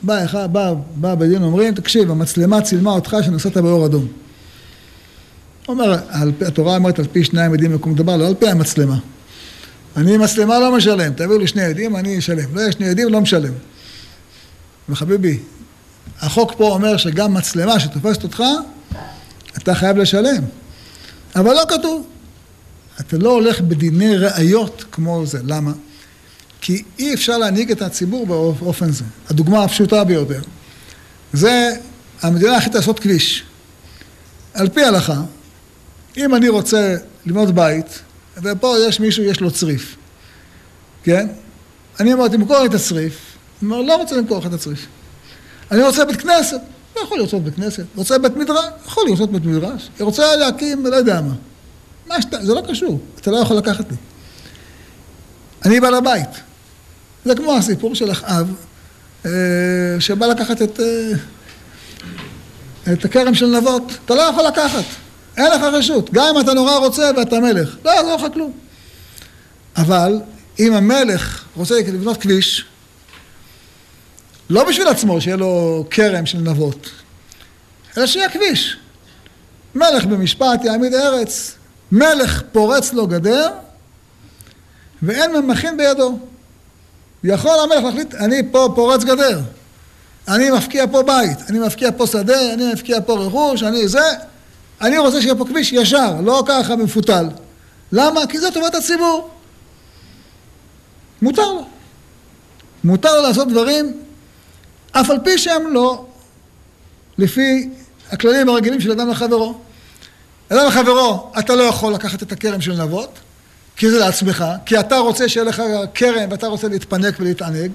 בא, 0.04 0.26
בא, 0.26 0.48
בא, 0.48 0.74
בא 0.96 1.16
בדין, 1.16 1.44
אומרים, 1.44 1.74
תקשיב, 1.74 2.12
המצלמה 2.12 2.62
צילמה 2.62 2.92
אותך 2.92 3.16
שנסעת 3.26 3.58
באור 3.58 3.86
אדום. 3.86 4.08
אומר, 5.68 6.00
התורה 6.48 6.76
אומרת 6.76 7.00
על 7.00 7.06
פי 7.12 7.24
שניים 7.24 7.54
עדים 7.54 7.76
מקום 7.76 7.96
דבר, 7.96 8.18
לא 8.18 8.28
על 8.28 8.36
פי 8.36 8.48
המצלמה. 8.48 8.98
אני 9.98 10.18
מצלמה 10.18 10.60
לא 10.60 10.76
משלם, 10.78 11.14
תביאו 11.14 11.40
לי 11.40 11.48
שני 11.48 11.62
עדים, 11.62 11.96
אני 11.96 12.20
אשלם. 12.20 12.56
לא 12.56 12.62
יש 12.62 12.74
שני 12.74 12.90
עדים, 12.90 13.10
לא 13.10 13.22
משלם. 13.22 13.54
וחביבי, 14.90 15.40
החוק 16.20 16.54
פה 16.58 16.68
אומר 16.70 16.98
שגם 16.98 17.34
מצלמה 17.34 17.80
שתופסת 17.80 18.24
אותך, 18.24 18.44
אתה 19.58 19.76
חייב 19.76 19.98
לשלם. 19.98 20.44
אבל 21.36 21.54
לא 21.54 21.64
כתוב. 21.70 22.08
אתה 23.00 23.18
לא 23.18 23.30
הולך 23.30 23.62
בדיני 23.62 24.18
ראיות 24.18 24.84
כמו 24.92 25.26
זה. 25.26 25.40
למה? 25.46 25.72
כי 26.62 26.84
אי 27.00 27.14
אפשר 27.14 27.38
להנהיג 27.38 27.72
את 27.72 27.82
הציבור 27.82 28.26
באופן 28.60 28.92
זה. 28.92 29.04
הדוגמה 29.30 29.64
הפשוטה 29.64 30.04
ביותר. 30.04 30.42
זה 31.34 31.72
המדינה 32.22 32.58
החליטה 32.58 32.78
לעשות 32.78 33.00
כביש. 33.00 33.44
על 34.54 34.70
פי 34.70 34.82
ההלכה, 34.82 35.22
אם 36.18 36.36
אני 36.36 36.50
רוצה 36.50 36.96
לבנות 37.26 37.56
בית, 37.56 38.00
ופה 38.44 38.76
יש 38.88 39.00
מישהו, 39.00 39.24
יש 39.24 39.42
לו 39.42 39.52
צריף, 39.52 39.96
כן? 41.04 41.28
אני 42.00 42.14
אמרתי, 42.14 42.38
תמכור 42.38 42.60
לי 42.60 42.66
את 42.66 42.74
הצריף. 42.74 43.18
הוא 43.62 43.70
אומר, 43.70 43.82
לא 43.82 43.96
רוצה 43.96 44.18
למכור 44.18 44.40
לך 44.40 44.46
את 44.46 44.54
הצריף. 44.54 44.88
אני 45.72 45.84
רוצה 45.84 46.06
בית 46.06 46.22
כנסת. 46.22 46.60
לא 46.96 47.02
יכול 47.02 47.20
לרצות 47.20 47.44
בית 47.44 47.56
כנסת. 47.56 47.84
רוצה 47.96 48.18
בית 48.18 48.36
מדרש? 48.36 48.66
יכול 48.86 49.04
לרצות 49.10 49.32
בית 49.32 49.46
מדרש. 49.46 49.90
רוצה 50.00 50.36
להקים, 50.36 50.86
לא 50.86 50.96
יודע 50.96 51.22
מה. 51.22 51.34
מה 52.12 52.22
שאתה, 52.22 52.46
זה 52.46 52.54
לא 52.54 52.64
קשור. 52.70 53.00
אתה 53.22 53.32
לא 53.32 53.38
יכול 53.38 53.58
לקחת 53.58 53.92
לי. 53.92 53.98
אני 55.66 55.80
בעל 55.80 55.94
הבית. 55.94 56.30
זה 57.26 57.36
כמו 57.36 57.56
הסיפור 57.56 57.96
של 57.96 58.12
אחאב, 58.12 58.56
אה, 59.26 59.32
שבא 60.00 60.26
לקחת 60.26 60.62
את, 60.62 60.80
אה, 60.80 61.12
את 62.94 63.06
הכרם 63.06 63.34
של 63.34 63.46
נבות. 63.46 63.92
אתה 64.06 64.16
לא 64.16 64.22
יכול 64.22 64.44
לקחת. 64.48 64.84
אין 65.38 65.52
לך 65.52 65.62
רשות. 65.62 66.10
גם 66.14 66.26
אם 66.36 66.42
אתה 66.42 66.54
נורא 66.54 66.78
רוצה 66.78 67.12
ואתה 67.18 67.40
מלך. 67.40 67.78
לא 67.86 67.92
יעזור 67.92 68.16
לך 68.16 68.34
כלום. 68.34 68.52
אבל 69.78 70.20
אם 70.60 70.74
המלך 70.74 71.44
רוצה 71.56 71.76
לבנות 71.80 72.18
כביש, 72.18 72.66
לא 74.50 74.70
בשביל 74.70 74.88
עצמו, 74.88 75.22
שיהיה 75.22 75.38
לו 75.38 75.86
כרם 75.90 76.26
של 76.26 76.38
נבות, 76.38 76.90
אלא 77.98 78.06
שיהיה 78.06 78.30
כביש. 78.30 78.78
מלך 79.76 80.06
במשפט 80.06 80.64
יעמיד 80.64 80.94
ארץ, 80.94 81.56
מלך 81.92 82.42
פורץ 82.52 82.94
לו 82.94 83.08
גדר, 83.08 83.50
ואין 85.04 85.32
ממכין 85.32 85.78
בידו. 85.78 86.20
יכול 87.24 87.60
המלך 87.64 87.84
להחליט, 87.84 88.16
אני 88.16 88.42
פה 88.52 88.74
פורץ 88.76 89.04
גדר, 89.04 89.40
אני 90.28 90.52
מפקיע 90.52 90.86
פה 90.92 91.04
בית, 91.04 91.38
אני 91.50 91.60
מפקיע 91.60 91.90
פה 91.98 92.08
שדה, 92.08 92.54
אני 92.54 92.74
מפקיע 92.74 92.98
פה 93.06 93.14
רכוש, 93.18 93.64
אני 93.64 93.88
זה, 93.88 94.10
אני 94.82 94.98
רוצה 94.98 95.22
שיהיה 95.22 95.36
פה 95.36 95.46
כביש 95.46 95.74
ישר, 95.74 96.22
לא 96.24 96.44
ככה 96.48 96.76
מפותל. 96.76 97.28
למה? 97.92 98.28
כי 98.28 98.40
זה 98.40 98.52
טובת 98.52 98.76
הציבור. 98.76 99.30
מותר 101.22 101.54
לו. 101.54 101.66
מותר 102.84 103.16
לו 103.16 103.22
לעשות 103.28 103.48
דברים 103.48 103.94
אף 104.92 105.10
על 105.10 105.20
פי 105.24 105.38
שהם 105.38 105.74
לא 105.74 106.06
לפי 107.18 107.70
הכללים 108.12 108.50
הרגילים 108.50 108.82
של 108.82 108.92
אדם 108.92 109.10
לחברו. 109.10 109.58
אדם 110.54 110.68
לחברו, 110.68 111.32
אתה 111.40 111.56
לא 111.56 111.64
יכול 111.64 111.94
לקחת 111.94 112.24
את 112.24 112.32
הכרם 112.32 112.62
של 112.62 112.84
נבות, 112.84 113.20
כי 113.76 113.90
זה 113.90 114.00
לעצמך, 114.00 114.46
כי 114.66 114.80
אתה 114.80 114.98
רוצה 114.98 115.30
שיהיה 115.30 115.46
לך 115.46 115.62
כרם 115.94 116.32
ואתה 116.32 116.48
רוצה 116.48 116.68
להתפנק 116.68 117.16
ולהתענג, 117.20 117.72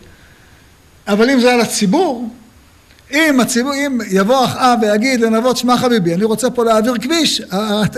אבל 1.09 1.31
אם 1.31 1.41
זה 1.41 1.49
היה 1.49 1.57
לציבור, 1.57 2.29
אם 3.11 3.41
הציבור, 3.41 3.75
אם 3.75 3.99
יבוא 4.11 4.45
אחאב 4.45 4.79
ויגיד 4.83 5.21
לנבות, 5.21 5.57
שמע 5.57 5.79
חביבי, 5.79 6.15
אני 6.15 6.25
רוצה 6.25 6.51
פה 6.51 6.65
להעביר 6.65 6.95
כביש, 6.99 7.41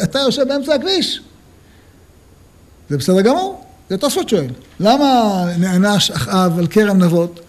אתה 0.04 0.18
יושב 0.18 0.48
באמצע 0.48 0.74
הכביש. 0.74 1.20
זה 2.88 2.98
בסדר 2.98 3.20
גמור, 3.20 3.64
זה 3.90 3.98
תוספות 3.98 4.28
שואל. 4.28 4.50
למה 4.80 5.44
נענש 5.58 6.10
אחאב 6.10 6.58
על 6.58 6.66
כרם 6.66 6.98
נבות? 6.98 7.40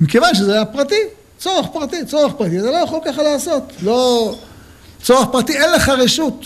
מכיוון 0.00 0.34
שזה 0.34 0.52
היה 0.52 0.64
פרטי, 0.64 1.02
צורך 1.38 1.66
פרטי, 1.72 2.04
צורך 2.06 2.32
פרטי, 2.32 2.60
אתה 2.60 2.70
לא 2.70 2.76
יכול 2.76 3.00
ככה 3.04 3.22
לעשות. 3.22 3.62
לא... 3.82 4.34
צורך 5.02 5.28
פרטי, 5.32 5.52
אין 5.52 5.72
לך 5.72 5.88
רשות. 5.88 6.44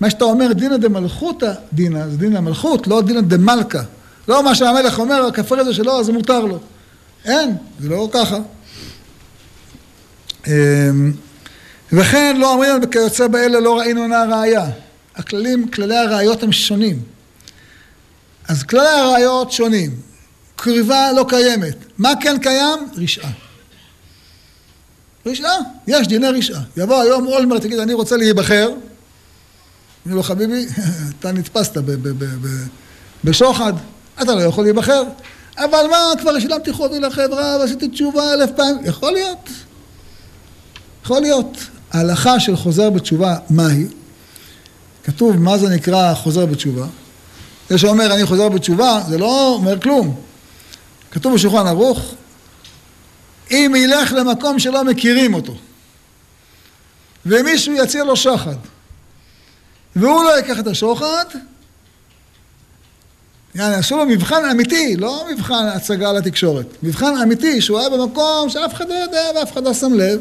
מה 0.00 0.10
שאתה 0.10 0.24
אומר, 0.24 0.52
דינא 0.52 0.76
דמלכותא 0.76 1.52
דינא, 1.72 2.08
זה 2.08 2.16
דינא 2.16 2.40
מלכות, 2.40 2.86
לא 2.86 3.02
דינא 3.02 3.20
דמלכא. 3.20 3.82
לא 4.28 4.44
מה 4.44 4.54
שהמלך 4.54 4.98
אומר, 4.98 5.26
הכפר 5.26 5.60
הזה 5.60 5.74
שלו, 5.74 6.00
אז 6.00 6.08
מותר 6.08 6.40
לו. 6.40 6.58
אין, 7.24 7.56
זה 7.80 7.88
לא 7.88 8.08
ככה. 8.12 8.38
אמ, 10.46 11.12
וכן 11.92 12.36
לא 12.38 12.52
אומרים 12.52 12.86
כיוצא 12.86 13.26
באלה 13.26 13.60
לא 13.60 13.78
ראינו 13.78 14.06
נא 14.06 14.24
ראייה. 14.30 14.66
הכללים, 15.16 15.68
כללי 15.68 15.96
הראיות 15.96 16.42
הם 16.42 16.52
שונים. 16.52 17.02
אז 18.48 18.62
כללי 18.62 18.88
הראיות 18.88 19.52
שונים. 19.52 19.90
קריבה 20.56 21.12
לא 21.12 21.26
קיימת. 21.28 21.76
מה 21.98 22.12
כן 22.20 22.38
קיים? 22.38 22.78
רשעה. 22.96 23.30
רשעה, 25.26 25.56
יש 25.86 26.08
דיני 26.08 26.28
רשעה. 26.28 26.60
יבוא 26.76 27.00
היום 27.02 27.26
אולמרט, 27.26 27.62
תגיד, 27.62 27.78
אני 27.78 27.92
רוצה 27.92 28.16
להיבחר. 28.16 28.70
אני 30.06 30.14
לו, 30.14 30.22
חביבי, 30.22 30.66
אתה 31.18 31.32
נתפסת 31.32 31.76
בשוחד. 33.24 33.72
אתה 34.22 34.34
לא 34.34 34.40
יכול 34.40 34.64
להיבחר. 34.64 35.02
אבל 35.58 35.86
מה, 35.90 36.20
כבר 36.20 36.40
שילמתי 36.40 36.72
חובי 36.72 37.00
לחברה 37.00 37.56
ועשיתי 37.60 37.88
תשובה 37.88 38.34
אלף 38.34 38.50
פעמים. 38.56 38.84
יכול 38.84 39.12
להיות. 39.12 39.48
יכול 41.04 41.20
להיות. 41.20 41.56
ההלכה 41.92 42.40
של 42.40 42.56
חוזר 42.56 42.90
בתשובה, 42.90 43.36
מהי? 43.50 43.86
כתוב 45.04 45.36
מה 45.36 45.58
זה 45.58 45.68
נקרא 45.68 46.14
חוזר 46.14 46.46
בתשובה. 46.46 46.86
זה 47.70 47.78
שאומר 47.78 48.14
אני 48.14 48.26
חוזר 48.26 48.48
בתשובה, 48.48 49.00
זה 49.08 49.18
לא 49.18 49.54
אומר 49.54 49.80
כלום. 49.80 50.14
כתוב 51.10 51.34
בשולחן 51.34 51.66
ערוך, 51.66 52.14
אם 53.50 53.74
ילך 53.76 54.12
למקום 54.12 54.58
שלא 54.58 54.84
מכירים 54.84 55.34
אותו, 55.34 55.54
ומישהו 57.26 57.72
יציע 57.72 58.04
לו 58.04 58.16
שוחד, 58.16 58.56
והוא 59.96 60.24
לא 60.24 60.36
ייקח 60.36 60.58
את 60.58 60.66
השוחד, 60.66 61.24
יעני, 63.54 63.74
עשו 63.74 63.96
לו 63.96 64.06
מבחן 64.06 64.44
אמיתי, 64.50 64.96
לא 64.96 65.26
מבחן 65.32 65.66
הצגה 65.74 66.12
לתקשורת. 66.12 66.66
מבחן 66.82 67.16
אמיתי, 67.22 67.60
שהוא 67.60 67.78
היה 67.78 67.88
במקום 67.88 68.50
שאף 68.50 68.74
אחד 68.74 68.88
לא 68.88 68.94
יודע 68.94 69.22
ואף 69.36 69.52
אחד 69.52 69.64
לא 69.64 69.74
שם 69.74 69.92
לב, 69.92 70.20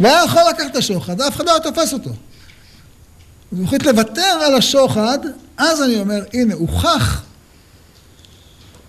והיה 0.00 0.24
יכול 0.24 0.42
לקחת 0.50 0.70
את 0.70 0.76
השוחד, 0.76 1.20
ואף 1.20 1.36
אחד 1.36 1.46
לא 1.46 1.58
תופס 1.62 1.92
אותו. 1.92 2.10
הוא 3.50 3.64
החליט 3.64 3.82
לוותר 3.82 4.22
על 4.22 4.54
השוחד, 4.54 5.18
אז 5.56 5.82
אני 5.82 6.00
אומר, 6.00 6.24
הנה, 6.32 6.54
הוכח 6.54 7.22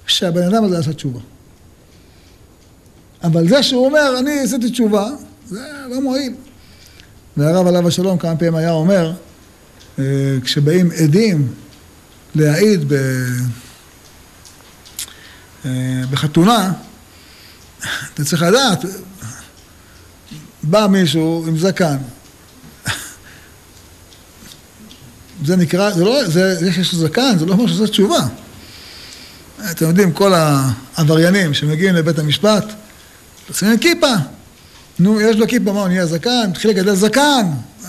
שהבן 0.08 0.44
אדם 0.44 0.64
הזה 0.64 0.80
עשה 0.80 0.94
תשובה. 0.94 1.20
אבל 3.24 3.50
זה 3.50 3.64
שהוא 3.64 3.86
אומר, 3.86 4.20
אני 4.20 4.40
עשיתי 4.40 4.70
תשובה, 4.70 5.10
זה 5.48 5.68
לא 5.90 6.02
מועיל. 6.02 6.34
והרב 7.38 7.68
עליו 7.68 7.88
השלום 7.88 8.18
כמה 8.18 8.36
פעמים 8.36 8.56
היה 8.56 8.72
אומר, 8.72 9.14
אה, 10.00 10.04
כשבאים 10.44 10.92
עדים 10.92 11.54
להעיד 12.36 12.94
ב... 12.94 12.96
אה, 15.66 16.02
בחתונה, 16.12 16.74
אתה 18.14 18.24
צריך 18.26 18.42
לדעת, 18.42 18.86
בא 20.64 20.88
מישהו 20.88 21.46
עם 21.48 21.58
זקן, 21.58 21.98
זה 25.46 25.56
נקרא, 25.56 25.92
זה 25.92 26.04
לא, 26.04 26.28
זה, 26.28 26.56
זה 26.56 26.74
שיש 26.74 26.96
זקן, 26.96 27.38
זה 27.40 27.46
לא 27.46 27.54
אומר 27.54 27.68
שזו 27.68 27.88
תשובה. 27.88 28.28
אתם 29.72 29.86
יודעים, 29.86 30.12
כל 30.12 30.34
העבריינים 30.34 31.54
שמגיעים 31.54 31.96
לבית 31.96 32.20
המשפט, 32.20 32.66
עושים 33.50 33.78
כיפה. 33.78 34.14
נו, 35.00 35.22
יש 35.22 35.36
לו 35.36 35.48
כיפה, 35.48 35.74
מה, 35.74 35.80
הוא 35.80 35.88
נהיה 35.88 36.06
זקן? 36.06 36.50
התחיל 36.52 36.72
לגדל 36.72 36.96
זקן, 36.96 37.46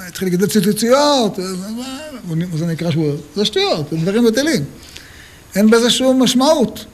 התחיל 0.08 0.28
לגדל 0.28 0.46
ציטוטיות, 0.46 1.38
זה 2.58 2.66
נקרא 2.66 2.90
שהוא... 2.90 3.12
זה 3.36 3.44
שטויות, 3.44 3.90
זה 3.90 3.96
דברים 3.96 4.24
בטלים. 4.24 4.64
אין 5.54 5.70
בזה 5.70 5.90
שום 5.90 6.22
משמעות. 6.22 6.84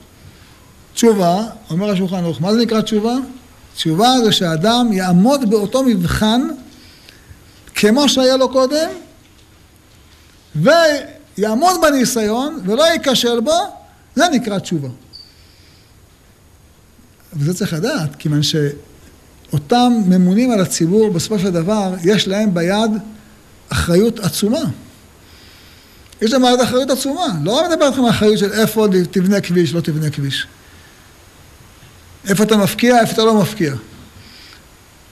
תשובה, 0.95 1.47
אומר 1.71 1.91
השולחן 1.91 2.17
ערוך, 2.17 2.41
מה 2.41 2.53
זה 2.53 2.61
נקרא 2.61 2.81
תשובה? 2.81 3.15
תשובה 3.75 4.09
זה 4.25 4.33
שאדם 4.33 4.93
יעמוד 4.93 5.51
באותו 5.51 5.83
מבחן 5.83 6.49
כמו 7.75 8.09
שהיה 8.09 8.37
לו 8.37 8.49
קודם, 8.49 8.89
ויעמוד 10.55 11.77
בניסיון 11.83 12.61
ולא 12.65 12.85
ייכשל 12.85 13.41
בו, 13.41 13.59
זה 14.15 14.29
נקרא 14.29 14.59
תשובה. 14.59 14.89
וזה 17.39 17.55
צריך 17.55 17.73
לדעת, 17.73 18.17
כיוון 18.17 18.41
שאותם 18.43 19.93
ממונים 20.07 20.51
על 20.51 20.61
הציבור, 20.61 21.13
בסופו 21.13 21.39
של 21.39 21.51
דבר, 21.51 21.95
יש 22.05 22.29
להם 22.29 22.55
ביד 22.55 22.91
אחריות 23.69 24.21
עצומה. 24.21 24.65
יש 26.23 26.33
להם 26.33 26.43
ביד 26.43 26.61
אחריות 26.61 26.91
עצומה. 26.91 27.27
לא 27.45 27.69
מדבר 27.69 27.87
איתכם 27.87 28.05
על 28.05 28.11
אחריות 28.11 28.39
של 28.39 28.53
איפה 28.53 28.87
תבנה 29.11 29.41
כביש, 29.41 29.75
לא 29.75 29.81
תבנה 29.81 30.11
כביש. 30.11 30.47
איפה 32.29 32.43
אתה 32.43 32.57
מפקיע, 32.57 33.01
איפה 33.01 33.13
אתה 33.13 33.25
לא 33.25 33.35
מפקיע. 33.35 33.75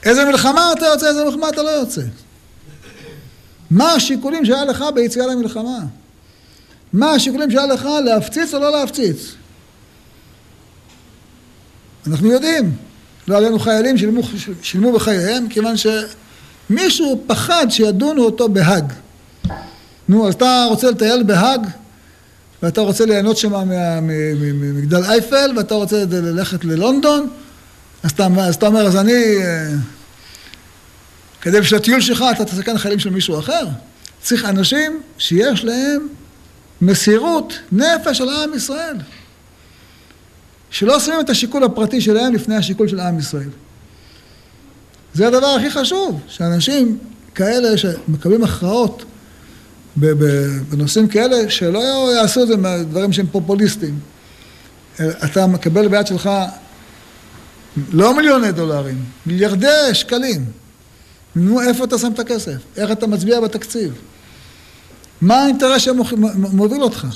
איזה 0.03 0.25
מלחמה 0.25 0.71
אתה 0.77 0.85
יוצא, 0.85 1.07
איזה 1.07 1.25
מלחמה 1.25 1.49
אתה 1.49 1.63
לא 1.63 1.69
יוצא. 1.69 2.01
מה 3.71 3.91
השיקולים 3.91 4.45
שהיה 4.45 4.65
לך 4.65 4.85
ביציאה 4.95 5.27
למלחמה? 5.27 5.79
מה 6.93 7.11
השיקולים 7.11 7.51
שהיה 7.51 7.65
לך 7.65 7.87
להפציץ 8.05 8.53
או 8.53 8.59
לא 8.59 8.71
להפציץ? 8.71 9.35
אנחנו 12.07 12.31
יודעים, 12.31 12.71
לא 13.27 13.37
עלינו 13.37 13.59
חיילים 13.59 13.97
שילמו, 13.97 14.21
שילמו 14.61 14.93
בחייהם, 14.93 15.47
כיוון 15.49 15.75
שמישהו 15.77 17.23
פחד 17.27 17.65
שידונו 17.69 18.23
אותו 18.23 18.49
בהאג. 18.49 18.93
נו, 20.09 20.27
אז 20.27 20.33
אתה 20.33 20.65
רוצה 20.69 20.91
לטייל 20.91 21.23
בהאג, 21.23 21.67
ואתה 22.63 22.81
רוצה 22.81 23.05
ליהנות 23.05 23.37
שם 23.37 23.53
ממגדל 24.01 25.03
אייפל, 25.03 25.51
ואתה 25.57 25.75
רוצה 25.75 26.03
ללכת 26.11 26.65
ללונדון, 26.65 27.29
אז 28.03 28.11
אתה, 28.11 28.27
אז 28.39 28.55
אתה 28.55 28.67
אומר, 28.67 28.87
אז 28.87 28.95
אני, 28.95 29.13
אה, 29.13 29.69
כדי 31.41 31.61
בשביל 31.61 31.79
הטיול 31.79 32.01
שלך 32.01 32.25
אתה 32.35 32.45
תסכן 32.45 32.77
חיילים 32.77 32.99
של 32.99 33.09
מישהו 33.09 33.39
אחר? 33.39 33.67
צריך 34.21 34.45
אנשים 34.45 35.01
שיש 35.17 35.63
להם 35.65 36.07
מסירות 36.81 37.59
נפש 37.71 38.21
על 38.21 38.29
עם 38.29 38.53
ישראל. 38.53 38.95
שלא 40.75 40.99
שמים 40.99 41.19
את 41.19 41.29
השיקול 41.29 41.63
הפרטי 41.63 42.01
שלהם 42.01 42.33
לפני 42.33 42.55
השיקול 42.55 42.87
של 42.87 42.99
עם 42.99 43.19
ישראל. 43.19 43.49
זה 45.13 45.27
הדבר 45.27 45.47
הכי 45.47 45.71
חשוב, 45.71 46.21
שאנשים 46.27 46.97
כאלה 47.35 47.77
שמקבלים 47.77 48.43
הכרעות 48.43 49.05
בנושאים 49.95 51.07
כאלה, 51.07 51.49
שלא 51.49 52.11
יעשו 52.15 52.43
את 52.43 52.47
זה 52.47 52.57
מדברים 52.57 53.13
שהם 53.13 53.25
פופוליסטיים. 53.31 53.99
אתה 54.99 55.47
מקבל 55.47 55.87
ביד 55.87 56.07
שלך 56.07 56.29
לא 57.91 58.15
מיליוני 58.17 58.51
דולרים, 58.51 59.03
מיליארדי 59.25 59.93
שקלים. 59.93 60.45
נו, 61.35 61.61
איפה 61.61 61.83
אתה 61.83 61.97
שם 61.97 62.11
את 62.13 62.19
הכסף? 62.19 62.57
איך 62.77 62.91
אתה 62.91 63.07
מצביע 63.07 63.41
בתקציב? 63.41 63.93
מה 65.21 65.35
האינטרס 65.35 65.81
שמוביל 65.81 66.83
אותך? 66.83 67.07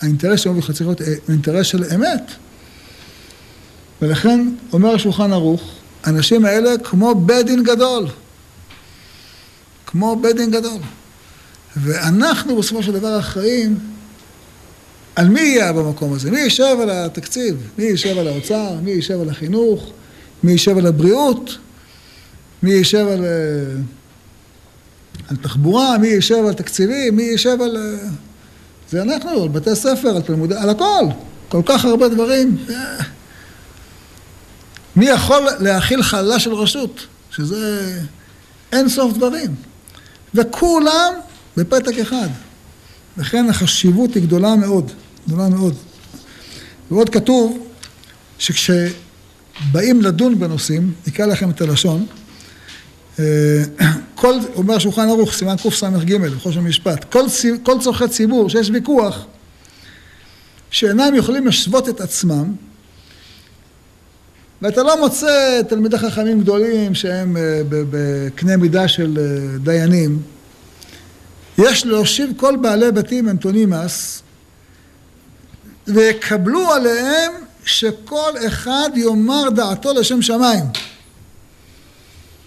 האינטרס 0.00 0.40
שמוביל 0.40 0.62
אותך 0.62 0.72
צריך 0.76 0.86
להיות 0.86 1.02
אינטרס 1.28 1.66
של 1.66 1.84
אמת. 1.94 2.22
ולכן 4.02 4.48
אומר 4.72 4.94
השולחן 4.94 5.32
ערוך, 5.32 5.62
האנשים 6.04 6.44
האלה 6.44 6.78
כמו 6.78 7.14
בית 7.14 7.46
דין 7.46 7.62
גדול. 7.62 8.06
כמו 9.86 10.16
בית 10.16 10.36
דין 10.36 10.50
גדול. 10.50 10.80
ואנחנו 11.76 12.56
בסופו 12.56 12.82
של 12.82 12.92
דבר 12.92 13.18
אחראים 13.18 13.78
על 15.16 15.28
מי 15.28 15.40
יהיה 15.40 15.72
במקום 15.72 16.12
הזה? 16.12 16.30
מי 16.30 16.40
יישב 16.40 16.76
על 16.82 16.90
התקציב? 16.90 17.56
מי 17.78 17.84
יישב 17.84 18.18
על 18.18 18.28
האוצר? 18.28 18.74
מי 18.82 18.90
יישב 18.90 19.20
על 19.20 19.28
החינוך? 19.28 19.90
מי 20.42 20.52
יישב 20.52 20.78
על 20.78 20.86
הבריאות? 20.86 21.58
מי 22.62 22.72
יישב 22.72 23.06
על, 23.06 23.24
אה, 23.24 23.80
על 25.28 25.36
תחבורה? 25.36 25.98
מי 25.98 26.08
יישב 26.08 26.44
על 26.46 26.52
תקציבים? 26.52 27.16
מי 27.16 27.22
יישב 27.22 27.56
על... 27.60 27.76
אה, 27.76 28.08
זה 28.90 29.02
אנחנו, 29.02 29.42
על 29.42 29.48
בתי 29.48 29.74
ספר, 29.74 30.08
על 30.08 30.22
תלמודי, 30.22 30.54
על 30.54 30.70
הכל. 30.70 31.04
כל 31.48 31.62
כך 31.66 31.84
הרבה 31.84 32.08
דברים. 32.08 32.56
מי 34.96 35.06
יכול 35.06 35.48
להכיל 35.60 36.02
חללה 36.02 36.38
של 36.38 36.54
רשות? 36.54 37.06
שזה 37.30 38.00
אין 38.72 38.88
סוף 38.88 39.12
דברים. 39.12 39.54
וכולם 40.34 41.14
בפתק 41.56 41.98
אחד. 41.98 42.28
לכן 43.16 43.48
החשיבות 43.50 44.14
היא 44.14 44.22
גדולה 44.22 44.56
מאוד, 44.56 44.92
גדולה 45.26 45.48
מאוד. 45.48 45.74
ועוד 46.90 47.08
כתוב 47.08 47.68
שכשבאים 48.38 50.02
לדון 50.02 50.38
בנושאים, 50.38 50.92
נקרא 51.06 51.26
לכם 51.26 51.50
את 51.50 51.60
הלשון, 51.60 52.06
אה, 53.18 53.24
כל, 54.14 54.34
אומר 54.54 54.78
שולחן 54.78 55.08
ערוך, 55.08 55.32
סימן 55.32 55.56
קס"ג, 55.56 56.16
בחוש 56.16 56.56
המשפט, 56.56 57.12
כל, 57.12 57.24
כל 57.62 57.80
צורכי 57.80 58.08
ציבור 58.08 58.50
שיש 58.50 58.70
ויכוח, 58.70 59.26
שאינם 60.70 61.14
יכולים 61.14 61.46
לשוות 61.46 61.88
את 61.88 62.00
עצמם, 62.00 62.54
ואתה 64.62 64.82
לא 64.82 65.00
מוצא 65.00 65.60
תלמידי 65.68 65.98
חכמים 65.98 66.40
גדולים 66.40 66.94
שהם 66.94 67.36
אה, 67.36 67.60
בקנה 67.68 68.56
מידה 68.56 68.88
של 68.88 69.18
אה, 69.18 69.58
דיינים, 69.58 70.22
יש 71.58 71.86
להושיב 71.86 72.32
כל 72.36 72.56
בעלי 72.56 72.92
בתים 72.92 73.28
אנטונימאס 73.28 74.22
ויקבלו 75.86 76.72
עליהם 76.72 77.32
שכל 77.64 78.32
אחד 78.46 78.90
יאמר 78.94 79.50
דעתו 79.50 79.92
לשם 79.92 80.22
שמיים. 80.22 80.64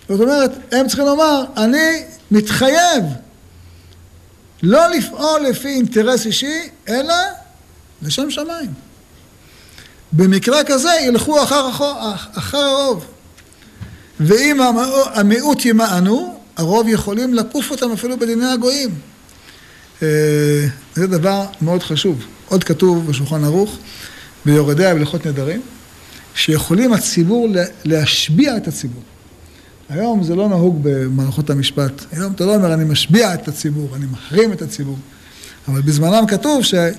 זאת 0.09 0.21
אומרת, 0.21 0.51
הם 0.71 0.87
צריכים 0.87 1.05
לומר, 1.05 1.43
אני 1.57 2.03
מתחייב 2.31 3.03
לא 4.63 4.87
לפעול 4.87 5.41
לפי 5.41 5.67
אינטרס 5.67 6.25
אישי, 6.25 6.69
אלא 6.87 7.15
לשם 8.01 8.31
שמיים. 8.31 8.86
במקרה 10.11 10.63
כזה 10.63 10.89
ילכו 11.07 11.43
אחר, 11.43 11.69
אחר 12.33 12.57
הרוב. 12.57 13.05
ואם 14.19 14.57
המיעוט 15.13 15.65
ימענו, 15.65 16.39
הרוב 16.57 16.87
יכולים 16.87 17.33
לקוף 17.33 17.71
אותם 17.71 17.91
אפילו 17.91 18.19
בדיני 18.19 18.45
הגויים. 18.45 18.89
אה, 20.01 20.67
זה 20.95 21.07
דבר 21.07 21.45
מאוד 21.61 21.83
חשוב. 21.83 22.25
עוד 22.49 22.63
כתוב 22.63 23.07
בשולחן 23.07 23.43
ערוך, 23.43 23.77
ביורדיה 24.45 24.95
ובלכות 24.95 25.27
נדרים, 25.27 25.61
שיכולים 26.35 26.93
הציבור 26.93 27.47
להשביע 27.85 28.57
את 28.57 28.67
הציבור. 28.67 29.03
היום 29.89 30.23
זה 30.23 30.35
לא 30.35 30.49
נהוג 30.49 30.79
במערכות 30.83 31.49
המשפט. 31.49 32.05
היום 32.11 32.33
אתה 32.33 32.45
לא 32.45 32.55
אומר, 32.55 32.73
אני 32.73 32.83
משביע 32.83 33.33
את 33.33 33.47
הציבור, 33.47 33.95
אני 33.95 34.05
מחרים 34.11 34.53
את 34.53 34.61
הציבור. 34.61 34.97
אבל 35.67 35.81
בזמנם 35.81 36.27
כתוב 36.27 36.63
שהיו 36.63 36.91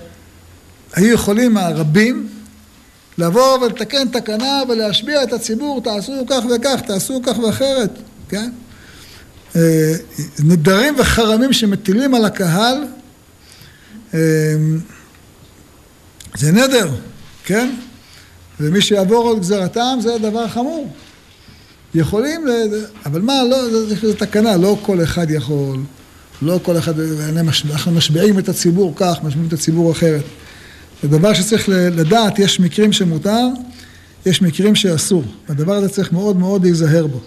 יכולים 0.97 1.57
הרבים 1.57 2.29
לבוא 3.19 3.59
ולתקן 3.59 4.09
תקנה 4.09 4.63
ולהשביע 4.69 5.23
את 5.23 5.33
הציבור, 5.33 5.81
תעשו 5.83 6.25
כך 6.31 6.43
וכך, 6.55 6.81
תעשו 6.87 7.21
כך 7.23 7.39
ואחרת, 7.39 7.91
כן? 8.29 8.51
אה, 9.57 9.93
נדרים 10.45 10.95
וחרמים 10.99 11.53
שמטילים 11.53 12.15
על 12.15 12.25
הקהל, 12.25 12.85
אה, 14.15 14.21
זה 16.37 16.53
נדר, 16.53 16.91
כן? 17.45 17.71
ומי 18.61 18.81
שיעבור 18.81 19.31
על 19.31 19.39
גזרתם 19.39 19.99
זה 20.03 20.19
דבר 20.19 20.49
חמור. 20.49 20.89
יכולים, 21.95 22.45
אבל 23.07 23.21
מה, 23.21 23.45
לא, 23.51 23.71
זו 24.03 24.15
תקנה, 24.15 24.57
לא 24.57 24.79
כל 24.83 25.03
אחד 25.03 25.31
יכול, 25.31 25.79
לא 26.43 26.61
כל 26.63 26.79
אחד, 26.79 26.95
אנחנו 27.71 27.93
משביעים 27.93 28.39
את 28.39 28.49
הציבור 28.49 28.93
כך, 28.97 29.19
משביעים 29.23 29.49
את 29.49 29.53
הציבור 29.53 29.93
אחרת. 29.93 30.25
זה 31.03 31.09
דבר 31.09 31.35
שצריך 31.35 31.69
לדעת, 31.69 32.39
יש 32.39 32.61
מקרים 32.61 32.93
שמותר, 32.93 33.47
יש 34.27 34.43
מקרים 34.43 34.75
שאסור. 34.75 35.25
הדבר 35.49 35.73
הזה 35.73 35.89
צריך 35.89 36.13
מאוד 36.13 36.37
מאוד 36.37 36.63
להיזהר 36.63 37.07
בו. 37.07 37.21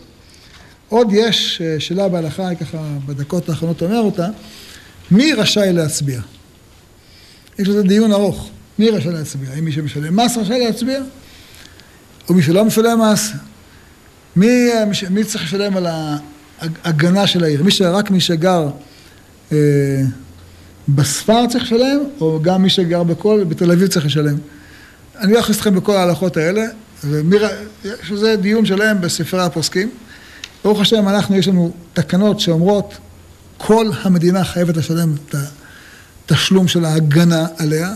עוד 0.89 1.07
יש 1.13 1.61
אה, 1.61 1.79
שאלה 1.79 2.09
בהלכה, 2.09 2.55
ככה 2.55 2.77
בדקות 3.05 3.49
האחרונות 3.49 3.81
אומר 3.81 3.99
אותה, 3.99 4.27
מי 5.11 5.33
רשאי 5.33 5.73
להצביע? 5.73 6.21
יש 7.59 7.67
לזה 7.67 7.83
דיון 7.83 8.11
ארוך. 8.11 8.49
מי 8.79 8.89
רשאי 8.89 9.11
להצביע? 9.11 9.49
האם 9.51 9.65
מי 9.65 9.71
שמשלם 9.71 10.19
מס 10.19 10.37
רשאי 10.37 10.59
להצביע? 10.59 11.01
או 12.29 12.33
מי 12.33 12.43
שלא 12.43 12.65
משלם 12.65 13.01
מס? 13.01 13.31
מי, 14.35 14.69
מי 15.09 15.23
צריך 15.23 15.43
לשלם 15.43 15.77
על 15.77 15.87
ההגנה 16.59 17.27
של 17.27 17.43
העיר? 17.43 17.63
מי 17.63 17.71
שרק 17.71 18.11
מי 18.11 18.19
שגר 18.19 18.69
אה, 19.51 19.57
בספר 20.89 21.47
צריך 21.49 21.63
לשלם, 21.63 21.99
או 22.21 22.39
גם 22.41 22.61
מי 22.61 22.69
שגר 22.69 23.03
בכל, 23.03 23.43
בתל 23.47 23.71
אביב 23.71 23.87
צריך 23.87 24.05
לשלם? 24.05 24.37
אני 25.19 25.33
לא 25.33 25.39
אכניס 25.39 25.57
אתכם 25.57 25.75
בכל 25.75 25.95
ההלכות 25.95 26.37
האלה, 26.37 26.65
יש 27.85 28.11
לזה 28.11 28.35
דיון 28.35 28.65
שלם 28.65 29.01
בספרי 29.01 29.41
הפוסקים. 29.41 29.91
ברוך 30.63 30.81
השם, 30.81 31.07
אנחנו, 31.07 31.35
יש 31.35 31.47
לנו 31.47 31.71
תקנות 31.93 32.39
שאומרות 32.39 32.97
כל 33.57 33.85
המדינה 34.01 34.43
חייבת 34.43 34.77
לשלם 34.77 35.15
את 35.29 35.35
התשלום 36.25 36.67
של 36.67 36.85
ההגנה 36.85 37.45
עליה, 37.57 37.93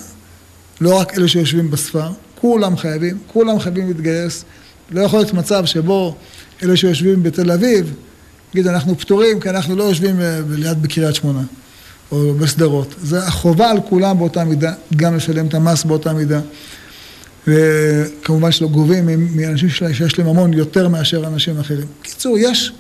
לא 0.81 0.99
רק 0.99 1.17
אלה 1.17 1.27
שיושבים 1.27 1.71
בספר, 1.71 2.11
כולם 2.35 2.77
חייבים, 2.77 3.17
כולם 3.27 3.59
חייבים 3.59 3.87
להתגייס. 3.87 4.45
לא 4.91 5.01
יכול 5.01 5.19
להיות 5.19 5.33
מצב 5.33 5.65
שבו 5.65 6.15
אלה 6.63 6.77
שיושבים 6.77 7.23
בתל 7.23 7.51
אביב, 7.51 7.93
נגיד 8.53 8.67
אנחנו 8.67 8.97
פטורים 8.97 9.39
כי 9.39 9.49
אנחנו 9.49 9.75
לא 9.75 9.83
יושבים 9.83 10.21
אה, 10.21 10.39
ליד 10.49 10.81
בקריית 10.81 11.15
שמונה 11.15 11.41
או 12.15 12.33
בשדרות. 12.33 12.95
זה 13.01 13.23
החובה 13.27 13.71
על 13.71 13.77
כולם 13.89 14.17
באותה 14.17 14.43
מידה, 14.43 14.73
גם 14.95 15.15
לשלם 15.15 15.47
את 15.47 15.53
המס 15.53 15.83
באותה 15.83 16.13
מידה. 16.13 16.41
וכמובן 17.47 18.51
שלא 18.51 18.67
גובים 18.67 19.05
מאנשים 19.35 19.69
שיש 19.69 20.19
להם 20.19 20.27
המון 20.27 20.53
יותר 20.53 20.87
מאשר 20.87 21.27
אנשים 21.27 21.59
אחרים. 21.59 21.85
בקיצור, 22.01 22.37
יש, 22.37 22.73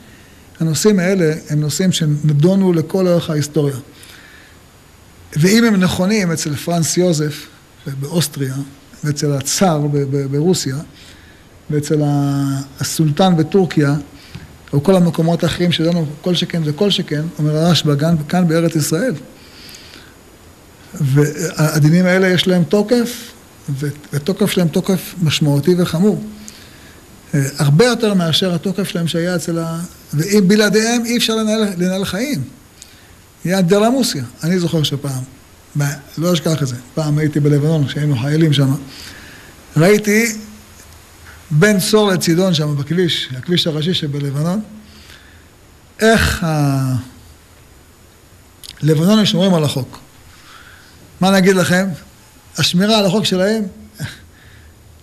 הנושאים 0.59 0.99
האלה 0.99 1.33
הם 1.49 1.59
נושאים 1.59 1.91
שנדונו 1.91 2.73
לכל 2.73 3.07
אורך 3.07 3.29
ההיסטוריה. 3.29 3.75
ואם 5.35 5.63
הם 5.63 5.75
נכונים 5.75 6.31
אצל 6.31 6.55
פרנס 6.55 6.97
יוזף 6.97 7.47
באוסטריה, 7.99 8.55
ואצל 9.03 9.31
הצאר 9.31 9.87
ברוסיה, 10.31 10.75
ואצל 11.69 12.01
הסולטן 12.79 13.37
בטורקיה, 13.37 13.95
או 14.75 14.83
כל 14.83 14.95
המקומות 14.95 15.43
האחרים 15.43 15.71
שלנו, 15.71 16.05
כל 16.21 16.35
שכן 16.35 16.63
זה 16.63 16.73
כל 16.73 16.89
שכן, 16.89 17.21
אומר 17.39 17.57
הרשב"א, 17.57 18.11
כאן 18.29 18.47
בארץ 18.47 18.75
ישראל. 18.75 19.13
והדינים 20.93 22.05
האלה 22.05 22.27
יש 22.27 22.47
להם 22.47 22.63
תוקף, 22.63 23.31
ותוקף 24.13 24.51
שלהם 24.51 24.67
תוקף 24.67 25.15
משמעותי 25.23 25.75
וחמור. 25.77 26.23
אה, 27.33 27.41
הרבה 27.57 27.85
יותר 27.85 28.13
מאשר 28.13 28.55
התוקף 28.55 28.83
שלהם 28.83 29.07
שהיה 29.07 29.35
אצל 29.35 29.59
ה... 29.59 29.79
ואם 30.13 30.47
בלעדיהם 30.47 31.05
אי 31.05 31.17
אפשר 31.17 31.35
לנהל, 31.35 31.63
לנהל 31.77 32.05
חיים. 32.05 32.41
היה 33.43 33.61
דרמוסיה. 33.61 34.23
אני 34.43 34.59
זוכר 34.59 34.83
שפעם, 34.83 35.23
לא 36.17 36.33
אשכח 36.33 36.61
את 36.63 36.67
זה, 36.67 36.75
פעם 36.93 37.17
הייתי 37.17 37.39
בלבנון, 37.39 37.87
כשהיינו 37.87 38.17
חיילים 38.17 38.53
שם, 38.53 38.73
ראיתי 39.77 40.35
בין 41.51 41.79
צור 41.79 42.11
לצידון 42.11 42.53
שם 42.53 42.75
בכביש, 42.77 43.29
הכביש 43.37 43.67
הראשי 43.67 43.93
שבלבנון, 43.93 44.61
איך 45.99 46.45
הלבנונים 48.81 49.25
שומרים 49.25 49.53
על 49.53 49.63
החוק. 49.63 49.99
מה 51.21 51.31
נגיד 51.31 51.55
לכם? 51.55 51.87
השמירה 52.57 52.97
על 52.97 53.05
החוק 53.05 53.25
שלהם, 53.25 53.63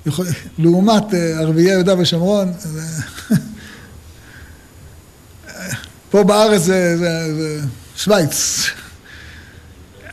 לעומת 0.59 1.15
אה, 1.15 1.39
ערביי 1.41 1.65
יהודה 1.65 1.99
ושומרון, 1.99 2.53
פה 6.11 6.25
בארץ 6.25 6.61
זה, 6.61 6.97
זה, 6.99 7.35
זה 7.35 7.61
שווייץ. 7.97 8.67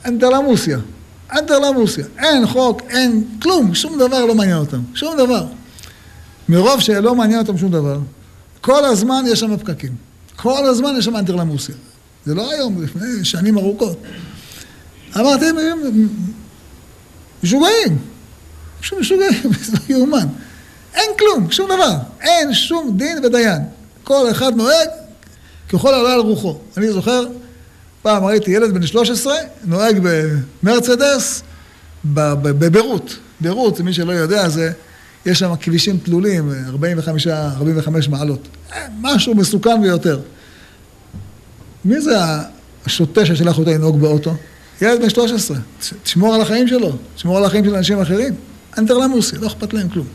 אנדרלמוסיה. 0.06 0.78
אנדרלמוסיה. 1.32 2.06
אין 2.18 2.48
חוק, 2.48 2.82
אין 2.90 3.24
כלום, 3.42 3.76
שום 3.76 4.00
דבר 4.00 4.26
לא 4.26 4.36
מעניין 4.36 4.58
אותם. 4.58 4.82
שום 4.94 5.18
דבר. 5.18 5.46
מרוב 6.50 6.80
שלא 6.80 7.16
מעניין 7.16 7.40
אותם 7.40 7.58
שום 7.58 7.72
דבר, 7.72 8.00
כל 8.62 8.86
הזמן 8.86 9.24
יש 9.28 9.40
שם 9.40 9.58
פקקים. 9.58 9.96
כל 10.36 10.66
הזמן 10.66 10.96
יש 10.98 11.06
שם 11.06 11.16
אנטרלמוסיה. 11.16 11.76
זה 12.26 12.36
לא 12.36 12.52
היום, 12.52 12.84
לפני 12.84 13.26
שנים 13.26 13.58
ארוכות. 13.58 13.98
אמרתי, 15.16 15.46
הם 15.46 15.58
משוגעים. 17.44 17.98
פשוט 18.80 19.00
משוגעים, 19.00 19.54
זה 19.66 19.78
לא 19.78 19.96
יאומן. 19.96 20.28
אין 20.94 21.10
כלום, 21.20 21.52
שום 21.52 21.66
דבר. 21.66 21.96
אין 22.22 22.54
שום 22.54 22.98
דין 22.98 23.26
ודיין. 23.26 23.62
כל 24.04 24.32
אחד 24.32 24.56
נוהג 24.56 24.88
ככל 25.70 25.94
העולה 25.94 26.14
על 26.14 26.20
רוחו. 26.20 26.58
אני 26.78 26.92
זוכר, 26.92 27.26
פעם 28.02 28.26
ראיתי 28.26 28.52
ילד 28.52 28.74
בן 28.74 28.86
13 28.86 29.34
נוהג 29.64 30.02
במרצדס 30.64 31.44
בביירות. 32.06 33.18
ביירות, 33.42 33.80
מי 33.80 33.94
שלא 33.94 34.12
יודע, 34.12 34.50
זה... 34.50 34.72
יש 35.26 35.40
שם 35.40 35.52
כבישים 35.62 35.98
תלולים, 36.04 36.52
45, 36.68 37.28
45 37.28 38.10
מעלות. 38.10 38.48
משהו 39.02 39.36
מסוכן 39.36 39.82
ביותר. 39.82 40.20
מי 41.86 42.02
זה 42.02 42.16
השוטה 42.86 43.26
ששלח 43.26 43.58
אותה 43.58 43.72
לנהוג 43.72 44.00
באוטו? 44.00 44.34
ילד 44.82 45.02
בן 45.02 45.10
13. 45.10 45.58
תשמור 46.04 46.36
על 46.36 46.42
החיים 46.42 46.68
שלו, 46.68 46.92
תשמור 47.16 47.38
על 47.38 47.46
החיים 47.46 47.66
של 47.66 47.76
אנשים 47.76 48.00
אחרים. 48.00 48.34
אנטרלמוסי, 48.78 49.36
לא 49.36 49.48
אכפת 49.48 49.74
להם 49.74 49.90
כלום. 49.90 50.08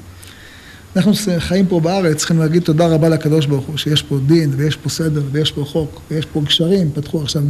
אנחנו 0.97 1.13
חיים 1.39 1.67
פה 1.67 1.81
בארץ, 1.81 2.17
צריכים 2.17 2.39
להגיד 2.39 2.63
תודה 2.63 2.87
רבה 2.87 3.09
לקדוש 3.09 3.47
ברוך 3.47 3.67
הוא, 3.67 3.77
שיש 3.77 4.03
פה 4.03 4.19
דין, 4.27 4.53
ויש 4.57 4.77
פה 4.77 4.89
סדר, 4.89 5.23
ויש 5.33 5.53
פה 5.53 5.65
חוק, 5.65 6.01
ויש 6.11 6.27
פה 6.27 6.41
גשרים, 6.41 6.91
פתחו 6.95 7.23
עכשיו 7.23 7.43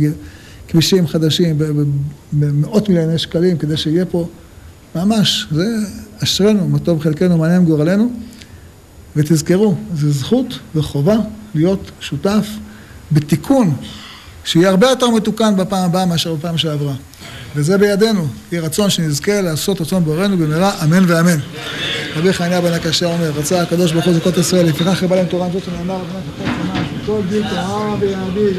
כבישים 0.69 1.07
חדשים 1.07 1.59
במאות 2.33 2.89
מיליוני 2.89 3.19
שקלים, 3.19 3.59
כדי 3.59 3.77
שיהיה 3.77 4.05
פה 4.05 4.29
ממש, 4.95 5.47
זה 5.51 5.64
אשרנו, 6.22 6.68
מה 6.68 6.78
טוב 6.78 7.03
חלקנו, 7.03 7.38
מעניין 7.38 7.64
גורלנו. 7.64 8.12
ותזכרו, 9.16 9.74
זו 9.95 10.11
זכות 10.11 10.59
וחובה 10.74 11.16
להיות 11.55 11.90
שותף 12.01 12.47
בתיקון 13.12 13.76
שיהיה 14.45 14.68
הרבה 14.68 14.90
יותר 14.90 15.11
מתוקן 15.11 15.57
בפעם 15.57 15.84
הבאה 15.84 16.07
מאשר 16.07 16.34
בפעם 16.34 16.59
שעברה. 16.59 16.95
וזה 17.57 17.78
בידינו, 17.78 18.26
יהי 18.53 18.61
רצון 18.61 18.90
שנזכה 18.90 19.40
לעשות 19.40 19.80
רצון 19.80 20.05
בורנו 20.05 20.36
במהרה, 20.36 20.84
אמן 20.84 21.05
ואמן. 21.07 21.38
רבי 22.16 22.32
חניה 22.32 22.61
בן 22.61 22.72
הקשה 22.72 23.07
אומר, 23.07 23.30
רצה 23.30 23.62
הקדוש 23.62 23.92
ברוך 23.92 24.05
הוא 24.05 24.14
זכות 24.14 24.38
ישראל, 24.38 24.66
לפיכך 24.66 25.03
רבה 25.03 25.16
להם 25.16 25.26
תורה 25.26 25.49
זאת 25.53 25.64
שנאמר, 25.64 26.01
כל 27.07 27.20
דין 27.28 27.42
תורה 27.49 27.97
ויעדיד. 28.01 28.57